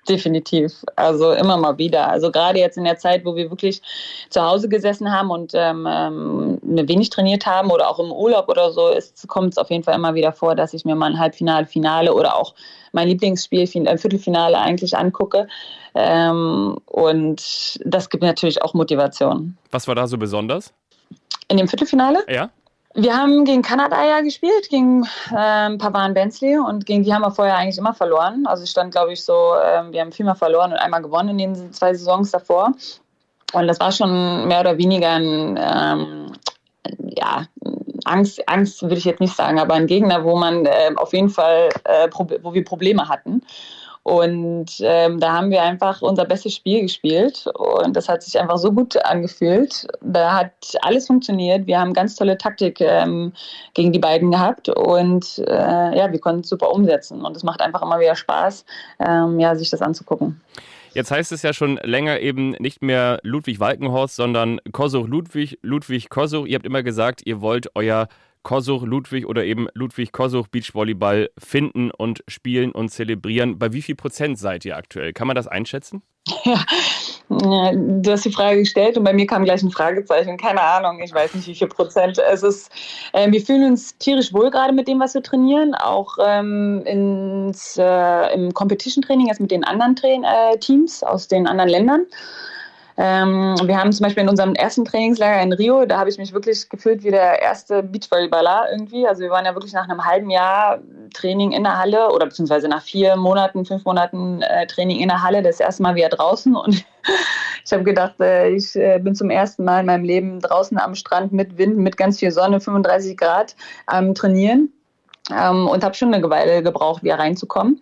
definitiv. 0.07 0.83
Also 0.95 1.31
immer 1.31 1.57
mal 1.57 1.77
wieder. 1.77 2.09
Also 2.09 2.31
gerade 2.31 2.59
jetzt 2.59 2.77
in 2.77 2.83
der 2.83 2.97
Zeit, 2.97 3.25
wo 3.25 3.35
wir 3.35 3.49
wirklich 3.49 3.81
zu 4.29 4.41
Hause 4.41 4.69
gesessen 4.69 5.11
haben 5.11 5.31
und 5.31 5.53
ähm, 5.53 5.87
ähm 5.89 6.59
wenig 6.61 7.09
trainiert 7.09 7.45
haben 7.45 7.71
oder 7.71 7.89
auch 7.89 7.99
im 7.99 8.11
Urlaub 8.11 8.49
oder 8.49 8.71
so, 8.71 8.91
kommt 9.27 9.53
es 9.53 9.57
auf 9.57 9.69
jeden 9.69 9.83
Fall 9.83 9.95
immer 9.95 10.15
wieder 10.15 10.33
vor, 10.33 10.55
dass 10.55 10.73
ich 10.73 10.85
mir 10.85 10.95
mal 10.95 11.11
ein 11.11 11.19
Halbfinale, 11.19 11.65
Finale 11.65 12.13
oder 12.13 12.35
auch 12.35 12.53
mein 12.91 13.07
Lieblingsspiel, 13.07 13.67
ein 13.87 13.97
Viertelfinale 13.97 14.57
eigentlich 14.57 14.97
angucke. 14.97 15.47
Ähm, 15.95 16.77
und 16.85 17.79
das 17.85 18.09
gibt 18.09 18.23
natürlich 18.23 18.61
auch 18.61 18.73
Motivation. 18.73 19.57
Was 19.71 19.87
war 19.87 19.95
da 19.95 20.07
so 20.07 20.17
besonders? 20.17 20.73
In 21.47 21.57
dem 21.57 21.67
Viertelfinale? 21.67 22.23
Ja. 22.29 22.49
Wir 22.95 23.17
haben 23.17 23.43
gegen 23.43 23.63
Kanada 23.63 24.05
ja 24.05 24.21
gespielt, 24.21 24.69
gegen 24.69 25.07
ähm, 25.35 25.79
Pavan 25.79 26.13
Bensley 26.13 26.59
und 26.59 26.85
gegen 26.85 27.03
die 27.03 27.11
haben 27.11 27.23
wir 27.23 27.31
vorher 27.31 27.57
eigentlich 27.57 27.79
immer 27.79 27.93
verloren. 27.93 28.45
Also 28.45 28.63
ich 28.63 28.69
stand, 28.69 28.91
glaube 28.91 29.13
ich, 29.13 29.23
so, 29.23 29.55
ähm, 29.63 29.91
wir 29.91 30.01
haben 30.01 30.11
viermal 30.11 30.35
verloren 30.35 30.71
und 30.71 30.77
einmal 30.77 31.01
gewonnen 31.01 31.39
in 31.39 31.55
den 31.55 31.73
zwei 31.73 31.93
Saisons 31.93 32.29
davor. 32.29 32.73
Und 33.53 33.67
das 33.67 33.79
war 33.79 33.91
schon 33.91 34.47
mehr 34.47 34.59
oder 34.59 34.77
weniger 34.77 35.09
ein, 35.09 35.59
ähm, 35.59 36.33
ja, 37.15 37.47
Angst, 38.05 38.47
Angst 38.47 38.81
würde 38.83 38.95
ich 38.95 39.05
jetzt 39.05 39.21
nicht 39.21 39.35
sagen, 39.35 39.59
aber 39.59 39.73
ein 39.73 39.87
Gegner, 39.87 40.23
wo 40.23 40.37
man 40.37 40.65
äh, 40.65 40.91
auf 40.95 41.13
jeden 41.13 41.29
Fall, 41.29 41.69
äh, 41.85 42.07
wo 42.13 42.53
wir 42.53 42.63
Probleme 42.63 43.07
hatten. 43.09 43.41
Und 44.03 44.65
ähm, 44.81 45.21
da 45.21 45.31
haben 45.31 45.49
wir 45.49 45.63
einfach 45.63 46.01
unser 46.01 46.25
bestes 46.25 46.53
Spiel 46.55 46.81
gespielt 46.81 47.47
und 47.55 47.95
das 47.95 48.09
hat 48.09 48.21
sich 48.21 48.37
einfach 48.37 48.57
so 48.57 48.73
gut 48.73 48.97
angefühlt. 49.05 49.87
Da 50.01 50.35
hat 50.35 50.51
alles 50.81 51.07
funktioniert. 51.07 51.67
Wir 51.67 51.79
haben 51.79 51.93
ganz 51.93 52.15
tolle 52.15 52.37
Taktik 52.37 52.81
ähm, 52.81 53.31
gegen 53.73 53.93
die 53.93 53.99
beiden 53.99 54.31
gehabt 54.31 54.67
und 54.67 55.41
äh, 55.47 55.97
ja, 55.97 56.11
wir 56.11 56.19
konnten 56.19 56.41
es 56.41 56.49
super 56.49 56.71
umsetzen. 56.71 57.23
Und 57.23 57.37
es 57.37 57.43
macht 57.43 57.61
einfach 57.61 57.81
immer 57.81 57.97
wieder 57.99 58.17
Spaß, 58.17 58.65
ähm, 58.99 59.39
ja, 59.39 59.55
sich 59.55 59.69
das 59.69 59.81
anzugucken. 59.81 60.41
Jetzt 60.93 61.09
heißt 61.09 61.31
es 61.31 61.41
ja 61.41 61.53
schon 61.53 61.79
länger 61.81 62.19
eben 62.19 62.51
nicht 62.59 62.81
mehr 62.81 63.19
Ludwig 63.23 63.59
Walkenhorst, 63.61 64.15
sondern 64.15 64.59
Kosuch 64.73 65.07
Ludwig, 65.07 65.57
Ludwig 65.61 66.09
Kosuch. 66.09 66.45
Ihr 66.45 66.55
habt 66.55 66.65
immer 66.65 66.83
gesagt, 66.83 67.21
ihr 67.25 67.41
wollt 67.41 67.73
euer 67.73 68.09
Kosuch 68.43 68.83
Ludwig 68.83 69.25
oder 69.25 69.43
eben 69.43 69.67
Ludwig 69.73 70.11
Kosuch 70.11 70.47
Beachvolleyball 70.47 71.29
finden 71.37 71.91
und 71.91 72.23
spielen 72.27 72.71
und 72.71 72.89
zelebrieren. 72.89 73.57
Bei 73.57 73.73
wie 73.73 73.81
viel 73.81 73.95
Prozent 73.95 74.37
seid 74.37 74.65
ihr 74.65 74.77
aktuell? 74.77 75.13
Kann 75.13 75.27
man 75.27 75.35
das 75.35 75.47
einschätzen? 75.47 76.03
Ja, 77.29 77.71
du 77.73 78.11
hast 78.11 78.25
die 78.25 78.31
Frage 78.31 78.59
gestellt 78.59 78.97
und 78.97 79.03
bei 79.03 79.13
mir 79.13 79.25
kam 79.25 79.43
gleich 79.43 79.63
ein 79.63 79.71
Fragezeichen. 79.71 80.37
Keine 80.37 80.61
Ahnung, 80.61 81.01
ich 81.01 81.13
weiß 81.13 81.33
nicht, 81.33 81.47
wie 81.47 81.55
viel 81.55 81.67
Prozent. 81.67 82.19
Es 82.19 82.43
ist, 82.43 82.71
äh, 83.13 83.31
wir 83.31 83.41
fühlen 83.41 83.71
uns 83.71 83.97
tierisch 83.97 84.33
wohl 84.33 84.51
gerade 84.51 84.73
mit 84.73 84.87
dem, 84.87 84.99
was 84.99 85.13
wir 85.13 85.23
trainieren, 85.23 85.73
auch 85.73 86.17
ähm, 86.23 86.83
ins, 86.85 87.77
äh, 87.77 88.33
im 88.33 88.53
Competition-Training, 88.53 89.27
jetzt 89.27 89.41
mit 89.41 89.51
den 89.51 89.63
anderen 89.63 89.95
Tra 89.95 90.07
äh, 90.07 90.57
Teams 90.59 91.01
aus 91.03 91.27
den 91.27 91.47
anderen 91.47 91.69
Ländern. 91.69 92.05
Ähm, 92.95 93.55
wir 93.63 93.79
haben 93.79 93.91
zum 93.91 94.03
Beispiel 94.03 94.23
in 94.23 94.29
unserem 94.29 94.53
ersten 94.53 94.85
Trainingslager 94.85 95.41
in 95.41 95.53
Rio, 95.53 95.85
da 95.85 95.97
habe 95.97 96.09
ich 96.09 96.17
mich 96.17 96.31
wirklich 96.31 96.69
gefühlt 96.69 97.03
wie 97.03 97.09
der 97.09 97.41
erste 97.41 97.81
Beachvolleyballer 97.81 98.67
irgendwie. 98.71 99.07
Also 99.07 99.21
wir 99.21 99.31
waren 99.31 99.45
ja 99.45 99.55
wirklich 99.55 99.73
nach 99.73 99.89
einem 99.89 100.05
halben 100.05 100.29
Jahr 100.29 100.79
Training 101.13 101.51
in 101.51 101.63
der 101.63 101.79
Halle 101.79 102.11
oder 102.11 102.27
beziehungsweise 102.27 102.67
nach 102.67 102.83
vier 102.83 103.15
Monaten, 103.15 103.65
fünf 103.65 103.83
Monaten 103.85 104.41
äh, 104.43 104.67
Training 104.67 104.99
in 104.99 105.07
der 105.07 105.23
Halle 105.23 105.41
das 105.41 105.59
erste 105.59 105.81
Mal 105.81 105.95
wieder 105.95 106.09
draußen 106.09 106.55
und 106.55 106.85
ich 107.65 107.73
habe 107.73 107.83
gedacht, 107.83 108.19
äh, 108.19 108.49
ich 108.49 108.75
äh, 108.75 108.99
bin 108.99 109.15
zum 109.15 109.31
ersten 109.31 109.63
Mal 109.63 109.79
in 109.79 109.87
meinem 109.87 110.03
Leben 110.03 110.39
draußen 110.39 110.77
am 110.77 110.93
Strand 110.93 111.33
mit 111.33 111.57
Wind, 111.57 111.77
mit 111.77 111.97
ganz 111.97 112.19
viel 112.19 112.31
Sonne, 112.31 112.59
35 112.59 113.17
Grad 113.17 113.55
am 113.87 114.13
Trainieren 114.13 114.71
ähm, 115.31 115.67
und 115.67 115.83
habe 115.83 115.95
schon 115.95 116.13
eine 116.13 116.29
Weile 116.29 116.61
gebraucht, 116.61 117.01
wieder 117.01 117.17
reinzukommen 117.17 117.79
ähm, 117.79 117.81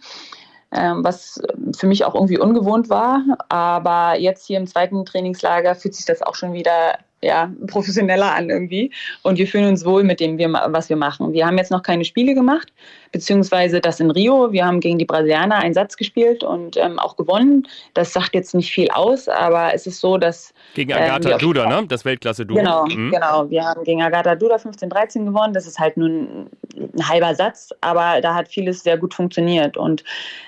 was 0.72 1.42
für 1.76 1.88
mich 1.88 2.06
auch 2.06 2.16
irgendwie 2.16 2.40
ungewohnt 2.40 2.90
war. 2.90 3.22
Aber 3.50 4.18
jetzt 4.18 4.46
hier 4.46 4.58
im 4.58 4.68
zweiten 4.68 5.06
Trainingslager 5.06 5.76
fühlt 5.76 5.96
sich 5.96 6.06
das 6.06 6.22
auch 6.22 6.36
schon 6.36 6.54
wieder 6.54 6.98
ja, 7.24 7.52
professioneller 7.68 8.34
an 8.34 8.50
irgendwie. 8.50 8.92
Und 9.22 9.38
wir 9.38 9.48
fühlen 9.48 9.68
uns 9.68 9.86
wohl 9.86 10.04
mit 10.04 10.20
dem, 10.20 10.38
was 10.40 10.90
wir 10.90 10.96
machen. 10.96 11.34
Wir 11.34 11.46
haben 11.46 11.58
jetzt 11.58 11.72
noch 11.72 11.84
keine 11.84 12.04
Spiele 12.04 12.34
gemacht, 12.34 12.74
beziehungsweise 13.12 13.80
das 13.80 14.00
in 14.00 14.10
Rio. 14.10 14.52
Wir 14.52 14.66
haben 14.66 14.80
gegen 14.80 14.98
die 14.98 15.06
Brasilianer 15.06 15.58
einen 15.58 15.74
Satz 15.74 15.98
gespielt 15.98 16.44
und 16.44 16.78
ähm, 16.78 16.98
auch 16.98 17.16
gewonnen. 17.18 17.68
Das 17.94 18.14
sagt 18.14 18.34
jetzt 18.34 18.56
nicht 18.56 18.72
viel 18.72 18.90
aus, 18.90 19.28
aber 19.28 19.74
es 19.74 19.86
ist 19.86 20.02
so, 20.02 20.18
dass. 20.18 20.54
Gegen 20.74 20.94
Agatha 20.94 21.32
ähm, 21.32 21.38
Duda, 21.38 21.68
ne? 21.68 21.86
Das 21.88 22.06
Weltklasse-Duo. 22.06 22.58
Genau, 22.58 22.86
mhm. 22.86 23.12
genau. 23.12 23.50
Wir 23.50 23.66
haben 23.66 23.84
gegen 23.84 24.02
Agatha 24.02 24.36
Duda 24.36 24.56
15-13 24.56 25.26
gewonnen. 25.26 25.54
Das 25.54 25.68
ist 25.68 25.80
halt 25.80 25.98
nur 25.98 26.10
ein, 26.10 26.48
ein, 26.76 27.08
halber 27.08 27.36
Satz, 27.36 27.70
aber 27.82 28.22
da 28.22 28.34
hat 28.34 28.48
vieles 28.48 28.82
sehr 28.82 28.98
gut 28.98 29.14
funktioniert. 29.14 29.78
Und 29.78 30.04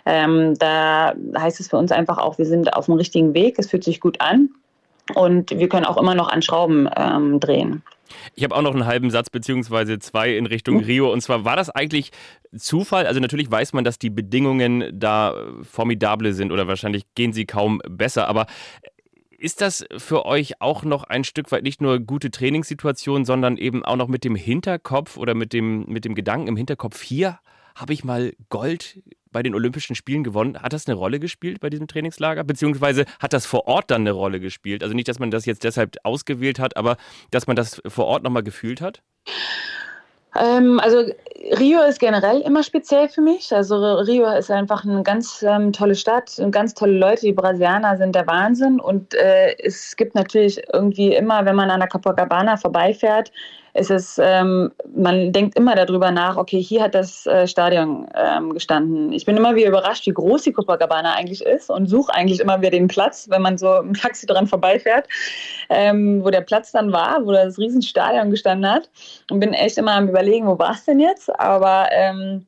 ähm, 0.08 0.56
da 0.58 1.14
heißt 1.38 1.60
es 1.60 1.68
für 1.68 1.78
uns 1.78 1.92
einfach 1.92 2.18
auch, 2.18 2.40
wir 2.40 2.46
sind 2.46 2.74
auf 2.74 2.86
dem 2.86 2.96
richtigen 2.96 3.36
Weg. 3.36 3.60
Es 3.60 3.70
fühlt 3.70 3.84
sich 3.84 4.00
gut 4.00 4.20
an. 4.20 4.50
Und 5.14 5.52
wir 5.52 5.68
können 5.70 5.86
auch 5.86 5.98
immer 5.98 6.16
noch 6.16 6.30
an 6.30 6.42
Schrauben 6.42 6.90
ähm, 6.96 7.40
drehen. 7.40 7.84
Ich 8.36 8.44
habe 8.44 8.56
auch 8.56 8.62
noch 8.62 8.74
einen 8.74 8.86
halben 8.86 9.10
Satz 9.10 9.30
beziehungsweise 9.30 10.00
zwei 10.00 10.36
in 10.38 10.46
Richtung 10.46 10.80
hm. 10.80 10.86
Rio. 10.86 11.12
Und 11.12 11.22
zwar 11.22 11.46
war 11.46 11.56
das 11.56 11.70
eigentlich 11.70 12.12
Zufall? 12.56 13.08
Also 13.08 13.20
natürlich 13.20 13.50
weiß 13.50 13.74
man, 13.74 13.84
dass 13.84 14.00
die 14.00 14.10
Bedingungen 14.10 14.90
da 14.94 15.36
formidable 15.64 16.34
sind 16.34 16.52
oder 16.52 16.68
wahrscheinlich 16.68 17.04
gehen 17.16 17.34
sie 17.34 17.46
kaum 17.46 17.82
besser. 17.90 18.28
Aber 18.28 18.46
Ist 19.38 19.60
das 19.60 19.86
für 19.98 20.26
euch 20.26 20.62
auch 20.62 20.84
noch 20.84 21.04
ein 21.04 21.26
Stück 21.26 21.52
weit 21.52 21.64
nicht 21.64 21.82
nur 21.82 22.00
gute 22.00 22.32
Trainingssituation, 22.32 23.26
sondern 23.26 23.58
eben 23.58 23.84
auch 23.84 23.98
noch 23.98 24.08
mit 24.08 24.24
dem 24.24 24.36
Hinterkopf 24.36 25.18
oder 25.18 25.34
mit 25.34 25.52
dem, 25.52 25.86
mit 25.88 26.06
dem 26.06 26.16
Gedanken 26.16 26.48
im 26.48 26.56
Hinterkopf, 26.56 27.02
hier 27.02 27.40
habe 27.76 27.92
ich 27.92 28.04
mal 28.04 28.34
Gold 28.50 29.02
bei 29.34 29.44
den 29.44 29.54
Olympischen 29.54 29.96
Spielen 29.96 30.24
gewonnen. 30.24 30.58
Hat 30.62 30.72
das 30.72 30.88
eine 30.88 30.96
Rolle 30.96 31.20
gespielt 31.20 31.60
bei 31.60 31.70
diesem 31.70 31.88
Trainingslager? 31.88 32.46
Beziehungsweise 32.46 33.04
hat 33.20 33.34
das 33.34 33.46
vor 33.46 33.68
Ort 33.68 33.92
dann 33.92 34.02
eine 34.02 34.12
Rolle 34.12 34.40
gespielt? 34.40 34.84
Also 34.84 34.96
nicht, 34.96 35.10
dass 35.10 35.20
man 35.20 35.32
das 35.32 35.46
jetzt 35.46 35.66
deshalb 35.66 35.98
ausgewählt 36.04 36.60
hat, 36.60 36.78
aber 36.78 36.96
dass 37.32 37.48
man 37.48 37.58
das 37.58 37.82
vor 37.86 38.06
Ort 38.06 38.24
nochmal 38.24 38.44
gefühlt 38.44 38.80
hat? 38.80 39.02
Ähm, 40.36 40.80
also 40.80 41.12
Rio 41.60 41.82
ist 41.84 42.00
generell 42.00 42.42
immer 42.42 42.64
speziell 42.64 43.08
für 43.10 43.22
mich. 43.22 43.54
Also 43.54 43.76
Rio 43.76 44.26
ist 44.36 44.50
einfach 44.50 44.84
eine 44.84 45.04
ganz 45.04 45.44
ähm, 45.44 45.74
tolle 45.74 45.96
Stadt 45.96 46.40
und 46.40 46.52
ganz 46.52 46.74
tolle 46.74 46.98
Leute. 46.98 47.22
Die 47.22 47.34
Brasilianer 47.34 47.98
sind 47.98 48.16
der 48.16 48.26
Wahnsinn. 48.26 48.80
Und 48.80 49.14
äh, 49.14 49.56
es 49.60 49.96
gibt 49.96 50.16
natürlich 50.16 50.62
irgendwie 50.74 51.14
immer, 51.14 51.46
wenn 51.46 51.56
man 51.56 51.70
an 51.70 51.80
der 51.80 51.90
Copacabana 51.90 52.58
vorbeifährt, 52.58 53.32
ist 53.90 54.20
ähm, 54.22 54.72
man 54.96 55.32
denkt 55.32 55.58
immer 55.58 55.76
darüber 55.76 56.12
nach, 56.12 56.38
okay, 56.38 56.62
hier 56.62 56.84
hat 56.84 56.94
das 56.94 57.26
äh, 57.26 57.48
Stadion 57.48 58.08
ähm, 58.16 58.54
gestanden. 58.54 59.12
Ich 59.12 59.26
bin 59.26 59.36
immer 59.36 59.56
wieder 59.56 59.70
überrascht, 59.70 60.06
wie 60.06 60.14
groß 60.14 60.44
die 60.44 60.54
Copacabana 60.54 61.14
eigentlich 61.14 61.44
ist 61.44 61.70
und 61.70 61.88
suche 61.88 62.14
eigentlich 62.14 62.40
immer 62.40 62.62
wieder 62.62 62.72
den 62.72 62.88
Platz, 62.88 63.28
wenn 63.30 63.42
man 63.42 63.58
so 63.58 63.78
im 63.78 63.94
Taxi 63.94 64.28
dran 64.28 64.46
vorbeifährt, 64.46 65.08
ähm, 65.70 66.24
wo 66.24 66.30
der 66.30 66.42
Platz 66.42 66.72
dann 66.72 66.92
war, 66.92 67.26
wo 67.26 67.32
das 67.32 67.58
Riesenstadion 67.58 68.30
gestanden 68.30 68.70
hat. 68.70 68.90
Und 69.32 69.40
bin 69.40 69.54
echt 69.54 69.78
immer 69.78 69.94
am 69.94 70.10
überlegen, 70.10 70.48
wo 70.48 70.60
war 70.60 70.72
es 70.74 70.86
denn 70.86 71.00
jetzt? 71.00 71.30
Aber 71.40 71.88
ähm, 71.92 72.46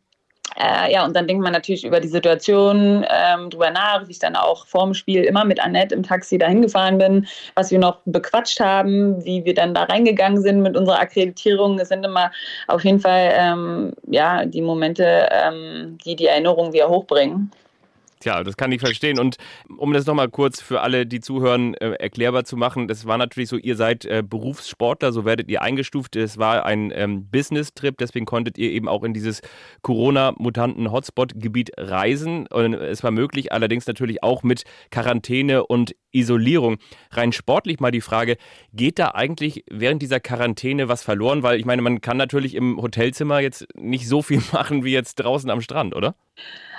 äh, 0.58 0.92
ja, 0.92 1.04
und 1.06 1.16
dann 1.16 1.28
denkt 1.28 1.44
man 1.44 1.52
natürlich 1.52 1.84
über 1.84 2.00
die 2.00 2.08
Situation 2.08 3.06
ähm, 3.10 3.50
drüber 3.50 3.72
nach, 3.72 4.08
wie 4.08 4.12
ich 4.12 4.20
dann 4.20 4.36
auch 4.36 4.66
vorm 4.66 4.94
Spiel 4.94 5.24
immer 5.24 5.44
mit 5.44 5.60
Annette 5.60 5.94
im 5.94 6.04
Taxi 6.04 6.38
dahin 6.38 6.62
gefahren 6.62 6.98
bin, 6.98 7.28
was 7.56 7.72
wir 7.72 7.80
noch 7.80 8.00
bequatscht 8.06 8.60
haben, 8.60 9.24
wie 9.26 9.44
wir 9.44 9.54
dann 9.54 9.74
da 9.74 9.84
reingegangen 9.84 10.42
sind 10.42 10.62
mit 10.62 10.78
unserer 10.78 11.00
Akkreditierung. 11.00 11.78
Es 11.80 11.90
sind 11.90 12.06
immer 12.06 12.32
auf 12.68 12.86
jeden 12.86 13.00
Fall 13.00 13.34
ähm, 13.34 13.94
ja, 14.10 14.46
die 14.46 14.62
Momente, 14.62 15.28
ähm, 15.32 15.98
die 16.06 16.16
die 16.16 16.28
Erinnerung 16.28 16.72
wieder 16.72 16.88
hochbringen. 16.88 17.52
Tja, 18.26 18.44
das 18.44 18.58
kann 18.58 18.72
ich 18.72 18.82
verstehen. 18.82 19.20
Und 19.20 19.38
um 19.78 19.94
das 19.94 20.08
nochmal 20.08 20.30
kurz 20.30 20.60
für 20.60 20.82
alle, 20.82 21.06
die 21.06 21.20
zuhören, 21.20 21.76
äh, 21.76 21.92
erklärbar 21.92 22.44
zu 22.44 22.58
machen, 22.58 22.88
das 22.88 23.06
war 23.06 23.20
natürlich 23.20 23.50
so, 23.50 23.56
ihr 23.56 23.76
seid 23.76 24.04
äh, 24.06 24.24
Berufssportler, 24.28 25.12
so 25.12 25.26
werdet 25.26 25.48
ihr 25.52 25.62
eingestuft. 25.62 26.16
Es 26.16 26.40
war 26.40 26.66
ein 26.66 26.92
ähm, 26.96 27.30
Business-Trip, 27.30 27.96
deswegen 28.00 28.26
konntet 28.26 28.58
ihr 28.58 28.72
eben 28.72 28.88
auch 28.88 29.04
in 29.04 29.14
dieses 29.14 29.44
Corona-Mutanten-Hotspot-Gebiet 29.84 31.74
reisen. 31.78 32.48
Und 32.48 32.74
es 32.74 33.04
war 33.04 33.12
möglich, 33.12 33.52
allerdings 33.52 33.86
natürlich 33.86 34.24
auch 34.24 34.42
mit 34.42 34.64
Quarantäne 34.90 35.64
und 35.68 35.96
Isolierung. 36.12 36.78
Rein 37.12 37.32
sportlich 37.32 37.80
mal 37.80 37.92
die 37.92 38.02
Frage, 38.02 38.38
geht 38.74 38.98
da 38.98 39.10
eigentlich 39.10 39.66
während 39.70 40.02
dieser 40.02 40.20
Quarantäne 40.20 40.90
was 40.90 41.04
verloren? 41.04 41.44
Weil 41.44 41.60
ich 41.60 41.66
meine, 41.66 41.84
man 41.84 42.02
kann 42.02 42.18
natürlich 42.18 42.56
im 42.56 42.82
Hotelzimmer 42.82 43.40
jetzt 43.40 43.68
nicht 43.76 44.08
so 44.08 44.24
viel 44.24 44.42
machen 44.52 44.84
wie 44.84 44.94
jetzt 44.94 45.20
draußen 45.20 45.52
am 45.52 45.62
Strand, 45.62 45.96
oder? 45.96 46.16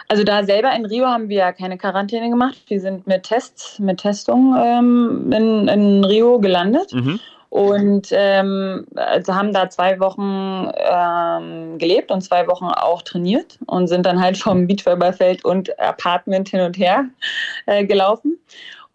Also 0.08 0.24
da 0.24 0.44
selber 0.44 0.72
in 0.72 0.86
Rio 0.86 1.06
haben 1.06 1.28
wir 1.28 1.38
ja 1.38 1.52
keine 1.52 1.78
Quarantäne 1.78 2.30
gemacht. 2.30 2.56
Wir 2.68 2.80
sind 2.80 3.06
mit 3.06 3.24
Tests, 3.24 3.78
mit 3.78 3.98
Testung 3.98 4.54
ähm, 4.56 5.32
in, 5.32 5.68
in, 5.68 6.04
Rio 6.04 6.38
gelandet. 6.38 6.92
Mhm. 6.92 7.20
Und 7.48 8.08
ähm, 8.10 8.86
also 8.96 9.34
haben 9.34 9.52
da 9.52 9.70
zwei 9.70 9.98
Wochen 9.98 10.70
ähm, 10.76 11.78
gelebt 11.78 12.10
und 12.10 12.20
zwei 12.20 12.46
Wochen 12.48 12.66
auch 12.66 13.02
trainiert 13.02 13.58
und 13.66 13.86
sind 13.86 14.04
dann 14.04 14.20
halt 14.20 14.36
vom 14.36 14.66
Beachvolleyballfeld 14.66 15.44
und 15.44 15.78
Apartment 15.80 16.48
hin 16.48 16.60
und 16.60 16.76
her 16.76 17.06
äh, 17.66 17.84
gelaufen. 17.84 18.38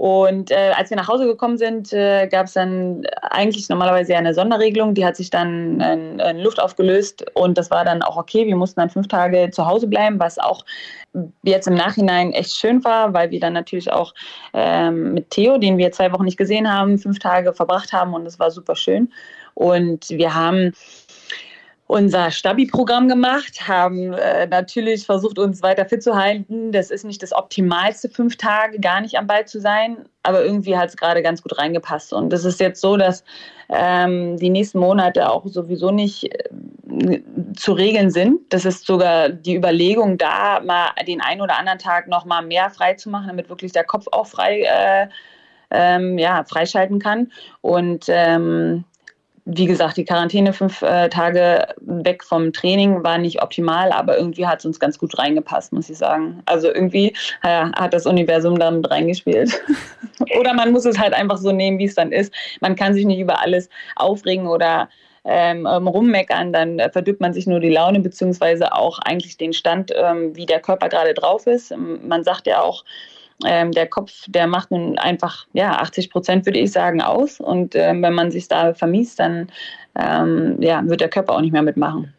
Und 0.02 0.50
äh, 0.50 0.72
als 0.76 0.90
wir 0.90 0.98
nach 0.98 1.08
Hause 1.08 1.28
gekommen 1.28 1.60
sind, 1.60 1.94
äh, 1.94 2.26
gab 2.26 2.48
es 2.48 2.54
dann 2.54 3.04
eigentlich 3.22 3.70
normalerweise 3.70 4.16
eine 4.16 4.34
Sonderregelung. 4.34 4.96
Die 4.96 5.06
hat 5.06 5.16
sich 5.16 5.30
dann 5.30 5.80
in, 5.80 6.20
in, 6.20 6.40
Luft 6.40 6.60
aufgelöst 6.60 7.24
und 7.36 7.56
das 7.56 7.70
war 7.70 7.86
dann 7.86 8.02
auch 8.02 8.18
okay. 8.18 8.48
Wir 8.48 8.56
mussten 8.56 8.80
dann 8.80 8.90
fünf 8.90 9.10
Tage 9.10 9.52
zu 9.52 9.68
Hause 9.68 9.86
bleiben, 9.86 10.20
was 10.20 10.40
auch 10.40 10.66
jetzt 11.44 11.68
im 11.68 11.76
Nachhinein 11.76 12.32
echt 12.32 12.56
schön 12.56 12.84
war, 12.84 13.14
weil 13.14 13.30
wir 13.30 13.40
dann 13.40 13.54
natürlich 13.54 13.92
auch 13.94 14.16
ähm, 14.56 15.14
mit 15.14 15.30
Theo, 15.30 15.60
den 15.60 15.78
wir 15.78 15.92
zwei 15.92 16.12
Wochen 16.12 16.26
nicht 16.26 16.38
gesehen 16.38 16.68
haben, 16.68 16.98
fünf 16.98 17.20
Tage 17.20 17.54
verbracht 17.54 17.94
haben 17.94 18.16
und 18.16 18.26
es 18.26 18.40
war 18.40 18.50
super 18.50 18.76
schön. 18.76 19.14
Und 19.54 20.10
wir 20.10 20.34
haben 20.34 20.74
unser 21.92 22.32
Stabi-Programm 22.32 23.10
gemacht, 23.10 23.68
haben 23.68 24.14
äh, 24.14 24.48
natürlich 24.48 25.06
versucht, 25.06 25.38
uns 25.38 25.62
weiter 25.62 25.84
fit 25.84 26.02
zu 26.02 26.16
halten. 26.16 26.72
Das 26.72 26.90
ist 26.90 27.04
nicht 27.04 27.22
das 27.22 27.34
optimalste, 27.34 28.08
fünf 28.08 28.38
Tage 28.38 28.80
gar 28.80 29.02
nicht 29.02 29.18
am 29.18 29.28
Ball 29.28 29.46
zu 29.46 29.60
sein, 29.60 29.98
aber 30.24 30.42
irgendwie 30.42 30.78
hat 30.78 30.88
es 30.88 30.96
gerade 30.96 31.22
ganz 31.22 31.44
gut 31.44 31.58
reingepasst. 31.58 32.14
Und 32.14 32.32
es 32.32 32.46
ist 32.46 32.62
jetzt 32.62 32.80
so, 32.80 32.96
dass 32.96 33.26
ähm, 33.68 34.38
die 34.38 34.50
nächsten 34.50 34.80
Monate 34.80 35.30
auch 35.30 35.46
sowieso 35.48 35.92
nicht 35.92 36.34
äh, 36.34 37.22
zu 37.58 37.74
regeln 37.74 38.10
sind. 38.10 38.40
Das 38.54 38.64
ist 38.64 38.86
sogar 38.86 39.28
die 39.28 39.58
Überlegung, 39.58 40.18
da 40.18 40.62
mal 40.62 40.92
den 41.06 41.20
einen 41.20 41.42
oder 41.42 41.58
anderen 41.58 41.80
Tag 41.80 42.08
noch 42.08 42.24
mal 42.24 42.42
mehr 42.42 42.70
frei 42.70 42.94
zu 42.94 43.10
machen, 43.10 43.28
damit 43.28 43.50
wirklich 43.50 43.74
der 43.74 43.84
Kopf 43.84 44.06
auch 44.14 44.28
frei 44.28 44.62
äh, 44.62 45.08
ähm, 45.72 46.18
ja, 46.18 46.46
freischalten 46.46 47.00
kann. 47.00 47.34
Und 47.60 48.06
ähm, 48.08 48.86
wie 49.46 49.66
gesagt, 49.66 49.98
die 49.98 50.06
Quarantäne 50.06 50.54
fünf 50.54 50.82
äh, 50.82 51.10
Tage 51.10 51.68
weg 51.82 52.24
vom 52.24 52.54
Training 52.54 53.04
war 53.04 53.18
nicht 53.18 53.42
optimal, 53.42 53.92
aber 53.92 54.18
irgendwie 54.18 54.46
hat 54.46 54.60
es 54.60 54.66
uns 54.66 54.80
ganz 54.80 55.00
gut 55.00 55.18
reingepasst, 55.18 55.74
muss 55.74 55.90
ich 55.90 55.98
sagen. 55.98 56.42
Also 56.46 56.68
irgendwie 56.68 57.14
äh, 57.44 57.66
hat 57.76 57.94
das 57.94 58.06
Universum 58.06 58.60
damit 58.60 58.90
reingespielt. 58.92 59.62
oder 60.40 60.54
man 60.54 60.72
muss 60.72 60.86
es 60.86 61.00
halt 61.00 61.14
einfach 61.14 61.38
so 61.38 61.52
nehmen, 61.52 61.80
wie 61.80 61.86
es 61.86 61.96
dann 61.96 62.12
ist. 62.12 62.34
Man 62.60 62.76
kann 62.76 62.94
sich 62.94 63.06
nicht 63.06 63.20
über 63.20 63.42
alles 63.42 63.70
aufregen 63.96 64.48
oder 64.48 64.90
ähm, 65.24 65.68
ähm 65.70 65.88
rummeckern, 65.88 66.54
dann 66.54 66.80
äh, 66.80 66.92
verdirbt 66.92 67.22
man 67.22 67.34
sich 67.34 67.48
nur 67.48 67.60
die 67.60 67.70
Laune, 67.70 68.00
beziehungsweise 68.00 68.74
auch 68.74 69.00
eigentlich 69.00 69.38
den 69.38 69.54
Stand, 69.54 69.92
ähm, 69.96 70.36
wie 70.36 70.46
der 70.46 70.60
Körper 70.60 70.90
gerade 70.90 71.14
drauf 71.14 71.48
ist. 71.48 71.76
Man 71.78 72.24
sagt 72.24 72.48
ja 72.48 72.62
auch, 72.62 72.84
ähm, 73.46 73.72
der 73.72 73.88
Kopf, 73.88 74.26
der 74.28 74.48
macht 74.48 74.72
nun 74.72 74.98
einfach 74.98 75.46
ja 75.54 75.80
80 75.80 76.10
Prozent, 76.10 76.46
würde 76.46 76.60
ich 76.60 76.72
sagen, 76.72 77.02
aus. 77.02 77.40
Und 77.40 77.76
ähm, 77.76 78.02
wenn 78.02 78.14
man 78.14 78.32
sich 78.32 78.48
da 78.48 78.74
vermisst, 78.74 79.20
dann 79.20 79.48
ähm, 79.96 80.58
ja, 80.60 80.82
wird 80.86 81.02
der 81.02 81.10
Körper 81.10 81.34
auch 81.34 81.42
nicht 81.42 81.52
mehr 81.52 81.62
mitmachen. 81.62 82.14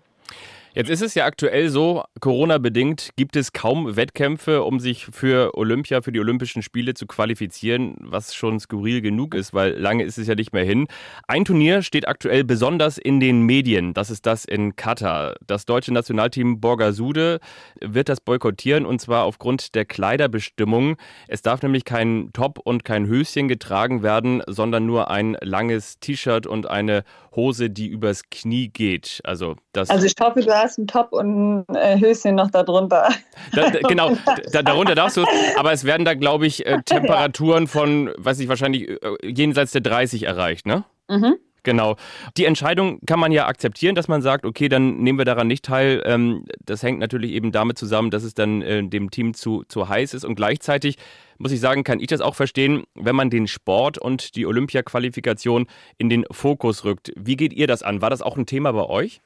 Jetzt 0.74 0.88
ist 0.88 1.02
es 1.02 1.14
ja 1.14 1.26
aktuell 1.26 1.68
so, 1.68 2.02
Corona-bedingt 2.20 3.10
gibt 3.16 3.36
es 3.36 3.52
kaum 3.52 3.94
Wettkämpfe, 3.94 4.62
um 4.62 4.80
sich 4.80 5.04
für 5.04 5.54
Olympia, 5.54 6.00
für 6.00 6.12
die 6.12 6.20
Olympischen 6.20 6.62
Spiele 6.62 6.94
zu 6.94 7.06
qualifizieren, 7.06 7.96
was 8.00 8.34
schon 8.34 8.58
skurril 8.58 9.02
genug 9.02 9.34
ist, 9.34 9.52
weil 9.52 9.78
lange 9.78 10.02
ist 10.02 10.16
es 10.16 10.26
ja 10.26 10.34
nicht 10.34 10.54
mehr 10.54 10.64
hin. 10.64 10.86
Ein 11.28 11.44
Turnier 11.44 11.82
steht 11.82 12.08
aktuell 12.08 12.42
besonders 12.42 12.96
in 12.96 13.20
den 13.20 13.42
Medien, 13.42 13.92
das 13.92 14.08
ist 14.08 14.24
das 14.24 14.46
in 14.46 14.74
Katar. 14.74 15.34
Das 15.46 15.66
deutsche 15.66 15.92
Nationalteam 15.92 16.58
Borgasude 16.58 17.40
wird 17.82 18.08
das 18.08 18.22
boykottieren 18.22 18.86
und 18.86 18.98
zwar 18.98 19.24
aufgrund 19.24 19.74
der 19.74 19.84
Kleiderbestimmung. 19.84 20.96
Es 21.28 21.42
darf 21.42 21.60
nämlich 21.60 21.84
kein 21.84 22.30
Top 22.32 22.58
und 22.58 22.82
kein 22.82 23.06
Höschen 23.06 23.46
getragen 23.46 24.02
werden, 24.02 24.42
sondern 24.46 24.86
nur 24.86 25.10
ein 25.10 25.36
langes 25.42 25.98
T-Shirt 26.00 26.46
und 26.46 26.66
eine 26.66 27.04
Hose, 27.34 27.70
die 27.70 27.88
übers 27.88 28.24
Knie 28.30 28.68
geht. 28.68 29.20
Also, 29.24 29.56
das 29.72 29.90
also 29.90 30.06
ich 30.06 30.14
hoffe, 30.20 30.42
du 30.62 30.68
hast 30.68 30.78
einen 30.78 30.86
Top 30.86 31.12
und 31.12 31.68
ein 31.68 31.74
äh, 31.74 32.00
Höschen 32.00 32.34
noch 32.36 32.50
darunter. 32.50 33.08
Da, 33.52 33.70
genau, 33.88 34.16
da, 34.52 34.62
darunter 34.62 34.94
darfst 34.94 35.16
du, 35.16 35.24
aber 35.56 35.72
es 35.72 35.84
werden 35.84 36.04
da, 36.04 36.14
glaube 36.14 36.46
ich, 36.46 36.66
äh, 36.66 36.80
Temperaturen 36.84 37.66
von, 37.66 38.10
weiß 38.16 38.38
ich, 38.40 38.48
wahrscheinlich 38.48 38.88
äh, 38.88 38.98
jenseits 39.22 39.72
der 39.72 39.80
30 39.80 40.24
erreicht, 40.24 40.66
ne? 40.66 40.84
Mhm. 41.08 41.36
Genau. 41.64 41.94
Die 42.36 42.44
Entscheidung 42.44 42.98
kann 43.06 43.20
man 43.20 43.30
ja 43.30 43.46
akzeptieren, 43.46 43.94
dass 43.94 44.08
man 44.08 44.20
sagt, 44.20 44.44
okay, 44.44 44.68
dann 44.68 44.96
nehmen 44.96 45.18
wir 45.18 45.24
daran 45.24 45.46
nicht 45.46 45.64
teil. 45.64 46.02
Ähm, 46.04 46.44
das 46.64 46.82
hängt 46.82 46.98
natürlich 46.98 47.30
eben 47.32 47.52
damit 47.52 47.78
zusammen, 47.78 48.10
dass 48.10 48.24
es 48.24 48.34
dann 48.34 48.62
dem 48.90 49.12
Team 49.12 49.32
zu, 49.32 49.62
zu 49.68 49.88
heiß 49.88 50.14
ist. 50.14 50.24
Und 50.24 50.34
gleichzeitig 50.34 50.96
muss 51.38 51.52
ich 51.52 51.60
sagen, 51.60 51.84
kann 51.84 52.00
ich 52.00 52.08
das 52.08 52.20
auch 52.20 52.34
verstehen, 52.34 52.82
wenn 52.96 53.14
man 53.14 53.30
den 53.30 53.46
Sport 53.46 53.96
und 53.96 54.34
die 54.34 54.44
Olympia-Qualifikation 54.44 55.66
in 55.98 56.08
den 56.08 56.24
Fokus 56.32 56.84
rückt. 56.84 57.12
Wie 57.14 57.36
geht 57.36 57.52
ihr 57.52 57.68
das 57.68 57.84
an? 57.84 58.02
War 58.02 58.10
das 58.10 58.22
auch 58.22 58.36
ein 58.36 58.46
Thema 58.46 58.72
bei 58.72 58.84
euch? 58.84 59.20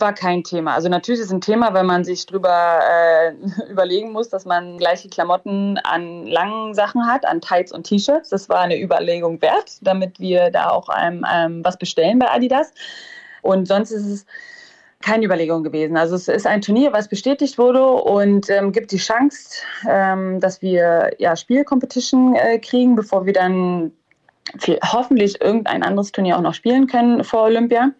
War 0.00 0.12
kein 0.12 0.44
Thema. 0.44 0.74
Also 0.74 0.88
natürlich 0.88 1.20
ist 1.20 1.26
es 1.26 1.32
ein 1.32 1.40
Thema, 1.40 1.74
wenn 1.74 1.86
man 1.86 2.04
sich 2.04 2.26
drüber 2.26 2.80
äh, 2.82 3.32
überlegen 3.70 4.12
muss, 4.12 4.28
dass 4.28 4.44
man 4.44 4.78
gleiche 4.78 5.08
Klamotten 5.08 5.78
an 5.78 6.26
langen 6.26 6.74
Sachen 6.74 7.06
hat, 7.06 7.26
an 7.26 7.40
Tights 7.40 7.72
und 7.72 7.84
T-Shirts. 7.84 8.30
Das 8.30 8.48
war 8.48 8.60
eine 8.60 8.80
Überlegung 8.80 9.40
wert, 9.42 9.78
damit 9.80 10.18
wir 10.20 10.50
da 10.50 10.70
auch 10.70 10.88
ähm, 11.00 11.24
ähm, 11.32 11.64
was 11.64 11.76
bestellen 11.76 12.18
bei 12.18 12.30
Adidas. 12.30 12.72
Und 13.42 13.66
sonst 13.66 13.90
ist 13.90 14.06
es 14.06 14.26
keine 15.02 15.24
Überlegung 15.24 15.64
gewesen. 15.64 15.96
Also 15.96 16.14
es 16.14 16.28
ist 16.28 16.46
ein 16.46 16.60
Turnier, 16.60 16.92
was 16.92 17.08
bestätigt 17.08 17.56
wurde 17.56 17.84
und 17.86 18.50
ähm, 18.50 18.70
gibt 18.72 18.92
die 18.92 18.98
Chance, 18.98 19.62
ähm, 19.88 20.40
dass 20.40 20.60
wir 20.60 21.12
ja 21.18 21.36
Spielcompetition 21.36 22.34
äh, 22.34 22.58
kriegen, 22.58 22.96
bevor 22.96 23.24
wir 23.24 23.32
dann 23.32 23.92
hoffentlich 24.82 25.40
irgendein 25.40 25.82
anderes 25.82 26.12
Turnier 26.12 26.36
auch 26.36 26.42
noch 26.42 26.54
spielen 26.54 26.86
können 26.86 27.24
vor 27.24 27.44
Olympia. 27.44 27.92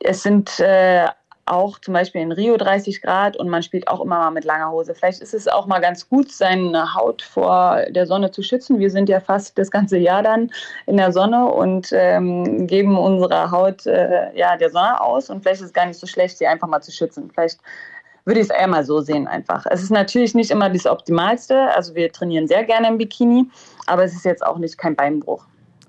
Es 0.00 0.22
sind 0.22 0.60
äh, 0.60 1.08
auch 1.46 1.78
zum 1.78 1.94
Beispiel 1.94 2.22
in 2.22 2.32
Rio 2.32 2.56
30 2.56 3.02
Grad 3.02 3.36
und 3.36 3.48
man 3.48 3.62
spielt 3.62 3.88
auch 3.88 4.00
immer 4.00 4.18
mal 4.18 4.30
mit 4.30 4.44
langer 4.44 4.70
Hose. 4.70 4.94
Vielleicht 4.94 5.20
ist 5.20 5.34
es 5.34 5.48
auch 5.48 5.66
mal 5.66 5.80
ganz 5.80 6.08
gut, 6.08 6.32
seine 6.32 6.94
Haut 6.94 7.22
vor 7.22 7.82
der 7.90 8.06
Sonne 8.06 8.30
zu 8.30 8.42
schützen. 8.42 8.78
Wir 8.78 8.90
sind 8.90 9.08
ja 9.08 9.20
fast 9.20 9.58
das 9.58 9.70
ganze 9.70 9.98
Jahr 9.98 10.22
dann 10.22 10.50
in 10.86 10.96
der 10.96 11.12
Sonne 11.12 11.44
und 11.46 11.90
ähm, 11.92 12.66
geben 12.66 12.96
unsere 12.96 13.50
Haut 13.50 13.86
äh, 13.86 14.34
ja, 14.36 14.56
der 14.56 14.70
Sonne 14.70 15.00
aus 15.00 15.30
und 15.30 15.42
vielleicht 15.42 15.60
ist 15.60 15.68
es 15.68 15.72
gar 15.72 15.86
nicht 15.86 15.98
so 15.98 16.06
schlecht, 16.06 16.38
sie 16.38 16.46
einfach 16.46 16.68
mal 16.68 16.80
zu 16.80 16.92
schützen. 16.92 17.30
Vielleicht 17.32 17.60
würde 18.24 18.40
ich 18.40 18.48
es 18.48 18.56
eher 18.56 18.68
mal 18.68 18.84
so 18.84 19.00
sehen 19.00 19.26
einfach. 19.26 19.66
Es 19.70 19.82
ist 19.82 19.90
natürlich 19.90 20.34
nicht 20.34 20.50
immer 20.50 20.70
das 20.70 20.86
Optimalste. 20.86 21.74
Also 21.74 21.94
wir 21.94 22.10
trainieren 22.10 22.48
sehr 22.48 22.64
gerne 22.64 22.88
im 22.88 22.96
Bikini, 22.96 23.46
aber 23.86 24.04
es 24.04 24.14
ist 24.14 24.24
jetzt 24.24 24.44
auch 24.44 24.56
nicht 24.56 24.78
kein 24.78 24.96
Beinbruch. 24.96 25.44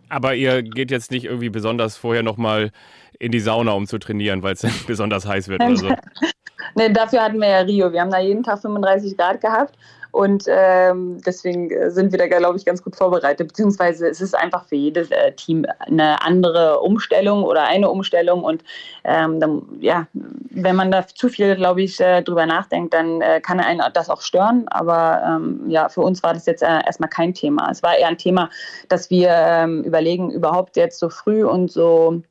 Aber 0.09 0.35
ihr 0.35 0.63
geht 0.63 0.91
jetzt 0.91 1.11
nicht 1.11 1.25
irgendwie 1.25 1.49
besonders 1.49 1.97
vorher 1.97 2.23
nochmal 2.23 2.71
in 3.19 3.31
die 3.31 3.39
Sauna, 3.39 3.71
um 3.71 3.87
zu 3.87 3.97
trainieren, 3.97 4.43
weil 4.43 4.53
es 4.53 4.61
besonders 4.87 5.27
heiß 5.27 5.47
wird 5.47 5.63
oder 5.63 5.75
so. 5.75 5.89
nee, 6.75 6.89
dafür 6.89 7.23
hatten 7.23 7.39
wir 7.39 7.49
ja 7.49 7.59
Rio. 7.59 7.91
Wir 7.91 8.01
haben 8.01 8.11
da 8.11 8.19
jeden 8.19 8.43
Tag 8.43 8.61
35 8.61 9.17
Grad 9.17 9.41
gehabt 9.41 9.73
und 10.15 10.45
ähm, 10.47 11.21
deswegen 11.25 11.91
sind 11.91 12.13
wir 12.13 12.17
da, 12.17 12.27
glaube 12.27 12.57
ich, 12.57 12.63
ganz 12.63 12.81
gut 12.81 12.95
vorbereitet. 12.95 13.49
Beziehungsweise 13.49 14.07
es 14.07 14.21
ist 14.21 14.33
einfach 14.33 14.65
für 14.65 14.77
jedes 14.77 15.11
äh, 15.11 15.33
Team 15.33 15.65
eine 15.79 16.21
andere 16.21 16.79
Umstellung 16.79 17.43
oder 17.43 17.65
eine 17.65 17.89
Umstellung. 17.89 18.45
Und 18.45 18.63
ähm, 19.03 19.41
dann, 19.41 19.63
ja, 19.81 20.07
wenn 20.13 20.77
man 20.77 20.89
da 20.89 21.05
zu 21.05 21.27
viel, 21.27 21.57
glaube 21.57 21.81
ich, 21.81 21.99
äh, 21.99 22.21
drüber 22.21 22.45
nachdenkt, 22.45 22.93
dann 22.93 23.19
äh, 23.19 23.41
kann 23.41 23.59
einen 23.59 23.81
das 23.93 24.09
auch 24.09 24.21
stören. 24.21 24.65
Aber 24.69 25.21
ähm, 25.27 25.65
ja, 25.67 25.89
für 25.89 25.99
uns 25.99 26.23
war 26.23 26.33
das 26.33 26.45
jetzt 26.45 26.63
äh, 26.63 26.85
erstmal 26.85 27.09
kein 27.09 27.33
Thema. 27.33 27.67
Es 27.69 27.83
war 27.83 27.97
eher 27.97 28.07
ein 28.07 28.17
Thema, 28.17 28.49
dass 28.87 29.09
wir 29.09 29.31
ähm, 29.31 29.83
überlegen, 29.83 30.31
überhaupt 30.31 30.77
jetzt 30.77 30.97
so 30.97 31.09
früh 31.09 31.43
und 31.43 31.69
so 31.69 32.21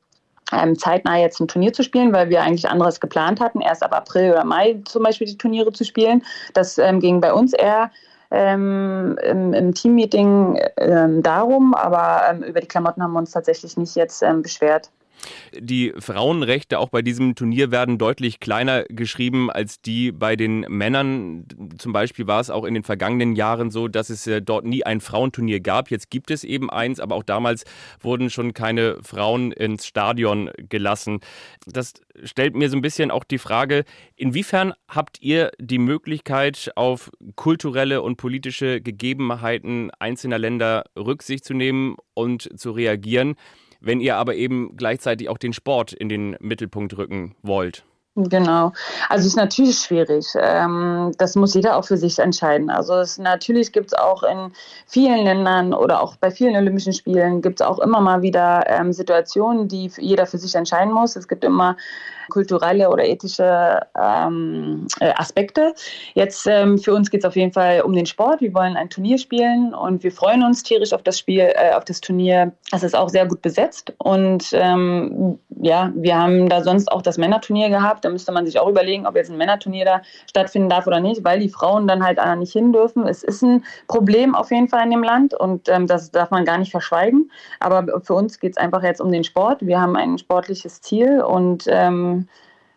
ähm, 0.53 0.78
zeitnah 0.78 1.18
jetzt 1.18 1.40
ein 1.40 1.49
Turnier 1.49 1.72
zu 1.72 1.82
spielen, 1.82 2.12
weil 2.12 2.28
wir 2.28 2.42
eigentlich 2.42 2.68
anderes 2.68 3.01
geplant 3.01 3.40
hatten, 3.40 3.61
erst 3.61 3.82
ab 3.82 3.95
April 3.95 4.32
oder 4.32 4.45
Mai 4.45 4.80
zum 4.84 5.03
Beispiel 5.03 5.26
die 5.26 5.38
Turniere 5.38 5.72
zu 5.72 5.84
spielen. 5.84 6.22
Das 6.53 6.78
ähm, 6.78 7.01
ging 7.01 7.20
bei 7.20 7.32
uns 7.32 7.53
eher 7.53 7.90
ähm, 8.30 9.18
im, 9.22 9.53
im 9.53 9.74
Teammeeting 9.74 10.61
ähm, 10.76 11.22
darum, 11.22 11.74
aber 11.74 12.22
ähm, 12.30 12.42
über 12.42 12.61
die 12.61 12.66
Klamotten 12.66 13.03
haben 13.03 13.12
wir 13.12 13.20
uns 13.20 13.30
tatsächlich 13.30 13.76
nicht 13.76 13.95
jetzt 13.97 14.22
ähm, 14.22 14.42
beschwert. 14.42 14.90
Die 15.59 15.93
Frauenrechte 15.99 16.79
auch 16.79 16.89
bei 16.89 17.03
diesem 17.03 17.35
Turnier 17.35 17.70
werden 17.70 17.99
deutlich 17.99 18.41
kleiner 18.41 18.85
geschrieben 18.85 19.51
als 19.51 19.81
die 19.81 20.12
bei 20.12 20.37
den 20.37 20.61
Männern. 20.68 21.47
Zum 21.79 21.93
Beispiel 21.93 22.27
war 22.27 22.41
es 22.41 22.51
auch 22.51 22.64
in 22.64 22.75
den 22.75 22.85
vergangenen 22.85 23.37
Jahren 23.37 23.70
so, 23.70 23.89
dass 23.89 24.11
es 24.11 24.29
dort 24.45 24.64
nie 24.64 24.85
ein 24.85 25.01
Frauenturnier 25.01 25.61
gab. 25.61 25.91
Jetzt 25.91 26.11
gibt 26.11 26.31
es 26.31 26.45
eben 26.45 26.70
eins, 26.70 27.01
aber 27.01 27.14
auch 27.14 27.22
damals 27.22 27.64
wurden 28.01 28.31
schon 28.31 28.55
keine 28.55 28.99
Frauen 29.03 29.53
ins 29.53 29.87
Stadion 29.87 30.51
gelassen. 30.57 31.20
Das 31.66 31.95
stellt 32.22 32.55
mir 32.55 32.68
so 32.68 32.77
ein 32.77 32.83
bisschen 32.83 33.11
auch 33.11 33.25
die 33.25 33.39
Frage, 33.39 33.85
inwiefern 34.16 34.72
habt 34.89 35.20
ihr 35.20 35.51
die 35.59 35.79
Möglichkeit, 35.79 36.72
auf 36.77 37.11
kulturelle 37.35 38.03
und 38.03 38.16
politische 38.16 38.81
Gegebenheiten 38.81 39.91
einzelner 39.99 40.39
Länder 40.39 40.85
Rücksicht 40.97 41.45
zu 41.45 41.55
nehmen 41.55 41.97
und 42.14 42.49
zu 42.59 42.70
reagieren? 42.70 43.37
Wenn 43.85 44.01
ihr 44.01 44.16
aber 44.16 44.35
eben 44.35 44.76
gleichzeitig 44.76 45.28
auch 45.28 45.39
den 45.39 45.53
Sport 45.53 45.93
in 45.93 46.09
den 46.09 46.37
Mittelpunkt 46.41 46.97
rücken 46.97 47.35
wollt. 47.43 47.85
Genau. 48.16 48.72
Also 49.09 49.22
es 49.22 49.26
ist 49.32 49.37
natürlich 49.37 49.76
schwierig. 49.76 50.24
Ähm, 50.37 51.11
das 51.18 51.35
muss 51.35 51.55
jeder 51.55 51.76
auch 51.76 51.85
für 51.85 51.97
sich 51.97 52.20
entscheiden. 52.20 52.70
Also 52.70 52.95
es, 52.95 53.18
natürlich 53.18 53.72
gibt 53.72 53.89
es 53.89 53.95
auch 53.95 54.22
in 54.22 54.53
vielen 54.87 55.24
Ländern 55.24 55.74
oder 55.74 56.01
auch 56.01 56.14
bei 56.16 56.30
vielen 56.30 56.55
Olympischen 56.55 56.93
Spielen 56.93 57.43
gibt 57.43 57.61
es 57.61 57.66
auch 57.66 57.80
immer 57.80 58.01
mal 58.01 58.22
wieder 58.22 58.64
ähm, 58.68 58.93
Situationen, 58.93 59.66
die 59.66 59.91
jeder 59.99 60.26
für 60.26 60.39
sich 60.39 60.55
entscheiden 60.55 60.93
muss. 60.93 61.16
Es 61.16 61.26
gibt 61.26 61.43
immer 61.43 61.76
kulturelle 62.31 62.91
oder 62.91 63.05
ethische 63.05 63.81
ähm, 64.01 64.87
äh, 65.01 65.12
Aspekte. 65.16 65.75
Jetzt 66.14 66.47
ähm, 66.47 66.79
für 66.79 66.95
uns 66.95 67.11
geht 67.11 67.20
es 67.20 67.25
auf 67.27 67.37
jeden 67.37 67.53
Fall 67.53 67.83
um 67.83 67.93
den 67.93 68.07
Sport. 68.07 68.41
Wir 68.41 68.55
wollen 68.55 68.77
ein 68.77 68.91
Turnier 68.91 69.18
spielen 69.18 69.75
und 69.75 70.03
wir 70.03 70.12
freuen 70.12 70.43
uns 70.43 70.62
tierisch 70.62 70.93
auf 70.93 71.03
das 71.03 71.18
Spiel, 71.18 71.53
äh, 71.55 71.72
auf 71.75 71.85
das 71.85 72.01
Turnier. 72.01 72.53
Es 72.72 72.83
ist 72.83 72.95
auch 72.95 73.09
sehr 73.09 73.27
gut 73.27 73.43
besetzt 73.43 73.93
und 73.99 74.49
ähm, 74.53 75.39
ja, 75.61 75.93
wir 75.95 76.18
haben 76.18 76.49
da 76.49 76.62
sonst 76.62 76.91
auch 76.91 77.03
das 77.03 77.18
Männerturnier 77.18 77.68
gehabt. 77.70 78.05
Da 78.05 78.11
müsste 78.11 78.33
man 78.33 78.47
sich 78.47 78.59
auch 78.59 78.68
überlegen, 78.68 79.07
ob 79.07 79.16
jetzt 79.16 79.31
ein 79.31 79.37
Männerturnier 79.37 79.85
da 79.85 80.03
stattfinden 80.29 80.68
darf 80.68 80.87
oder 80.87 81.01
nicht, 81.01 81.25
weil 81.25 81.41
die 81.41 81.49
Frauen 81.49 81.87
dann 81.87 82.05
halt 82.05 82.18
nicht 82.39 82.53
hin 82.53 82.72
dürfen. 82.72 83.07
Es 83.07 83.22
ist 83.22 83.43
ein 83.43 83.64
Problem 83.87 84.35
auf 84.35 84.51
jeden 84.51 84.68
Fall 84.68 84.85
in 84.85 84.91
dem 84.91 85.03
Land 85.03 85.35
und 85.35 85.68
ähm, 85.68 85.87
das 85.87 86.11
darf 86.11 86.31
man 86.31 86.45
gar 86.45 86.59
nicht 86.59 86.70
verschweigen. 86.70 87.31
Aber 87.61 88.01
für 88.03 88.14
uns 88.14 88.41
geht 88.41 88.53
es 88.53 88.57
einfach 88.57 88.83
jetzt 88.83 89.01
um 89.01 89.11
den 89.11 89.25
Sport. 89.25 89.66
Wir 89.66 89.81
haben 89.81 89.97
ein 89.97 90.18
sportliches 90.18 90.81
Ziel 90.81 91.22
und 91.22 91.64
ähm, 91.68 92.13
ähm, 92.14 92.28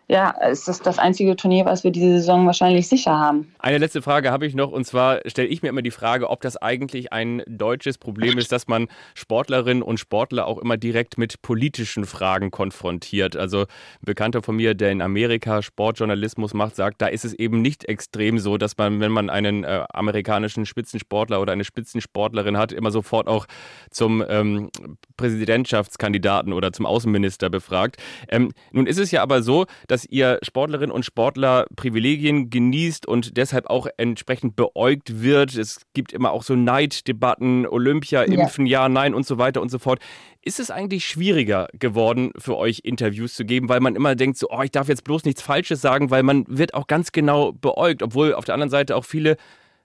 ja, 0.09 0.33
es 0.39 0.67
ist 0.69 0.85
das 0.85 0.99
einzige 0.99 1.35
Turnier, 1.35 1.65
was 1.65 1.83
wir 1.83 1.91
diese 1.91 2.19
Saison 2.19 2.45
wahrscheinlich 2.45 2.87
sicher 2.87 3.11
haben. 3.11 3.53
Eine 3.59 3.77
letzte 3.77 4.01
Frage 4.01 4.31
habe 4.31 4.45
ich 4.45 4.55
noch 4.55 4.71
und 4.71 4.85
zwar 4.85 5.19
stelle 5.25 5.49
ich 5.49 5.61
mir 5.61 5.69
immer 5.69 5.81
die 5.81 5.91
Frage, 5.91 6.29
ob 6.29 6.41
das 6.41 6.55
eigentlich 6.55 7.11
ein 7.11 7.43
deutsches 7.45 7.97
Problem 7.97 8.37
ist, 8.37 8.53
dass 8.53 8.67
man 8.67 8.87
Sportlerinnen 9.15 9.83
und 9.83 9.99
Sportler 9.99 10.47
auch 10.47 10.59
immer 10.59 10.77
direkt 10.77 11.17
mit 11.17 11.41
politischen 11.41 12.05
Fragen 12.05 12.51
konfrontiert. 12.51 13.35
Also 13.35 13.61
ein 13.61 14.05
Bekannter 14.05 14.41
von 14.41 14.55
mir, 14.55 14.75
der 14.75 14.91
in 14.91 15.01
Amerika 15.01 15.61
Sportjournalismus 15.61 16.53
macht, 16.53 16.77
sagt, 16.77 17.01
da 17.01 17.07
ist 17.07 17.25
es 17.25 17.33
eben 17.33 17.61
nicht 17.61 17.83
extrem 17.83 18.39
so, 18.39 18.57
dass 18.57 18.77
man, 18.77 19.01
wenn 19.01 19.11
man 19.11 19.29
einen 19.29 19.65
äh, 19.65 19.83
amerikanischen 19.89 20.65
Spitzensportler 20.65 21.41
oder 21.41 21.51
eine 21.51 21.65
Spitzensportlerin 21.65 22.57
hat, 22.57 22.71
immer 22.71 22.91
sofort 22.91 23.27
auch 23.27 23.45
zum 23.91 24.23
ähm, 24.29 24.69
Präsidentschaftskandidaten 25.17 26.53
oder 26.53 26.71
zum 26.71 26.85
Außenminister 26.85 27.49
befragt. 27.49 27.97
Ähm, 28.29 28.53
nun 28.71 28.87
ist 28.87 28.99
es 28.99 29.11
ja 29.11 29.21
aber 29.21 29.41
so, 29.41 29.65
dass 29.87 29.96
dass 29.97 30.05
ihr 30.05 30.37
Sportlerinnen 30.43 30.91
und 30.91 31.05
Sportler 31.05 31.65
Privilegien 31.75 32.51
genießt 32.51 33.07
und 33.07 33.35
deshalb 33.35 33.67
auch 33.67 33.87
entsprechend 33.97 34.55
beäugt 34.55 35.23
wird. 35.23 35.55
Es 35.55 35.87
gibt 35.95 36.13
immer 36.13 36.33
auch 36.33 36.43
so 36.43 36.55
Neiddebatten, 36.55 37.65
Olympia, 37.65 38.21
Impfen, 38.21 38.67
ja. 38.67 38.83
ja, 38.83 38.89
nein 38.89 39.15
und 39.15 39.25
so 39.25 39.39
weiter 39.39 39.59
und 39.59 39.69
so 39.69 39.79
fort. 39.79 39.97
Ist 40.43 40.59
es 40.59 40.69
eigentlich 40.69 41.07
schwieriger 41.07 41.67
geworden, 41.73 42.31
für 42.37 42.57
euch 42.57 42.81
Interviews 42.83 43.33
zu 43.33 43.43
geben, 43.43 43.69
weil 43.69 43.79
man 43.79 43.95
immer 43.95 44.13
denkt, 44.13 44.37
so, 44.37 44.49
oh, 44.51 44.61
ich 44.61 44.69
darf 44.69 44.87
jetzt 44.87 45.03
bloß 45.03 45.25
nichts 45.25 45.41
Falsches 45.41 45.81
sagen, 45.81 46.11
weil 46.11 46.21
man 46.21 46.45
wird 46.47 46.75
auch 46.75 46.85
ganz 46.85 47.11
genau 47.11 47.53
beäugt, 47.53 48.03
obwohl 48.03 48.35
auf 48.35 48.45
der 48.45 48.53
anderen 48.53 48.69
Seite 48.69 48.95
auch 48.95 49.03
viele 49.03 49.35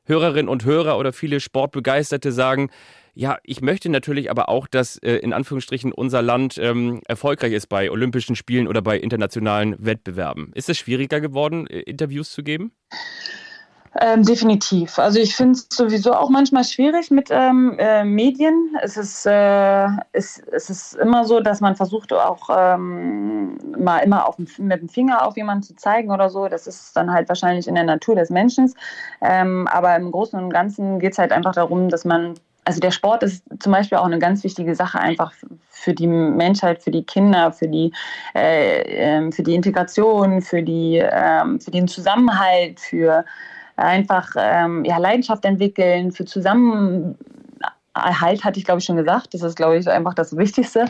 Hörerinnen 0.04 0.50
und 0.50 0.66
Hörer 0.66 0.98
oder 0.98 1.14
viele 1.14 1.40
Sportbegeisterte 1.40 2.32
sagen, 2.32 2.68
ja, 3.14 3.38
ich 3.44 3.60
möchte 3.60 3.88
natürlich 3.90 4.30
aber 4.30 4.48
auch, 4.48 4.66
dass 4.66 4.96
äh, 4.98 5.16
in 5.16 5.32
Anführungsstrichen 5.32 5.92
unser 5.92 6.22
Land 6.22 6.58
ähm, 6.58 7.00
erfolgreich 7.06 7.52
ist 7.52 7.68
bei 7.68 7.90
Olympischen 7.90 8.36
Spielen 8.36 8.66
oder 8.66 8.80
bei 8.80 8.98
internationalen 8.98 9.76
Wettbewerben. 9.84 10.50
Ist 10.54 10.70
es 10.70 10.78
schwieriger 10.78 11.20
geworden, 11.20 11.66
äh, 11.66 11.80
Interviews 11.80 12.30
zu 12.30 12.42
geben? 12.42 12.72
Ähm, 14.00 14.22
definitiv. 14.22 14.98
Also 14.98 15.18
ich 15.18 15.36
finde 15.36 15.52
es 15.52 15.66
sowieso 15.70 16.14
auch 16.14 16.30
manchmal 16.30 16.64
schwierig 16.64 17.10
mit 17.10 17.28
ähm, 17.30 17.76
äh, 17.78 18.04
Medien. 18.04 18.74
Es 18.82 18.96
ist, 18.96 19.26
äh, 19.26 19.86
es, 20.12 20.38
es 20.50 20.70
ist 20.70 20.94
immer 20.94 21.26
so, 21.26 21.40
dass 21.40 21.60
man 21.60 21.76
versucht 21.76 22.10
auch 22.14 22.48
ähm, 22.50 23.58
mal 23.78 23.98
immer 23.98 24.26
auf, 24.26 24.38
mit 24.38 24.80
dem 24.80 24.88
Finger 24.88 25.26
auf 25.26 25.36
jemanden 25.36 25.64
zu 25.64 25.76
zeigen 25.76 26.10
oder 26.10 26.30
so. 26.30 26.48
Das 26.48 26.66
ist 26.66 26.96
dann 26.96 27.12
halt 27.12 27.28
wahrscheinlich 27.28 27.68
in 27.68 27.74
der 27.74 27.84
Natur 27.84 28.14
des 28.14 28.30
Menschen. 28.30 28.72
Ähm, 29.20 29.68
aber 29.68 29.94
im 29.96 30.10
Großen 30.10 30.42
und 30.42 30.48
Ganzen 30.48 30.98
geht 30.98 31.12
es 31.12 31.18
halt 31.18 31.30
einfach 31.32 31.52
darum, 31.52 31.90
dass 31.90 32.06
man 32.06 32.36
also 32.64 32.80
der 32.80 32.90
Sport 32.92 33.22
ist 33.22 33.44
zum 33.58 33.72
Beispiel 33.72 33.98
auch 33.98 34.06
eine 34.06 34.18
ganz 34.18 34.44
wichtige 34.44 34.74
Sache 34.74 34.98
einfach 34.98 35.32
für 35.68 35.92
die 35.94 36.06
Menschheit, 36.06 36.82
für 36.82 36.90
die 36.90 37.02
Kinder, 37.02 37.52
für 37.52 37.68
die, 37.68 37.92
äh, 38.34 38.82
ähm, 38.82 39.32
für 39.32 39.42
die 39.42 39.54
Integration, 39.54 40.42
für, 40.42 40.62
die, 40.62 40.98
äh, 40.98 41.58
für 41.58 41.70
den 41.70 41.88
Zusammenhalt, 41.88 42.78
für 42.78 43.24
einfach 43.76 44.30
ähm, 44.36 44.84
ja, 44.84 44.98
Leidenschaft 44.98 45.44
entwickeln, 45.44 46.12
für 46.12 46.24
Zusammenhalt 46.24 47.16
hatte 47.94 48.58
ich, 48.58 48.64
glaube 48.64 48.78
ich, 48.78 48.84
schon 48.84 48.96
gesagt. 48.96 49.34
Das 49.34 49.42
ist, 49.42 49.56
glaube 49.56 49.78
ich, 49.78 49.88
einfach 49.88 50.14
das 50.14 50.36
Wichtigste. 50.36 50.84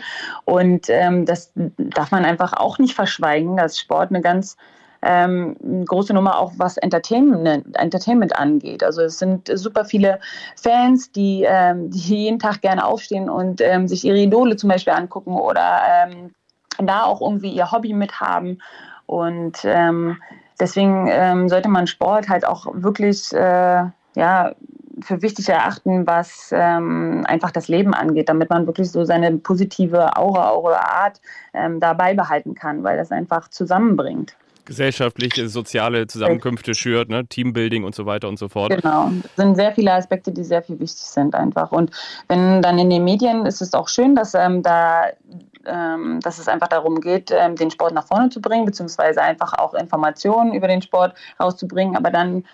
Und 0.45 0.91
ähm, 0.91 1.25
das 1.25 1.53
darf 1.55 2.11
man 2.11 2.25
einfach 2.25 2.53
auch 2.53 2.79
nicht 2.79 2.95
verschweigen, 2.95 3.57
dass 3.57 3.79
Sport 3.79 4.11
eine 4.11 4.20
ganz 4.20 4.57
ähm, 5.03 5.57
große 5.84 6.14
Nummer 6.14 6.38
auch 6.38 6.53
was 6.57 6.76
Entertainment, 6.76 7.76
Entertainment 7.76 8.36
angeht. 8.38 8.84
Also 8.84 9.03
es 9.03 9.18
sind 9.18 9.50
super 9.55 9.84
viele 9.84 10.20
Fans, 10.57 11.11
die, 11.11 11.44
ähm, 11.46 11.90
die 11.90 11.98
jeden 11.98 12.38
Tag 12.38 12.62
gerne 12.62 12.84
aufstehen 12.84 13.28
und 13.28 13.61
ähm, 13.61 13.88
sich 13.88 14.05
ihre 14.05 14.18
Idole 14.18 14.57
zum 14.57 14.70
Beispiel 14.70 14.92
angucken 14.92 15.34
oder 15.34 15.80
ähm, 15.88 16.30
da 16.78 17.03
auch 17.05 17.20
irgendwie 17.20 17.50
ihr 17.50 17.70
Hobby 17.70 17.92
mithaben. 17.92 18.62
Und 19.07 19.59
ähm, 19.64 20.18
deswegen 20.61 21.09
ähm, 21.11 21.48
sollte 21.48 21.68
man 21.68 21.86
Sport 21.86 22.28
halt 22.28 22.46
auch 22.46 22.66
wirklich 22.72 23.32
äh, 23.32 23.84
ja, 24.14 24.53
für 25.00 25.20
wichtig 25.22 25.48
erachten, 25.48 26.07
was 26.07 26.50
ähm, 26.53 27.24
einfach 27.26 27.50
das 27.50 27.66
Leben 27.66 27.92
angeht, 27.92 28.28
damit 28.28 28.50
man 28.50 28.66
wirklich 28.66 28.90
so 28.92 29.05
seine 29.05 29.36
positive 29.38 30.16
Aura 30.16 30.53
oder 30.53 30.92
Art 30.92 31.20
ähm, 31.55 31.80
da 31.80 31.92
beibehalten 31.94 32.55
kann, 32.55 32.84
weil 32.84 32.96
das 32.96 33.11
einfach 33.11 33.48
zusammenbringt 33.48 34.36
gesellschaftliche, 34.64 35.48
soziale 35.48 36.06
Zusammenkünfte 36.06 36.74
schürt, 36.74 37.08
ne? 37.08 37.26
Teambuilding 37.26 37.84
und 37.84 37.94
so 37.94 38.06
weiter 38.06 38.28
und 38.28 38.38
so 38.38 38.48
fort. 38.48 38.70
Genau, 38.70 39.10
das 39.22 39.36
sind 39.36 39.56
sehr 39.56 39.72
viele 39.72 39.92
Aspekte, 39.92 40.32
die 40.32 40.44
sehr 40.44 40.62
viel 40.62 40.78
wichtig 40.78 41.02
sind 41.02 41.34
einfach. 41.34 41.72
Und 41.72 41.90
wenn 42.28 42.62
dann 42.62 42.78
in 42.78 42.90
den 42.90 43.04
Medien 43.04 43.46
ist 43.46 43.60
es 43.60 43.74
auch 43.74 43.88
schön, 43.88 44.14
dass 44.14 44.34
ähm, 44.34 44.62
da 44.62 45.06
ähm, 45.66 46.20
dass 46.22 46.38
es 46.38 46.48
einfach 46.48 46.68
darum 46.68 47.00
geht, 47.00 47.30
ähm, 47.30 47.56
den 47.56 47.70
Sport 47.70 47.94
nach 47.94 48.06
vorne 48.06 48.30
zu 48.30 48.40
bringen, 48.40 48.64
beziehungsweise 48.64 49.22
einfach 49.22 49.52
auch 49.54 49.74
Informationen 49.74 50.54
über 50.54 50.68
den 50.68 50.82
Sport 50.82 51.14
rauszubringen. 51.40 51.96
Aber 51.96 52.10
dann 52.10 52.44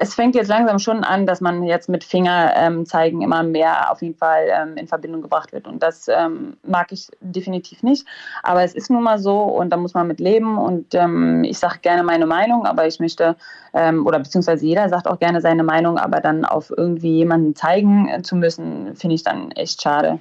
es 0.00 0.14
fängt 0.14 0.34
jetzt 0.34 0.48
langsam 0.48 0.78
schon 0.78 1.04
an, 1.04 1.26
dass 1.26 1.40
man 1.40 1.62
jetzt 1.62 1.88
mit 1.88 2.04
Fingerzeigen 2.04 3.20
ähm, 3.20 3.24
immer 3.24 3.42
mehr 3.42 3.90
auf 3.90 4.02
jeden 4.02 4.16
Fall 4.16 4.46
ähm, 4.50 4.76
in 4.76 4.86
Verbindung 4.86 5.22
gebracht 5.22 5.52
wird. 5.52 5.66
Und 5.66 5.82
das 5.82 6.08
ähm, 6.08 6.56
mag 6.62 6.92
ich 6.92 7.08
definitiv 7.20 7.82
nicht. 7.82 8.06
Aber 8.42 8.62
es 8.62 8.74
ist 8.74 8.90
nun 8.90 9.02
mal 9.02 9.18
so 9.18 9.42
und 9.42 9.70
da 9.70 9.76
muss 9.76 9.94
man 9.94 10.06
mit 10.06 10.20
leben. 10.20 10.58
Und 10.58 10.94
ähm, 10.94 11.44
ich 11.44 11.58
sage 11.58 11.78
gerne 11.82 12.02
meine 12.02 12.26
Meinung, 12.26 12.66
aber 12.66 12.86
ich 12.86 13.00
möchte, 13.00 13.36
ähm, 13.72 14.06
oder 14.06 14.18
beziehungsweise 14.18 14.64
jeder 14.64 14.88
sagt 14.88 15.06
auch 15.06 15.18
gerne 15.18 15.40
seine 15.40 15.62
Meinung, 15.62 15.98
aber 15.98 16.20
dann 16.20 16.44
auf 16.44 16.72
irgendwie 16.76 17.16
jemanden 17.16 17.54
zeigen 17.54 18.08
äh, 18.08 18.22
zu 18.22 18.36
müssen, 18.36 18.94
finde 18.96 19.14
ich 19.14 19.22
dann 19.22 19.50
echt 19.52 19.82
schade. 19.82 20.18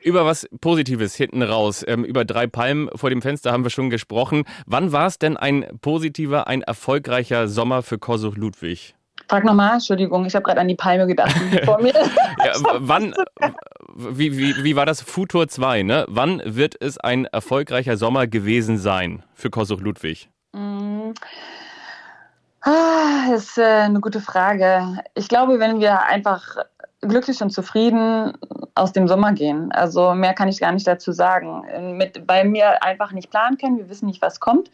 Über 0.00 0.24
was 0.24 0.48
Positives 0.60 1.14
hinten 1.14 1.42
raus. 1.42 1.84
Ähm, 1.86 2.04
über 2.04 2.24
drei 2.24 2.46
Palmen 2.46 2.88
vor 2.94 3.10
dem 3.10 3.22
Fenster 3.22 3.52
haben 3.52 3.64
wir 3.64 3.70
schon 3.70 3.90
gesprochen. 3.90 4.44
Wann 4.66 4.92
war 4.92 5.06
es 5.06 5.18
denn 5.18 5.36
ein 5.36 5.66
positiver, 5.80 6.46
ein 6.46 6.62
erfolgreicher 6.62 7.48
Sommer 7.48 7.82
für 7.82 7.98
Kosuch 7.98 8.36
Ludwig? 8.36 8.94
Frag 9.28 9.44
nochmal, 9.44 9.74
Entschuldigung, 9.74 10.24
ich 10.24 10.34
habe 10.34 10.44
gerade 10.44 10.60
an 10.60 10.68
die 10.68 10.74
Palme 10.74 11.06
gedacht, 11.06 11.36
vor 11.64 11.82
mir. 11.82 11.92
ja, 12.44 12.52
wann, 12.78 13.14
wie, 13.94 14.38
wie, 14.38 14.64
wie 14.64 14.76
war 14.76 14.86
das 14.86 15.02
Futur 15.02 15.48
2, 15.48 15.82
ne? 15.82 16.06
Wann 16.08 16.40
wird 16.44 16.76
es 16.80 16.98
ein 16.98 17.26
erfolgreicher 17.26 17.96
Sommer 17.96 18.26
gewesen 18.26 18.78
sein 18.78 19.22
für 19.34 19.50
Kosuch 19.50 19.80
Ludwig? 19.80 20.30
Mm. 20.52 21.10
Ah, 22.62 23.30
das 23.30 23.44
ist 23.44 23.58
äh, 23.58 23.62
eine 23.62 24.00
gute 24.00 24.20
Frage. 24.20 25.02
Ich 25.14 25.28
glaube, 25.28 25.58
wenn 25.58 25.80
wir 25.80 26.02
einfach 26.02 26.56
glücklich 27.00 27.40
und 27.42 27.50
zufrieden 27.50 28.32
aus 28.74 28.92
dem 28.92 29.08
Sommer 29.08 29.32
gehen. 29.32 29.72
Also 29.72 30.14
mehr 30.14 30.34
kann 30.34 30.48
ich 30.48 30.60
gar 30.60 30.72
nicht 30.72 30.86
dazu 30.86 31.12
sagen. 31.12 31.96
Mit, 31.96 32.26
bei 32.26 32.44
mir 32.44 32.82
einfach 32.82 33.12
nicht 33.12 33.30
planen 33.30 33.58
können, 33.58 33.78
wir 33.78 33.88
wissen 33.88 34.06
nicht, 34.06 34.22
was 34.22 34.40
kommt. 34.40 34.70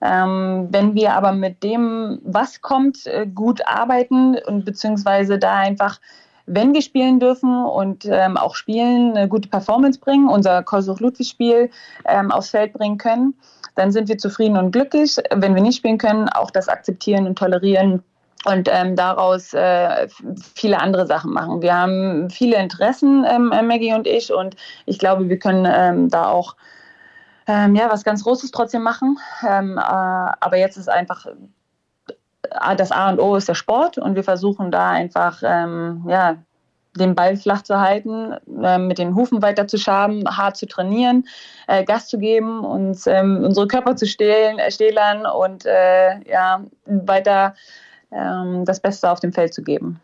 Ähm, 0.00 0.68
wenn 0.70 0.94
wir 0.94 1.14
aber 1.14 1.32
mit 1.32 1.62
dem, 1.62 2.20
was 2.24 2.60
kommt, 2.60 3.06
äh, 3.06 3.26
gut 3.26 3.66
arbeiten 3.66 4.36
und 4.46 4.64
beziehungsweise 4.64 5.38
da 5.38 5.54
einfach, 5.54 5.98
wenn 6.46 6.74
wir 6.74 6.82
spielen 6.82 7.20
dürfen 7.20 7.64
und 7.64 8.04
ähm, 8.04 8.36
auch 8.36 8.54
spielen, 8.54 9.16
eine 9.16 9.28
gute 9.28 9.48
Performance 9.48 9.98
bringen, 9.98 10.28
unser 10.28 10.62
Kosuch-Ludwig-Spiel 10.62 11.70
ähm, 12.04 12.30
aufs 12.32 12.50
Feld 12.50 12.74
bringen 12.74 12.98
können, 12.98 13.34
dann 13.76 13.92
sind 13.92 14.08
wir 14.08 14.18
zufrieden 14.18 14.58
und 14.58 14.72
glücklich. 14.72 15.16
Wenn 15.34 15.54
wir 15.54 15.62
nicht 15.62 15.78
spielen 15.78 15.98
können, 15.98 16.28
auch 16.28 16.50
das 16.50 16.68
akzeptieren 16.68 17.26
und 17.26 17.38
tolerieren 17.38 18.02
und 18.44 18.68
ähm, 18.70 18.96
daraus 18.96 19.52
äh, 19.54 20.08
viele 20.54 20.80
andere 20.80 21.06
Sachen 21.06 21.32
machen. 21.32 21.62
Wir 21.62 21.74
haben 21.74 22.30
viele 22.30 22.56
Interessen, 22.56 23.24
ähm, 23.28 23.52
äh, 23.52 23.62
Maggie 23.62 23.94
und 23.94 24.06
ich, 24.06 24.32
und 24.32 24.56
ich 24.86 24.98
glaube, 24.98 25.28
wir 25.28 25.38
können 25.38 25.66
ähm, 25.70 26.08
da 26.08 26.28
auch 26.28 26.56
ähm, 27.46 27.74
ja, 27.74 27.90
was 27.90 28.04
ganz 28.04 28.24
Großes 28.24 28.50
trotzdem 28.50 28.82
machen. 28.82 29.18
Ähm, 29.46 29.78
äh, 29.78 29.80
aber 29.80 30.56
jetzt 30.56 30.76
ist 30.76 30.88
einfach 30.88 31.26
äh, 31.26 32.76
das 32.76 32.92
A 32.92 33.10
und 33.10 33.20
O 33.20 33.36
ist 33.36 33.48
der 33.48 33.54
Sport 33.54 33.98
und 33.98 34.14
wir 34.14 34.24
versuchen 34.24 34.70
da 34.70 34.90
einfach 34.90 35.42
ähm, 35.44 36.04
ja, 36.08 36.36
den 36.96 37.14
Ball 37.14 37.36
flach 37.36 37.62
zu 37.62 37.80
halten, 37.80 38.34
äh, 38.62 38.78
mit 38.78 38.98
den 38.98 39.14
Hufen 39.14 39.42
weiter 39.42 39.66
zu 39.66 39.78
schaben, 39.78 40.24
hart 40.26 40.56
zu 40.56 40.66
trainieren, 40.66 41.26
äh, 41.66 41.84
Gas 41.84 42.08
zu 42.08 42.18
geben, 42.18 42.64
uns 42.64 43.06
ähm, 43.06 43.42
unsere 43.44 43.66
Körper 43.66 43.96
zu 43.96 44.06
stehlen, 44.06 44.58
äh, 44.58 44.70
stählern 44.70 45.26
und 45.26 45.66
äh, 45.66 46.20
ja, 46.30 46.64
weiter 46.86 47.54
das 48.64 48.80
Beste 48.80 49.10
auf 49.10 49.20
dem 49.20 49.32
Feld 49.32 49.52
zu 49.54 49.62
geben. 49.62 50.00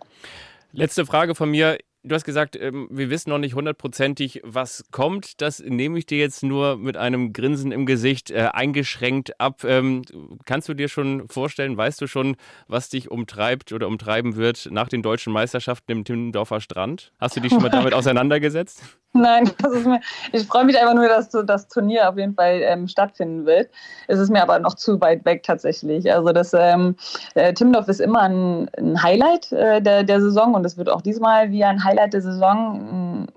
Letzte 0.72 1.06
Frage 1.06 1.34
von 1.34 1.50
mir. 1.50 1.78
Du 2.02 2.14
hast 2.14 2.24
gesagt, 2.24 2.56
ähm, 2.56 2.88
wir 2.90 3.10
wissen 3.10 3.28
noch 3.28 3.38
nicht 3.38 3.54
hundertprozentig, 3.54 4.40
was 4.42 4.84
kommt. 4.90 5.42
Das 5.42 5.60
nehme 5.60 5.98
ich 5.98 6.06
dir 6.06 6.16
jetzt 6.16 6.42
nur 6.42 6.78
mit 6.78 6.96
einem 6.96 7.34
Grinsen 7.34 7.72
im 7.72 7.84
Gesicht 7.84 8.30
äh, 8.30 8.48
eingeschränkt 8.54 9.38
ab. 9.38 9.64
Ähm, 9.64 10.02
kannst 10.46 10.66
du 10.70 10.74
dir 10.74 10.88
schon 10.88 11.28
vorstellen, 11.28 11.76
weißt 11.76 12.00
du 12.00 12.06
schon, 12.06 12.36
was 12.68 12.88
dich 12.88 13.10
umtreibt 13.10 13.72
oder 13.72 13.86
umtreiben 13.86 14.36
wird 14.36 14.68
nach 14.70 14.88
den 14.88 15.02
deutschen 15.02 15.30
Meisterschaften 15.34 15.92
im 15.92 16.04
Timmendorfer 16.04 16.62
Strand? 16.62 17.12
Hast 17.18 17.36
du 17.36 17.40
dich 17.40 17.52
schon 17.52 17.62
mal 17.62 17.68
damit 17.68 17.92
auseinandergesetzt? 17.92 18.82
Nein, 19.12 19.50
mir, 19.84 20.00
ich 20.32 20.46
freue 20.46 20.64
mich 20.64 20.78
einfach 20.78 20.94
nur, 20.94 21.08
dass 21.08 21.30
das 21.30 21.68
Turnier 21.68 22.08
auf 22.08 22.16
jeden 22.16 22.34
Fall 22.34 22.60
ähm, 22.62 22.86
stattfinden 22.86 23.44
wird. 23.44 23.70
Es 24.06 24.20
ist 24.20 24.30
mir 24.30 24.42
aber 24.42 24.58
noch 24.60 24.74
zu 24.74 25.00
weit 25.00 25.24
weg 25.24 25.42
tatsächlich. 25.42 26.12
Also 26.12 26.32
das 26.32 26.52
ähm, 26.54 26.96
äh, 27.34 27.52
Timmendorf 27.52 27.88
ist 27.88 28.00
immer 28.00 28.20
ein, 28.22 28.70
ein 28.78 29.02
Highlight 29.02 29.50
äh, 29.52 29.82
der, 29.82 30.04
der 30.04 30.20
Saison 30.20 30.54
und 30.54 30.64
es 30.64 30.76
wird 30.76 30.88
auch 30.88 31.02
diesmal 31.02 31.50
wie 31.50 31.64
ein 31.64 31.82
Highlight 31.82 32.12
der 32.12 32.22
Saison, 32.22 33.26
äh, 33.28 33.32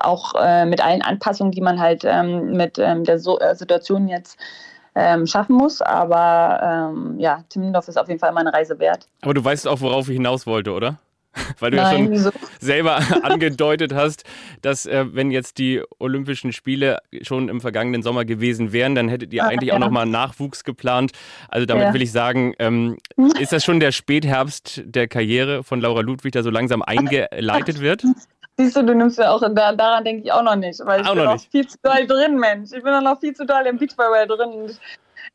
auch 0.00 0.34
mit 0.66 0.80
allen 0.80 1.02
Anpassungen, 1.02 1.50
die 1.50 1.60
man 1.60 1.80
halt 1.80 2.04
ähm, 2.04 2.52
mit 2.52 2.78
ähm, 2.78 3.02
der 3.02 3.18
so 3.18 3.40
äh, 3.40 3.56
Situation 3.56 4.06
jetzt 4.06 4.38
ähm, 4.94 5.26
schaffen 5.26 5.56
muss. 5.56 5.82
Aber 5.82 6.92
ähm, 6.92 7.18
ja, 7.18 7.42
Timmendorf 7.48 7.88
ist 7.88 7.98
auf 7.98 8.06
jeden 8.06 8.20
Fall 8.20 8.30
immer 8.30 8.40
eine 8.40 8.52
Reise 8.52 8.78
wert. 8.78 9.08
Aber 9.22 9.34
du 9.34 9.44
weißt 9.44 9.66
auch, 9.66 9.80
worauf 9.80 10.08
ich 10.08 10.14
hinaus 10.14 10.46
wollte, 10.46 10.72
oder? 10.72 10.98
Weil 11.58 11.70
du 11.70 11.76
Nein, 11.76 11.84
ja 11.84 11.98
schon 11.98 12.10
wieso? 12.10 12.30
selber 12.60 13.00
angedeutet 13.22 13.94
hast, 13.94 14.24
dass 14.62 14.86
äh, 14.86 15.04
wenn 15.12 15.30
jetzt 15.30 15.58
die 15.58 15.82
Olympischen 15.98 16.52
Spiele 16.52 16.98
schon 17.22 17.48
im 17.48 17.60
vergangenen 17.60 18.02
Sommer 18.02 18.24
gewesen 18.24 18.72
wären, 18.72 18.94
dann 18.94 19.08
hättet 19.08 19.32
ihr 19.32 19.44
ah, 19.44 19.48
eigentlich 19.48 19.68
ja. 19.68 19.74
auch 19.74 19.78
nochmal 19.78 20.06
Nachwuchs 20.06 20.64
geplant. 20.64 21.12
Also 21.48 21.66
damit 21.66 21.84
ja. 21.84 21.94
will 21.94 22.02
ich 22.02 22.12
sagen, 22.12 22.54
ähm, 22.58 22.96
ist 23.40 23.52
das 23.52 23.64
schon 23.64 23.80
der 23.80 23.92
Spätherbst 23.92 24.82
der 24.84 25.08
Karriere 25.08 25.62
von 25.64 25.80
Laura 25.80 26.00
Ludwig, 26.00 26.32
der 26.32 26.42
so 26.42 26.50
langsam 26.50 26.82
eingeleitet 26.82 27.80
wird? 27.80 28.04
Siehst 28.56 28.76
du, 28.76 28.82
du 28.82 28.94
nimmst 28.94 29.18
ja 29.18 29.30
auch, 29.30 29.40
da, 29.40 29.72
daran 29.72 30.04
denke 30.04 30.24
ich 30.24 30.32
auch 30.32 30.42
noch 30.42 30.56
nicht, 30.56 30.80
weil 30.84 31.02
ich 31.02 31.06
auch 31.06 31.14
bin 31.14 31.24
noch 31.24 31.40
viel 31.40 31.68
zu 31.68 31.78
doll 31.80 32.06
drin, 32.08 32.38
Mensch. 32.38 32.72
Ich 32.72 32.82
bin 32.82 33.04
noch 33.04 33.20
viel 33.20 33.34
zu 33.34 33.46
doll 33.46 33.64
im 33.66 33.78
Beachvolleyball 33.78 34.26
drin 34.26 34.76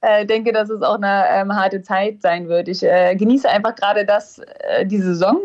äh, 0.02 0.26
denke, 0.26 0.52
dass 0.52 0.70
es 0.70 0.82
auch 0.82 0.96
eine 0.96 1.26
ähm, 1.30 1.56
harte 1.56 1.82
Zeit 1.82 2.22
sein 2.22 2.48
wird. 2.48 2.68
Ich 2.68 2.84
äh, 2.84 3.16
genieße 3.16 3.50
einfach 3.50 3.76
gerade 3.76 4.06
das, 4.06 4.40
äh, 4.40 4.86
die 4.86 5.00
Saison 5.00 5.40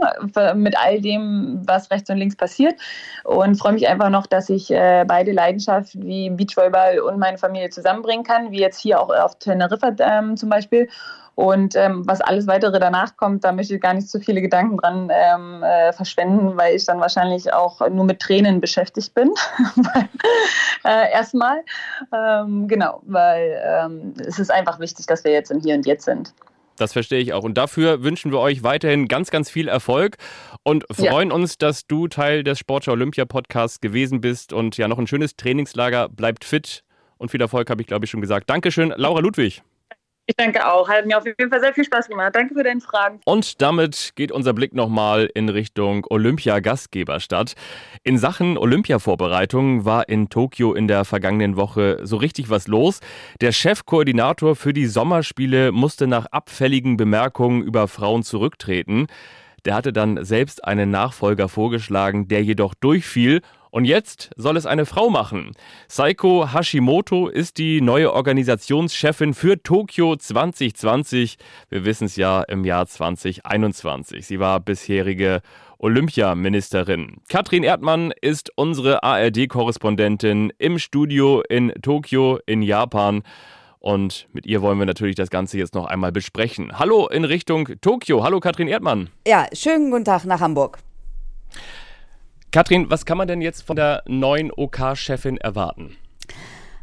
mit 0.54 0.76
all 0.78 1.00
dem, 1.00 1.62
was 1.64 1.90
rechts 1.90 2.10
und 2.10 2.18
links 2.18 2.36
passiert 2.36 2.74
und 3.24 3.56
freue 3.56 3.72
mich 3.72 3.88
einfach 3.88 4.10
noch, 4.10 4.26
dass 4.26 4.48
ich 4.48 4.70
äh, 4.70 5.04
beide 5.06 5.32
Leidenschaften 5.32 6.04
wie 6.04 6.30
Beachvolleyball 6.30 7.00
und 7.00 7.18
meine 7.18 7.38
Familie 7.38 7.70
zusammenbringen 7.70 8.24
kann, 8.24 8.50
wie 8.50 8.60
jetzt 8.60 8.80
hier 8.80 9.00
auch 9.00 9.10
auf 9.10 9.38
Teneriffa 9.38 9.92
ähm, 10.00 10.36
zum 10.36 10.48
Beispiel 10.48 10.88
und 11.38 11.76
ähm, 11.76 12.02
was 12.04 12.20
alles 12.20 12.48
weitere 12.48 12.80
danach 12.80 13.16
kommt, 13.16 13.44
da 13.44 13.52
möchte 13.52 13.76
ich 13.76 13.80
gar 13.80 13.94
nicht 13.94 14.10
so 14.10 14.18
viele 14.18 14.42
Gedanken 14.42 14.76
dran 14.76 15.08
ähm, 15.12 15.62
äh, 15.62 15.92
verschwenden, 15.92 16.56
weil 16.56 16.74
ich 16.74 16.84
dann 16.84 16.98
wahrscheinlich 16.98 17.52
auch 17.52 17.78
nur 17.90 18.04
mit 18.04 18.18
Tränen 18.18 18.60
beschäftigt 18.60 19.14
bin. 19.14 19.30
äh, 20.84 21.12
erstmal. 21.12 21.62
Ähm, 22.12 22.66
genau, 22.66 23.02
weil 23.06 23.56
ähm, 23.64 24.14
es 24.18 24.40
ist 24.40 24.50
einfach 24.50 24.80
wichtig, 24.80 25.06
dass 25.06 25.22
wir 25.22 25.30
jetzt 25.30 25.52
im 25.52 25.60
Hier 25.60 25.76
und 25.76 25.86
Jetzt 25.86 26.06
sind. 26.06 26.34
Das 26.76 26.92
verstehe 26.92 27.20
ich 27.20 27.32
auch. 27.32 27.44
Und 27.44 27.56
dafür 27.56 28.02
wünschen 28.02 28.32
wir 28.32 28.40
euch 28.40 28.64
weiterhin 28.64 29.06
ganz, 29.06 29.30
ganz 29.30 29.48
viel 29.48 29.68
Erfolg 29.68 30.16
und 30.64 30.86
freuen 30.90 31.28
ja. 31.28 31.34
uns, 31.36 31.56
dass 31.56 31.86
du 31.86 32.08
Teil 32.08 32.42
des 32.42 32.58
Sportschau 32.58 32.90
Olympia 32.90 33.26
Podcasts 33.26 33.80
gewesen 33.80 34.20
bist 34.20 34.52
und 34.52 34.76
ja 34.76 34.88
noch 34.88 34.98
ein 34.98 35.06
schönes 35.06 35.36
Trainingslager. 35.36 36.08
Bleibt 36.08 36.44
fit 36.44 36.82
und 37.16 37.30
viel 37.30 37.40
Erfolg, 37.40 37.70
habe 37.70 37.80
ich 37.80 37.86
glaube 37.86 38.06
ich 38.06 38.10
schon 38.10 38.22
gesagt. 38.22 38.50
Dankeschön, 38.50 38.92
Laura 38.96 39.20
Ludwig. 39.20 39.62
Ich 40.30 40.36
danke 40.36 40.70
auch. 40.70 40.90
Hat 40.90 41.06
mir 41.06 41.16
auf 41.16 41.24
jeden 41.24 41.48
Fall 41.48 41.60
sehr 41.60 41.72
viel 41.72 41.84
Spaß 41.84 42.06
gemacht. 42.06 42.36
Danke 42.36 42.52
für 42.52 42.62
deine 42.62 42.82
Fragen. 42.82 43.18
Und 43.24 43.62
damit 43.62 44.12
geht 44.14 44.30
unser 44.30 44.52
Blick 44.52 44.74
nochmal 44.74 45.30
in 45.32 45.48
Richtung 45.48 46.04
Olympia-Gastgeberstadt. 46.10 47.54
In 48.04 48.18
Sachen 48.18 48.58
Olympia-Vorbereitung 48.58 49.86
war 49.86 50.06
in 50.10 50.28
Tokio 50.28 50.74
in 50.74 50.86
der 50.86 51.06
vergangenen 51.06 51.56
Woche 51.56 52.00
so 52.02 52.18
richtig 52.18 52.50
was 52.50 52.68
los. 52.68 53.00
Der 53.40 53.52
Chefkoordinator 53.52 54.54
für 54.54 54.74
die 54.74 54.84
Sommerspiele 54.84 55.72
musste 55.72 56.06
nach 56.06 56.26
abfälligen 56.26 56.98
Bemerkungen 56.98 57.62
über 57.62 57.88
Frauen 57.88 58.22
zurücktreten. 58.22 59.06
Der 59.64 59.74
hatte 59.74 59.94
dann 59.94 60.22
selbst 60.26 60.62
einen 60.62 60.90
Nachfolger 60.90 61.48
vorgeschlagen, 61.48 62.28
der 62.28 62.44
jedoch 62.44 62.74
durchfiel 62.74 63.40
und 63.70 63.84
jetzt 63.84 64.30
soll 64.36 64.56
es 64.56 64.66
eine 64.66 64.86
Frau 64.86 65.10
machen. 65.10 65.52
Saiko 65.88 66.52
Hashimoto 66.52 67.28
ist 67.28 67.58
die 67.58 67.80
neue 67.80 68.12
Organisationschefin 68.12 69.34
für 69.34 69.62
Tokio 69.62 70.16
2020. 70.16 71.36
Wir 71.68 71.84
wissen 71.84 72.06
es 72.06 72.16
ja 72.16 72.42
im 72.42 72.64
Jahr 72.64 72.86
2021. 72.86 74.26
Sie 74.26 74.40
war 74.40 74.60
bisherige 74.60 75.40
Olympiaministerin. 75.78 77.18
Katrin 77.28 77.62
Erdmann 77.62 78.12
ist 78.20 78.50
unsere 78.56 79.02
ARD-Korrespondentin 79.02 80.52
im 80.58 80.78
Studio 80.78 81.42
in 81.48 81.72
Tokio 81.82 82.38
in 82.46 82.62
Japan. 82.62 83.22
Und 83.78 84.28
mit 84.32 84.44
ihr 84.44 84.60
wollen 84.60 84.78
wir 84.78 84.86
natürlich 84.86 85.14
das 85.14 85.30
Ganze 85.30 85.56
jetzt 85.56 85.74
noch 85.74 85.86
einmal 85.86 86.10
besprechen. 86.10 86.78
Hallo 86.78 87.06
in 87.06 87.24
Richtung 87.24 87.68
Tokio. 87.80 88.24
Hallo 88.24 88.40
Katrin 88.40 88.66
Erdmann. 88.66 89.08
Ja, 89.26 89.46
schönen 89.52 89.90
guten 89.90 90.04
Tag 90.04 90.24
nach 90.24 90.40
Hamburg. 90.40 90.78
Katrin, 92.50 92.90
was 92.90 93.04
kann 93.04 93.18
man 93.18 93.28
denn 93.28 93.42
jetzt 93.42 93.62
von 93.62 93.76
der 93.76 94.02
neuen 94.06 94.50
OK-Chefin 94.50 95.36
erwarten? 95.36 95.96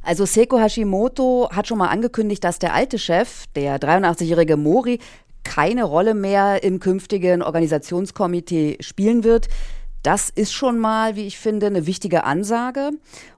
Also 0.04 0.26
Seiko 0.26 0.60
Hashimoto 0.60 1.50
hat 1.52 1.68
schon 1.68 1.80
mal 1.80 1.88
angekündigt, 1.88 2.44
dass 2.44 2.60
der 2.60 2.76
alte 2.76 3.00
Chef, 3.00 3.46
der 3.56 3.80
83-jährige 3.80 4.58
Mori, 4.58 5.00
keine 5.44 5.84
Rolle 5.84 6.14
mehr 6.14 6.64
im 6.64 6.80
künftigen 6.80 7.42
Organisationskomitee 7.42 8.78
spielen 8.82 9.24
wird. 9.24 9.48
Das 10.04 10.30
ist 10.30 10.54
schon 10.54 10.78
mal, 10.78 11.16
wie 11.16 11.26
ich 11.26 11.40
finde, 11.40 11.66
eine 11.66 11.88
wichtige 11.88 12.26
Ansage. 12.26 12.92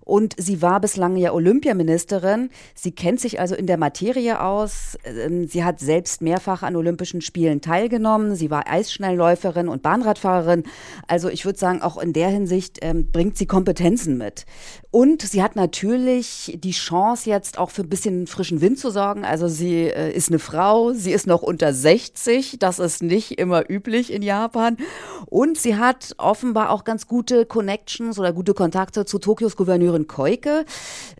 Und 0.08 0.36
sie 0.38 0.62
war 0.62 0.80
bislang 0.80 1.18
ja 1.18 1.34
Olympiaministerin. 1.34 2.50
Sie 2.74 2.94
kennt 2.94 3.20
sich 3.20 3.42
also 3.42 3.56
in 3.56 3.68
der 3.68 3.78
Materie 3.78 4.42
aus. 4.42 4.98
Ähm, 5.04 5.50
sie 5.50 5.66
hat 5.66 5.82
selbst 5.82 6.22
mehrfach 6.22 6.64
an 6.64 6.78
Olympischen 6.78 7.20
Spielen 7.20 7.60
teilgenommen. 7.60 8.34
Sie 8.36 8.50
war 8.50 8.72
Eisschnellläuferin 8.72 9.68
und 9.68 9.82
Bahnradfahrerin. 9.82 10.64
Also 11.08 11.28
ich 11.28 11.44
würde 11.44 11.60
sagen, 11.60 11.82
auch 11.82 11.98
in 11.98 12.14
der 12.14 12.30
Hinsicht 12.30 12.78
ähm, 12.82 13.12
bringt 13.12 13.38
sie 13.38 13.48
Kompetenzen 13.48 14.18
mit. 14.18 14.46
Und 14.92 15.22
sie 15.22 15.44
hat 15.44 15.58
natürlich 15.58 16.58
die 16.64 16.72
Chance, 16.72 17.30
jetzt 17.30 17.58
auch 17.58 17.70
für 17.70 17.82
ein 17.82 17.90
bisschen 17.90 18.28
frischen 18.28 18.62
Wind 18.62 18.80
zu 18.80 18.92
sorgen. 18.92 19.26
Also 19.26 19.50
sie 19.50 19.90
äh, 19.90 20.16
ist 20.16 20.30
eine 20.30 20.40
Frau, 20.40 20.94
sie 20.94 21.12
ist 21.12 21.28
noch 21.28 21.42
unter 21.42 21.74
60. 21.74 22.60
Das 22.60 22.80
ist 22.80 23.04
nicht 23.04 23.40
immer 23.40 23.70
üblich 23.70 24.14
in 24.14 24.22
Japan. 24.22 24.78
Und 25.26 25.58
sie 25.58 25.76
hat 25.76 26.16
offenbar 26.18 26.70
auch 26.70 26.86
ganz 26.86 27.08
gute 27.08 27.46
Connections 27.46 28.18
oder 28.18 28.32
gute 28.32 28.54
Kontakte 28.54 29.04
zu 29.04 29.20
Tokios 29.20 29.58
Gouverneurin 29.58 29.97
Sören 29.98 30.08
Keuke. 30.08 30.66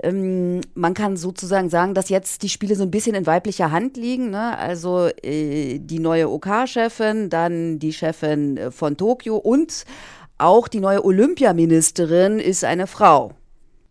Ähm, 0.02 0.62
man 0.76 0.94
kann 0.94 1.18
sozusagen 1.18 1.70
sagen, 1.70 1.94
dass 1.94 2.10
jetzt 2.10 2.44
die 2.44 2.50
Spiele 2.50 2.76
so 2.76 2.84
ein 2.84 2.92
bisschen 2.92 3.16
in 3.16 3.26
weiblicher 3.26 3.72
Hand 3.72 3.98
liegen. 3.98 4.30
Ne? 4.30 4.58
Also 4.58 5.10
äh, 5.24 5.80
die 5.80 6.00
neue 6.00 6.30
OK-Chefin, 6.30 7.30
dann 7.30 7.80
die 7.80 7.94
Chefin 7.94 8.58
äh, 8.58 8.72
von 8.72 8.98
Tokio 8.98 9.38
und 9.38 9.86
auch 10.38 10.68
die 10.68 10.80
neue 10.80 11.04
Olympiaministerin 11.04 12.40
ist 12.40 12.64
eine 12.64 12.86
Frau. 12.86 13.32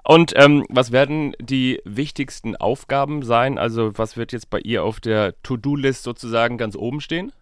Und 0.05 0.35
ähm, 0.37 0.65
was 0.69 0.93
werden 0.93 1.35
die 1.41 1.81
wichtigsten 1.85 2.55
Aufgaben 2.55 3.23
sein? 3.23 3.59
Also 3.59 3.91
was 3.97 4.17
wird 4.17 4.31
jetzt 4.31 4.51
bei 4.51 4.61
ihr 4.61 4.85
auf 4.85 5.01
der 5.01 5.35
To-Do-List 5.43 6.05
sozusagen 6.05 6.59
ganz 6.59 6.77
oben 6.77 7.01
stehen? 7.01 7.33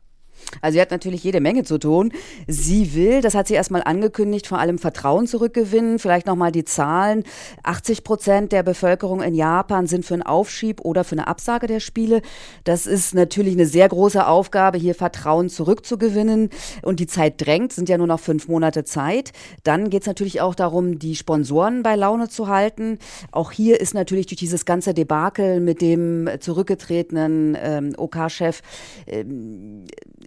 Also 0.60 0.76
sie 0.76 0.80
hat 0.80 0.90
natürlich 0.90 1.24
jede 1.24 1.40
Menge 1.40 1.64
zu 1.64 1.78
tun. 1.78 2.12
Sie 2.46 2.94
will, 2.94 3.20
das 3.20 3.34
hat 3.34 3.48
sie 3.48 3.54
erstmal 3.54 3.82
angekündigt, 3.82 4.46
vor 4.46 4.58
allem 4.58 4.78
Vertrauen 4.78 5.26
zurückgewinnen. 5.26 5.98
Vielleicht 5.98 6.26
nochmal 6.26 6.52
die 6.52 6.64
Zahlen. 6.64 7.24
80 7.62 8.04
Prozent 8.04 8.52
der 8.52 8.62
Bevölkerung 8.62 9.22
in 9.22 9.34
Japan 9.34 9.86
sind 9.86 10.04
für 10.04 10.14
einen 10.14 10.22
Aufschieb 10.22 10.80
oder 10.80 11.04
für 11.04 11.12
eine 11.12 11.26
Absage 11.26 11.66
der 11.66 11.80
Spiele. 11.80 12.22
Das 12.64 12.86
ist 12.86 13.14
natürlich 13.14 13.54
eine 13.54 13.66
sehr 13.66 13.88
große 13.88 14.26
Aufgabe, 14.26 14.78
hier 14.78 14.94
Vertrauen 14.94 15.48
zurückzugewinnen. 15.48 16.50
Und 16.82 17.00
die 17.00 17.06
Zeit 17.06 17.44
drängt, 17.44 17.72
sind 17.72 17.88
ja 17.88 17.98
nur 17.98 18.06
noch 18.06 18.20
fünf 18.20 18.48
Monate 18.48 18.84
Zeit. 18.84 19.32
Dann 19.62 19.90
geht 19.90 20.02
es 20.02 20.06
natürlich 20.06 20.40
auch 20.40 20.54
darum, 20.54 20.98
die 20.98 21.16
Sponsoren 21.16 21.82
bei 21.82 21.96
Laune 21.96 22.28
zu 22.28 22.48
halten. 22.48 22.98
Auch 23.32 23.52
hier 23.52 23.80
ist 23.80 23.94
natürlich 23.94 24.26
durch 24.26 24.38
dieses 24.38 24.64
ganze 24.64 24.94
Debakel 24.94 25.60
mit 25.60 25.80
dem 25.80 26.28
zurückgetretenen 26.40 27.56
ähm, 27.60 27.94
OK-Chef 27.96 28.62
ähm, 29.06 29.84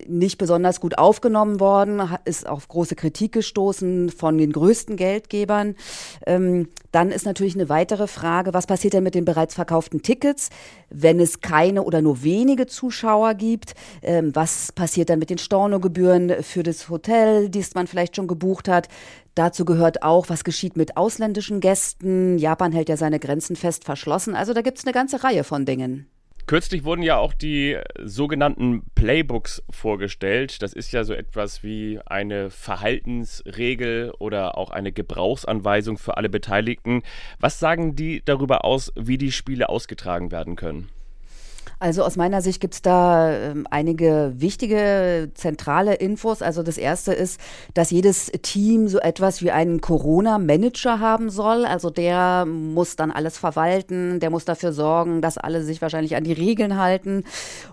nicht 0.07 0.37
besonders 0.37 0.79
gut 0.79 0.97
aufgenommen 0.97 1.59
worden, 1.59 2.01
ist 2.25 2.47
auf 2.47 2.67
große 2.67 2.95
Kritik 2.95 3.31
gestoßen 3.31 4.09
von 4.09 4.37
den 4.37 4.51
größten 4.51 4.95
Geldgebern. 4.95 5.75
Ähm, 6.25 6.69
dann 6.91 7.11
ist 7.11 7.25
natürlich 7.25 7.55
eine 7.55 7.69
weitere 7.69 8.07
Frage, 8.07 8.53
was 8.53 8.67
passiert 8.67 8.93
denn 8.93 9.03
mit 9.03 9.15
den 9.15 9.25
bereits 9.25 9.55
verkauften 9.55 10.01
Tickets, 10.01 10.49
wenn 10.89 11.19
es 11.19 11.41
keine 11.41 11.83
oder 11.83 12.01
nur 12.01 12.23
wenige 12.23 12.67
Zuschauer 12.67 13.33
gibt? 13.33 13.73
Ähm, 14.01 14.35
was 14.35 14.71
passiert 14.71 15.09
dann 15.09 15.19
mit 15.19 15.29
den 15.29 15.37
Stornogebühren 15.37 16.43
für 16.43 16.63
das 16.63 16.89
Hotel, 16.89 17.49
das 17.49 17.75
man 17.75 17.87
vielleicht 17.87 18.15
schon 18.15 18.27
gebucht 18.27 18.67
hat? 18.67 18.87
Dazu 19.35 19.65
gehört 19.65 20.01
auch, 20.01 20.29
was 20.29 20.43
geschieht 20.43 20.77
mit 20.77 20.97
ausländischen 20.97 21.59
Gästen. 21.59 22.39
Japan 22.39 22.71
hält 22.71 22.89
ja 22.89 22.97
seine 22.97 23.19
Grenzen 23.19 23.55
fest 23.55 23.85
verschlossen. 23.85 24.35
Also 24.35 24.53
da 24.53 24.61
gibt 24.61 24.79
es 24.79 24.85
eine 24.85 24.93
ganze 24.93 25.23
Reihe 25.23 25.43
von 25.43 25.65
Dingen. 25.65 26.07
Kürzlich 26.47 26.85
wurden 26.85 27.03
ja 27.03 27.17
auch 27.17 27.33
die 27.33 27.77
sogenannten 28.01 28.83
Playbooks 28.95 29.61
vorgestellt. 29.69 30.61
Das 30.61 30.71
ist 30.71 30.93
ja 30.93 31.03
so 31.03 31.13
etwas 31.13 31.61
wie 31.61 31.99
eine 32.05 32.49
Verhaltensregel 32.51 34.13
oder 34.17 34.57
auch 34.57 34.71
eine 34.71 34.93
Gebrauchsanweisung 34.93 35.97
für 35.97 36.15
alle 36.15 36.29
Beteiligten. 36.29 37.03
Was 37.37 37.59
sagen 37.59 37.97
die 37.97 38.21
darüber 38.23 38.63
aus, 38.63 38.93
wie 38.95 39.17
die 39.17 39.33
Spiele 39.33 39.67
ausgetragen 39.67 40.31
werden 40.31 40.55
können? 40.55 40.87
Also 41.79 42.03
aus 42.03 42.15
meiner 42.15 42.41
Sicht 42.41 42.59
gibt 42.59 42.73
es 42.73 42.81
da 42.81 43.31
äh, 43.31 43.53
einige 43.69 44.33
wichtige 44.35 45.29
zentrale 45.35 45.93
Infos. 45.93 46.41
Also 46.41 46.63
das 46.63 46.77
erste 46.77 47.13
ist, 47.13 47.39
dass 47.73 47.91
jedes 47.91 48.31
Team 48.41 48.87
so 48.87 48.99
etwas 48.99 49.43
wie 49.43 49.51
einen 49.51 49.79
Corona-Manager 49.79 50.99
haben 50.99 51.29
soll. 51.29 51.65
Also 51.65 51.89
der 51.89 52.45
muss 52.45 52.95
dann 52.95 53.11
alles 53.11 53.37
verwalten, 53.37 54.19
der 54.19 54.31
muss 54.31 54.45
dafür 54.45 54.73
sorgen, 54.73 55.21
dass 55.21 55.37
alle 55.37 55.63
sich 55.63 55.81
wahrscheinlich 55.81 56.15
an 56.15 56.23
die 56.23 56.33
Regeln 56.33 56.77
halten. 56.77 57.23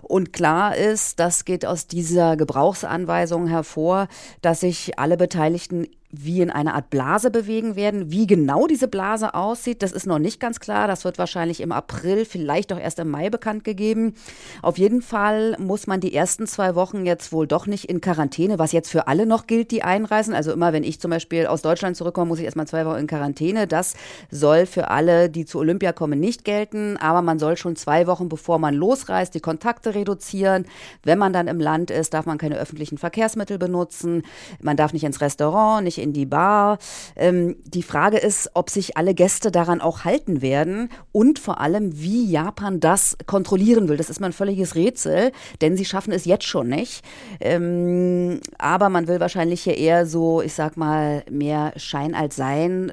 Und 0.01 0.33
klar 0.33 0.75
ist, 0.75 1.19
das 1.19 1.43
geht 1.43 1.65
aus 1.65 1.87
dieser 1.87 2.37
Gebrauchsanweisung 2.37 3.47
hervor, 3.47 4.07
dass 4.41 4.59
sich 4.59 4.99
alle 4.99 5.17
Beteiligten 5.17 5.87
wie 6.23 6.41
in 6.41 6.49
einer 6.49 6.75
Art 6.75 6.89
Blase 6.89 7.31
bewegen 7.31 7.75
werden. 7.75 8.11
Wie 8.11 8.27
genau 8.27 8.67
diese 8.67 8.87
Blase 8.87 9.33
aussieht, 9.33 9.81
das 9.81 9.91
ist 9.91 10.05
noch 10.05 10.19
nicht 10.19 10.39
ganz 10.39 10.59
klar. 10.59 10.87
Das 10.87 11.05
wird 11.05 11.17
wahrscheinlich 11.17 11.61
im 11.61 11.71
April, 11.71 12.25
vielleicht 12.25 12.71
auch 12.71 12.79
erst 12.79 12.99
im 12.99 13.09
Mai 13.09 13.29
bekannt 13.29 13.63
gegeben. 13.63 14.13
Auf 14.61 14.77
jeden 14.77 15.01
Fall 15.01 15.55
muss 15.59 15.87
man 15.87 15.99
die 15.99 16.13
ersten 16.13 16.47
zwei 16.47 16.75
Wochen 16.75 17.05
jetzt 17.05 17.31
wohl 17.31 17.47
doch 17.47 17.67
nicht 17.67 17.85
in 17.85 18.01
Quarantäne, 18.01 18.59
was 18.59 18.71
jetzt 18.71 18.89
für 18.89 19.07
alle 19.07 19.25
noch 19.25 19.47
gilt, 19.47 19.71
die 19.71 19.83
einreisen. 19.83 20.33
Also 20.33 20.51
immer, 20.51 20.73
wenn 20.73 20.83
ich 20.83 20.99
zum 20.99 21.11
Beispiel 21.11 21.47
aus 21.47 21.61
Deutschland 21.61 21.97
zurückkomme, 21.97 22.27
muss 22.27 22.39
ich 22.39 22.45
erstmal 22.45 22.67
zwei 22.67 22.85
Wochen 22.85 22.99
in 22.99 23.07
Quarantäne. 23.07 23.67
Das 23.67 23.95
soll 24.31 24.65
für 24.65 24.89
alle, 24.89 25.29
die 25.29 25.45
zu 25.45 25.59
Olympia 25.59 25.91
kommen, 25.91 26.19
nicht 26.19 26.45
gelten. 26.45 26.97
Aber 26.97 27.21
man 27.21 27.39
soll 27.39 27.57
schon 27.57 27.75
zwei 27.75 28.07
Wochen, 28.07 28.29
bevor 28.29 28.59
man 28.59 28.73
losreist, 28.73 29.33
die 29.33 29.39
Kontakte 29.39 29.95
reduzieren. 29.95 30.65
Wenn 31.03 31.17
man 31.17 31.33
dann 31.33 31.47
im 31.47 31.59
Land 31.59 31.91
ist, 31.91 32.13
darf 32.13 32.25
man 32.25 32.37
keine 32.37 32.57
öffentlichen 32.57 32.97
Verkehrsmittel 32.97 33.57
benutzen. 33.57 34.23
Man 34.61 34.77
darf 34.77 34.93
nicht 34.93 35.03
ins 35.03 35.21
Restaurant, 35.21 35.83
nicht 35.83 35.97
in 35.97 36.04
die 36.13 36.25
Bar. 36.25 36.77
Ähm, 37.15 37.55
die 37.65 37.83
Frage 37.83 38.17
ist, 38.17 38.51
ob 38.53 38.69
sich 38.69 38.97
alle 38.97 39.13
Gäste 39.13 39.51
daran 39.51 39.81
auch 39.81 40.05
halten 40.05 40.41
werden 40.41 40.89
und 41.11 41.39
vor 41.39 41.59
allem, 41.59 41.99
wie 41.99 42.29
Japan 42.29 42.79
das 42.79 43.17
kontrollieren 43.25 43.87
will. 43.87 43.97
Das 43.97 44.09
ist 44.09 44.19
mal 44.19 44.27
ein 44.27 44.33
völliges 44.33 44.75
Rätsel, 44.75 45.31
denn 45.61 45.77
sie 45.77 45.85
schaffen 45.85 46.13
es 46.13 46.25
jetzt 46.25 46.45
schon 46.45 46.67
nicht. 46.67 47.03
Ähm, 47.39 48.39
aber 48.57 48.89
man 48.89 49.07
will 49.07 49.19
wahrscheinlich 49.19 49.63
hier 49.63 49.77
eher 49.77 50.05
so, 50.05 50.41
ich 50.41 50.53
sag 50.53 50.77
mal, 50.77 51.23
mehr 51.29 51.73
Schein 51.77 52.15
als 52.15 52.35
Sein 52.35 52.91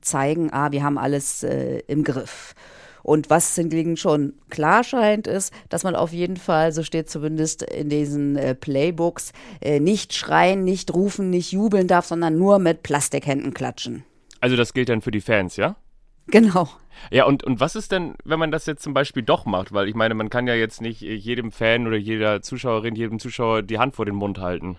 zeigen, 0.00 0.52
ah, 0.52 0.72
wir 0.72 0.82
haben 0.82 0.98
alles 0.98 1.42
äh, 1.42 1.80
im 1.86 2.04
Griff. 2.04 2.54
Und 3.02 3.30
was 3.30 3.54
hingegen 3.54 3.96
schon 3.96 4.34
klar 4.50 4.84
scheint, 4.84 5.26
ist, 5.26 5.52
dass 5.68 5.84
man 5.84 5.94
auf 5.94 6.12
jeden 6.12 6.36
Fall, 6.36 6.72
so 6.72 6.82
steht 6.82 7.10
zumindest 7.10 7.62
in 7.62 7.88
diesen 7.88 8.36
äh, 8.36 8.54
Playbooks, 8.54 9.32
äh, 9.60 9.80
nicht 9.80 10.14
schreien, 10.14 10.64
nicht 10.64 10.92
rufen, 10.94 11.30
nicht 11.30 11.52
jubeln 11.52 11.86
darf, 11.86 12.06
sondern 12.06 12.38
nur 12.38 12.58
mit 12.58 12.82
Plastikhänden 12.82 13.54
klatschen. 13.54 14.04
Also 14.40 14.56
das 14.56 14.72
gilt 14.72 14.88
dann 14.88 15.02
für 15.02 15.10
die 15.10 15.20
Fans, 15.20 15.56
ja? 15.56 15.76
Genau. 16.26 16.68
Ja, 17.10 17.24
und, 17.24 17.42
und 17.44 17.60
was 17.60 17.76
ist 17.76 17.92
denn, 17.92 18.14
wenn 18.24 18.38
man 18.38 18.50
das 18.50 18.66
jetzt 18.66 18.82
zum 18.82 18.94
Beispiel 18.94 19.22
doch 19.22 19.46
macht? 19.46 19.72
Weil 19.72 19.88
ich 19.88 19.94
meine, 19.94 20.14
man 20.14 20.30
kann 20.30 20.46
ja 20.46 20.54
jetzt 20.54 20.80
nicht 20.80 21.00
jedem 21.00 21.50
Fan 21.50 21.86
oder 21.86 21.96
jeder 21.96 22.42
Zuschauerin, 22.42 22.94
jedem 22.94 23.18
Zuschauer 23.18 23.62
die 23.62 23.78
Hand 23.78 23.96
vor 23.96 24.06
den 24.06 24.14
Mund 24.14 24.38
halten. 24.38 24.78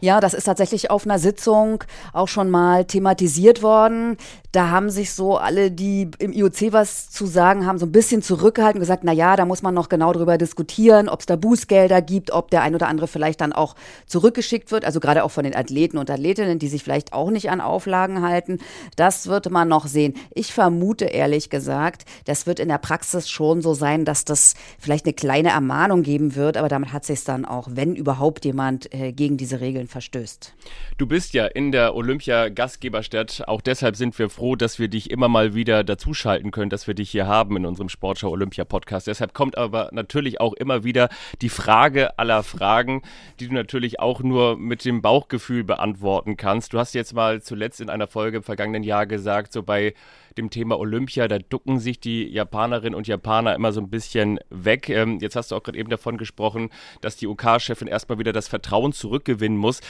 Ja, 0.00 0.20
das 0.20 0.34
ist 0.34 0.44
tatsächlich 0.44 0.90
auf 0.90 1.04
einer 1.04 1.18
Sitzung 1.18 1.84
auch 2.12 2.28
schon 2.28 2.50
mal 2.50 2.84
thematisiert 2.84 3.62
worden. 3.62 4.16
Da 4.52 4.70
haben 4.70 4.88
sich 4.88 5.12
so 5.12 5.36
alle, 5.36 5.70
die 5.70 6.10
im 6.18 6.32
IOC 6.32 6.72
was 6.72 7.10
zu 7.10 7.26
sagen 7.26 7.66
haben, 7.66 7.78
so 7.78 7.84
ein 7.84 7.92
bisschen 7.92 8.22
zurückgehalten 8.22 8.78
und 8.78 8.82
gesagt, 8.82 9.04
na 9.04 9.12
ja, 9.12 9.36
da 9.36 9.44
muss 9.44 9.62
man 9.62 9.74
noch 9.74 9.88
genau 9.88 10.12
drüber 10.12 10.38
diskutieren, 10.38 11.08
ob 11.08 11.20
es 11.20 11.26
da 11.26 11.36
Bußgelder 11.36 12.00
gibt, 12.00 12.30
ob 12.30 12.50
der 12.50 12.62
ein 12.62 12.74
oder 12.74 12.88
andere 12.88 13.08
vielleicht 13.08 13.42
dann 13.42 13.52
auch 13.52 13.74
zurückgeschickt 14.06 14.72
wird, 14.72 14.84
also 14.84 15.00
gerade 15.00 15.22
auch 15.22 15.30
von 15.30 15.44
den 15.44 15.54
Athleten 15.54 15.98
und 15.98 16.10
Athletinnen, 16.10 16.58
die 16.58 16.68
sich 16.68 16.82
vielleicht 16.82 17.12
auch 17.12 17.30
nicht 17.30 17.50
an 17.50 17.60
Auflagen 17.60 18.22
halten. 18.22 18.58
Das 18.96 19.26
wird 19.26 19.50
man 19.50 19.68
noch 19.68 19.86
sehen. 19.86 20.14
Ich 20.34 20.52
vermute 20.52 21.04
ehrlich 21.04 21.50
gesagt, 21.50 22.06
das 22.24 22.46
wird 22.46 22.58
in 22.58 22.68
der 22.68 22.78
Praxis 22.78 23.28
schon 23.28 23.60
so 23.60 23.74
sein, 23.74 24.06
dass 24.06 24.24
das 24.24 24.54
vielleicht 24.78 25.04
eine 25.04 25.14
kleine 25.14 25.50
Ermahnung 25.50 26.02
geben 26.02 26.34
wird, 26.34 26.56
aber 26.56 26.68
damit 26.68 26.92
hat 26.92 27.04
sich 27.04 27.22
dann 27.24 27.44
auch, 27.44 27.68
wenn 27.70 27.94
überhaupt 27.94 28.44
jemand 28.44 28.92
äh, 28.94 29.12
gegen 29.12 29.36
diese 29.36 29.60
Regeln 29.60 29.67
verstößt. 29.86 30.54
Du 30.96 31.06
bist 31.06 31.34
ja 31.34 31.46
in 31.46 31.72
der 31.72 31.94
Olympia-Gastgeberstadt. 31.94 33.44
Auch 33.46 33.60
deshalb 33.60 33.96
sind 33.96 34.18
wir 34.18 34.30
froh, 34.30 34.56
dass 34.56 34.78
wir 34.78 34.88
dich 34.88 35.10
immer 35.10 35.28
mal 35.28 35.54
wieder 35.54 35.84
dazuschalten 35.84 36.50
können, 36.50 36.70
dass 36.70 36.86
wir 36.86 36.94
dich 36.94 37.10
hier 37.10 37.26
haben 37.26 37.56
in 37.56 37.66
unserem 37.66 37.88
Sportschau 37.88 38.30
Olympia 38.30 38.64
Podcast. 38.64 39.06
Deshalb 39.06 39.34
kommt 39.34 39.58
aber 39.58 39.90
natürlich 39.92 40.40
auch 40.40 40.54
immer 40.54 40.84
wieder 40.84 41.08
die 41.42 41.48
Frage 41.48 42.18
aller 42.18 42.42
Fragen, 42.42 43.02
die 43.40 43.48
du 43.48 43.54
natürlich 43.54 44.00
auch 44.00 44.20
nur 44.20 44.56
mit 44.56 44.84
dem 44.84 45.02
Bauchgefühl 45.02 45.64
beantworten 45.64 46.36
kannst. 46.36 46.72
Du 46.72 46.78
hast 46.78 46.94
jetzt 46.94 47.14
mal 47.14 47.42
zuletzt 47.42 47.80
in 47.80 47.90
einer 47.90 48.06
Folge 48.06 48.38
im 48.38 48.42
vergangenen 48.42 48.82
Jahr 48.82 49.06
gesagt, 49.06 49.52
so 49.52 49.62
bei 49.62 49.94
dem 50.38 50.50
Thema 50.50 50.78
Olympia, 50.78 51.28
da 51.28 51.38
ducken 51.38 51.78
sich 51.78 52.00
die 52.00 52.26
Japanerinnen 52.26 52.94
und 52.94 53.06
Japaner 53.06 53.54
immer 53.54 53.72
so 53.72 53.80
ein 53.80 53.90
bisschen 53.90 54.40
weg. 54.48 54.88
Ähm, 54.88 55.18
jetzt 55.20 55.36
hast 55.36 55.50
du 55.50 55.56
auch 55.56 55.62
gerade 55.62 55.78
eben 55.78 55.90
davon 55.90 56.16
gesprochen, 56.16 56.70
dass 57.00 57.16
die 57.16 57.26
OK-Chefin 57.26 57.88
erstmal 57.88 58.18
wieder 58.18 58.32
das 58.32 58.48
Vertrauen 58.48 58.92
zurückgewinnen 58.92 59.58
muss. 59.58 59.80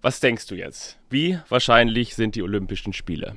Was 0.00 0.20
denkst 0.20 0.46
du 0.46 0.54
jetzt? 0.54 0.98
Wie 1.10 1.38
wahrscheinlich 1.48 2.14
sind 2.14 2.34
die 2.36 2.42
Olympischen 2.42 2.92
Spiele? 2.92 3.36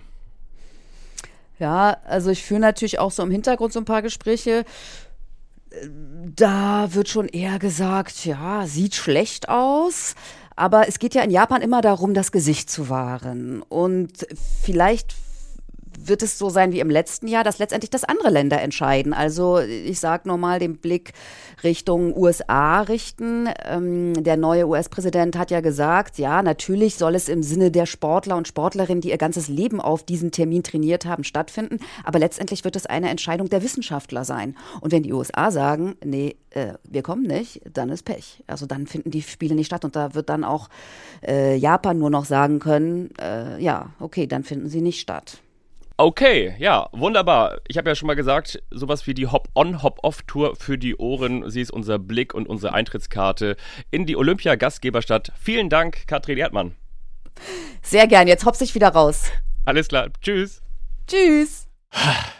Ja, 1.59 1.97
also 2.05 2.29
ich 2.29 2.43
führe 2.43 2.61
natürlich 2.61 2.99
auch 2.99 3.11
so 3.11 3.21
im 3.21 3.31
Hintergrund 3.31 3.73
so 3.73 3.79
ein 3.79 3.85
paar 3.85 4.01
Gespräche. 4.01 4.63
Da 6.35 6.93
wird 6.93 7.09
schon 7.09 7.27
eher 7.27 7.59
gesagt, 7.59 8.25
ja, 8.25 8.65
sieht 8.65 8.95
schlecht 8.95 9.49
aus. 9.49 10.15
Aber 10.55 10.87
es 10.87 10.99
geht 10.99 11.15
ja 11.15 11.21
in 11.21 11.31
Japan 11.31 11.61
immer 11.61 11.81
darum, 11.81 12.13
das 12.13 12.31
Gesicht 12.31 12.69
zu 12.69 12.89
wahren. 12.89 13.61
Und 13.61 14.27
vielleicht 14.61 15.15
wird 16.05 16.23
es 16.23 16.37
so 16.37 16.49
sein 16.49 16.71
wie 16.71 16.79
im 16.79 16.89
letzten 16.89 17.27
Jahr, 17.27 17.43
dass 17.43 17.59
letztendlich 17.59 17.89
das 17.89 18.03
andere 18.03 18.29
Länder 18.29 18.61
entscheiden. 18.61 19.13
Also 19.13 19.59
ich 19.59 19.99
sage 19.99 20.27
nochmal 20.27 20.59
den 20.59 20.77
Blick 20.77 21.13
Richtung 21.63 22.15
USA 22.15 22.81
richten. 22.81 23.49
Ähm, 23.65 24.23
der 24.23 24.37
neue 24.37 24.67
US-Präsident 24.67 25.37
hat 25.37 25.51
ja 25.51 25.61
gesagt, 25.61 26.17
ja, 26.17 26.41
natürlich 26.41 26.95
soll 26.95 27.15
es 27.15 27.29
im 27.29 27.43
Sinne 27.43 27.71
der 27.71 27.85
Sportler 27.85 28.37
und 28.37 28.47
Sportlerinnen, 28.47 29.01
die 29.01 29.09
ihr 29.09 29.17
ganzes 29.17 29.47
Leben 29.47 29.81
auf 29.81 30.03
diesen 30.03 30.31
Termin 30.31 30.63
trainiert 30.63 31.05
haben, 31.05 31.23
stattfinden. 31.23 31.79
Aber 32.03 32.19
letztendlich 32.19 32.63
wird 32.63 32.75
es 32.75 32.85
eine 32.85 33.09
Entscheidung 33.09 33.49
der 33.49 33.63
Wissenschaftler 33.63 34.25
sein. 34.25 34.55
Und 34.81 34.91
wenn 34.91 35.03
die 35.03 35.13
USA 35.13 35.51
sagen, 35.51 35.95
nee, 36.03 36.35
äh, 36.51 36.73
wir 36.83 37.03
kommen 37.03 37.23
nicht, 37.23 37.61
dann 37.71 37.89
ist 37.89 38.03
Pech. 38.03 38.43
Also 38.47 38.65
dann 38.65 38.87
finden 38.87 39.11
die 39.11 39.21
Spiele 39.21 39.55
nicht 39.55 39.67
statt 39.67 39.85
und 39.85 39.95
da 39.95 40.13
wird 40.13 40.29
dann 40.29 40.43
auch 40.43 40.69
äh, 41.25 41.55
Japan 41.55 41.99
nur 41.99 42.09
noch 42.09 42.25
sagen 42.25 42.59
können, 42.59 43.11
äh, 43.21 43.61
ja, 43.61 43.91
okay, 43.99 44.27
dann 44.27 44.43
finden 44.43 44.69
sie 44.69 44.81
nicht 44.81 44.99
statt. 44.99 45.39
Okay, 45.99 46.55
ja, 46.59 46.87
wunderbar. 46.93 47.59
Ich 47.67 47.77
habe 47.77 47.89
ja 47.89 47.93
schon 47.93 48.07
mal 48.07 48.15
gesagt, 48.15 48.63
sowas 48.71 49.05
wie 49.05 49.13
die 49.13 49.27
Hop-on, 49.27 49.83
Hop-off-Tour 49.83 50.55
für 50.55 50.77
die 50.77 50.95
Ohren. 50.95 51.49
Sie 51.49 51.59
ist 51.59 51.71
unser 51.71 51.99
Blick 51.99 52.33
und 52.33 52.47
unsere 52.47 52.73
Eintrittskarte 52.73 53.57
in 53.91 54.05
die 54.05 54.15
Olympia-Gastgeberstadt. 54.15 55.33
Vielen 55.37 55.67
Dank, 55.67 56.07
Katrin 56.07 56.37
Erdmann. 56.37 56.77
Sehr 57.81 58.07
gern, 58.07 58.29
jetzt 58.29 58.45
hops 58.45 58.61
ich 58.61 58.73
wieder 58.75 58.87
raus. 58.87 59.29
Alles 59.65 59.89
klar, 59.89 60.07
tschüss. 60.21 60.61
Tschüss. 61.05 61.68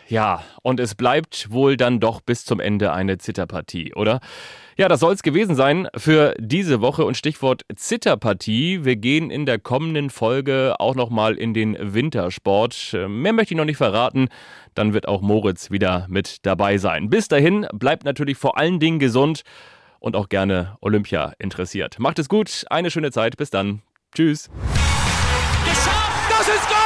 Ja, 0.08 0.44
und 0.64 0.80
es 0.80 0.96
bleibt 0.96 1.52
wohl 1.52 1.78
dann 1.78 2.00
doch 2.00 2.22
bis 2.22 2.44
zum 2.44 2.60
Ende 2.60 2.92
eine 2.92 3.20
Zitterpartie, 3.20 3.94
oder? 3.94 4.20
Ja, 4.76 4.88
das 4.88 5.02
soll 5.02 5.14
es 5.14 5.22
gewesen 5.22 5.56
sein 5.56 5.88
für 5.96 6.34
diese 6.40 6.82
Woche 6.82 7.06
und 7.06 7.16
Stichwort 7.16 7.64
Zitterpartie. 7.76 8.86
Wir 8.86 8.96
gehen 8.96 9.30
in 9.30 9.46
der 9.46 9.60
kommenden 9.60 10.10
Folge 10.10 10.76
auch 10.80 10.96
nochmal 10.96 11.36
in 11.36 11.54
den 11.54 11.78
Wintersport. 11.80 12.98
Mehr 13.08 13.34
möchte 13.34 13.54
ich 13.54 13.58
noch 13.58 13.66
nicht 13.66 13.78
verraten. 13.78 14.30
Dann 14.74 14.94
wird 14.94 15.08
auch 15.08 15.22
Moritz 15.22 15.70
wieder 15.70 16.06
mit 16.10 16.46
dabei 16.46 16.78
sein. 16.78 17.10
Bis 17.10 17.28
dahin 17.28 17.68
bleibt 17.74 18.04
natürlich 18.04 18.38
vor 18.38 18.58
allen 18.58 18.80
Dingen 18.80 19.00
gesund 19.00 19.44
und 20.00 20.16
auch 20.16 20.30
gerne 20.30 20.78
Olympia 20.82 21.34
interessiert. 21.40 22.00
Macht 22.00 22.18
es 22.18 22.30
gut, 22.30 22.66
eine 22.70 22.90
schöne 22.90 23.12
Zeit. 23.12 23.38
Bis 23.38 23.50
dann. 23.50 23.82
Tschüss. 24.16 24.50
Geschafft! 25.66 26.32
Das 26.32 26.48
ist 26.48 26.68
Gold! 26.68 26.79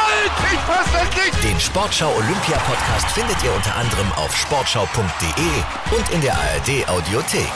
Den 1.44 1.60
Sportschau 1.60 2.10
Olympia 2.16 2.58
Podcast 2.60 3.12
findet 3.12 3.44
ihr 3.44 3.54
unter 3.54 3.76
anderem 3.76 4.12
auf 4.14 4.36
sportschau.de 4.36 5.98
und 5.98 6.10
in 6.12 6.22
der 6.22 6.34
ARD 6.34 6.88
Audiothek. 6.88 7.52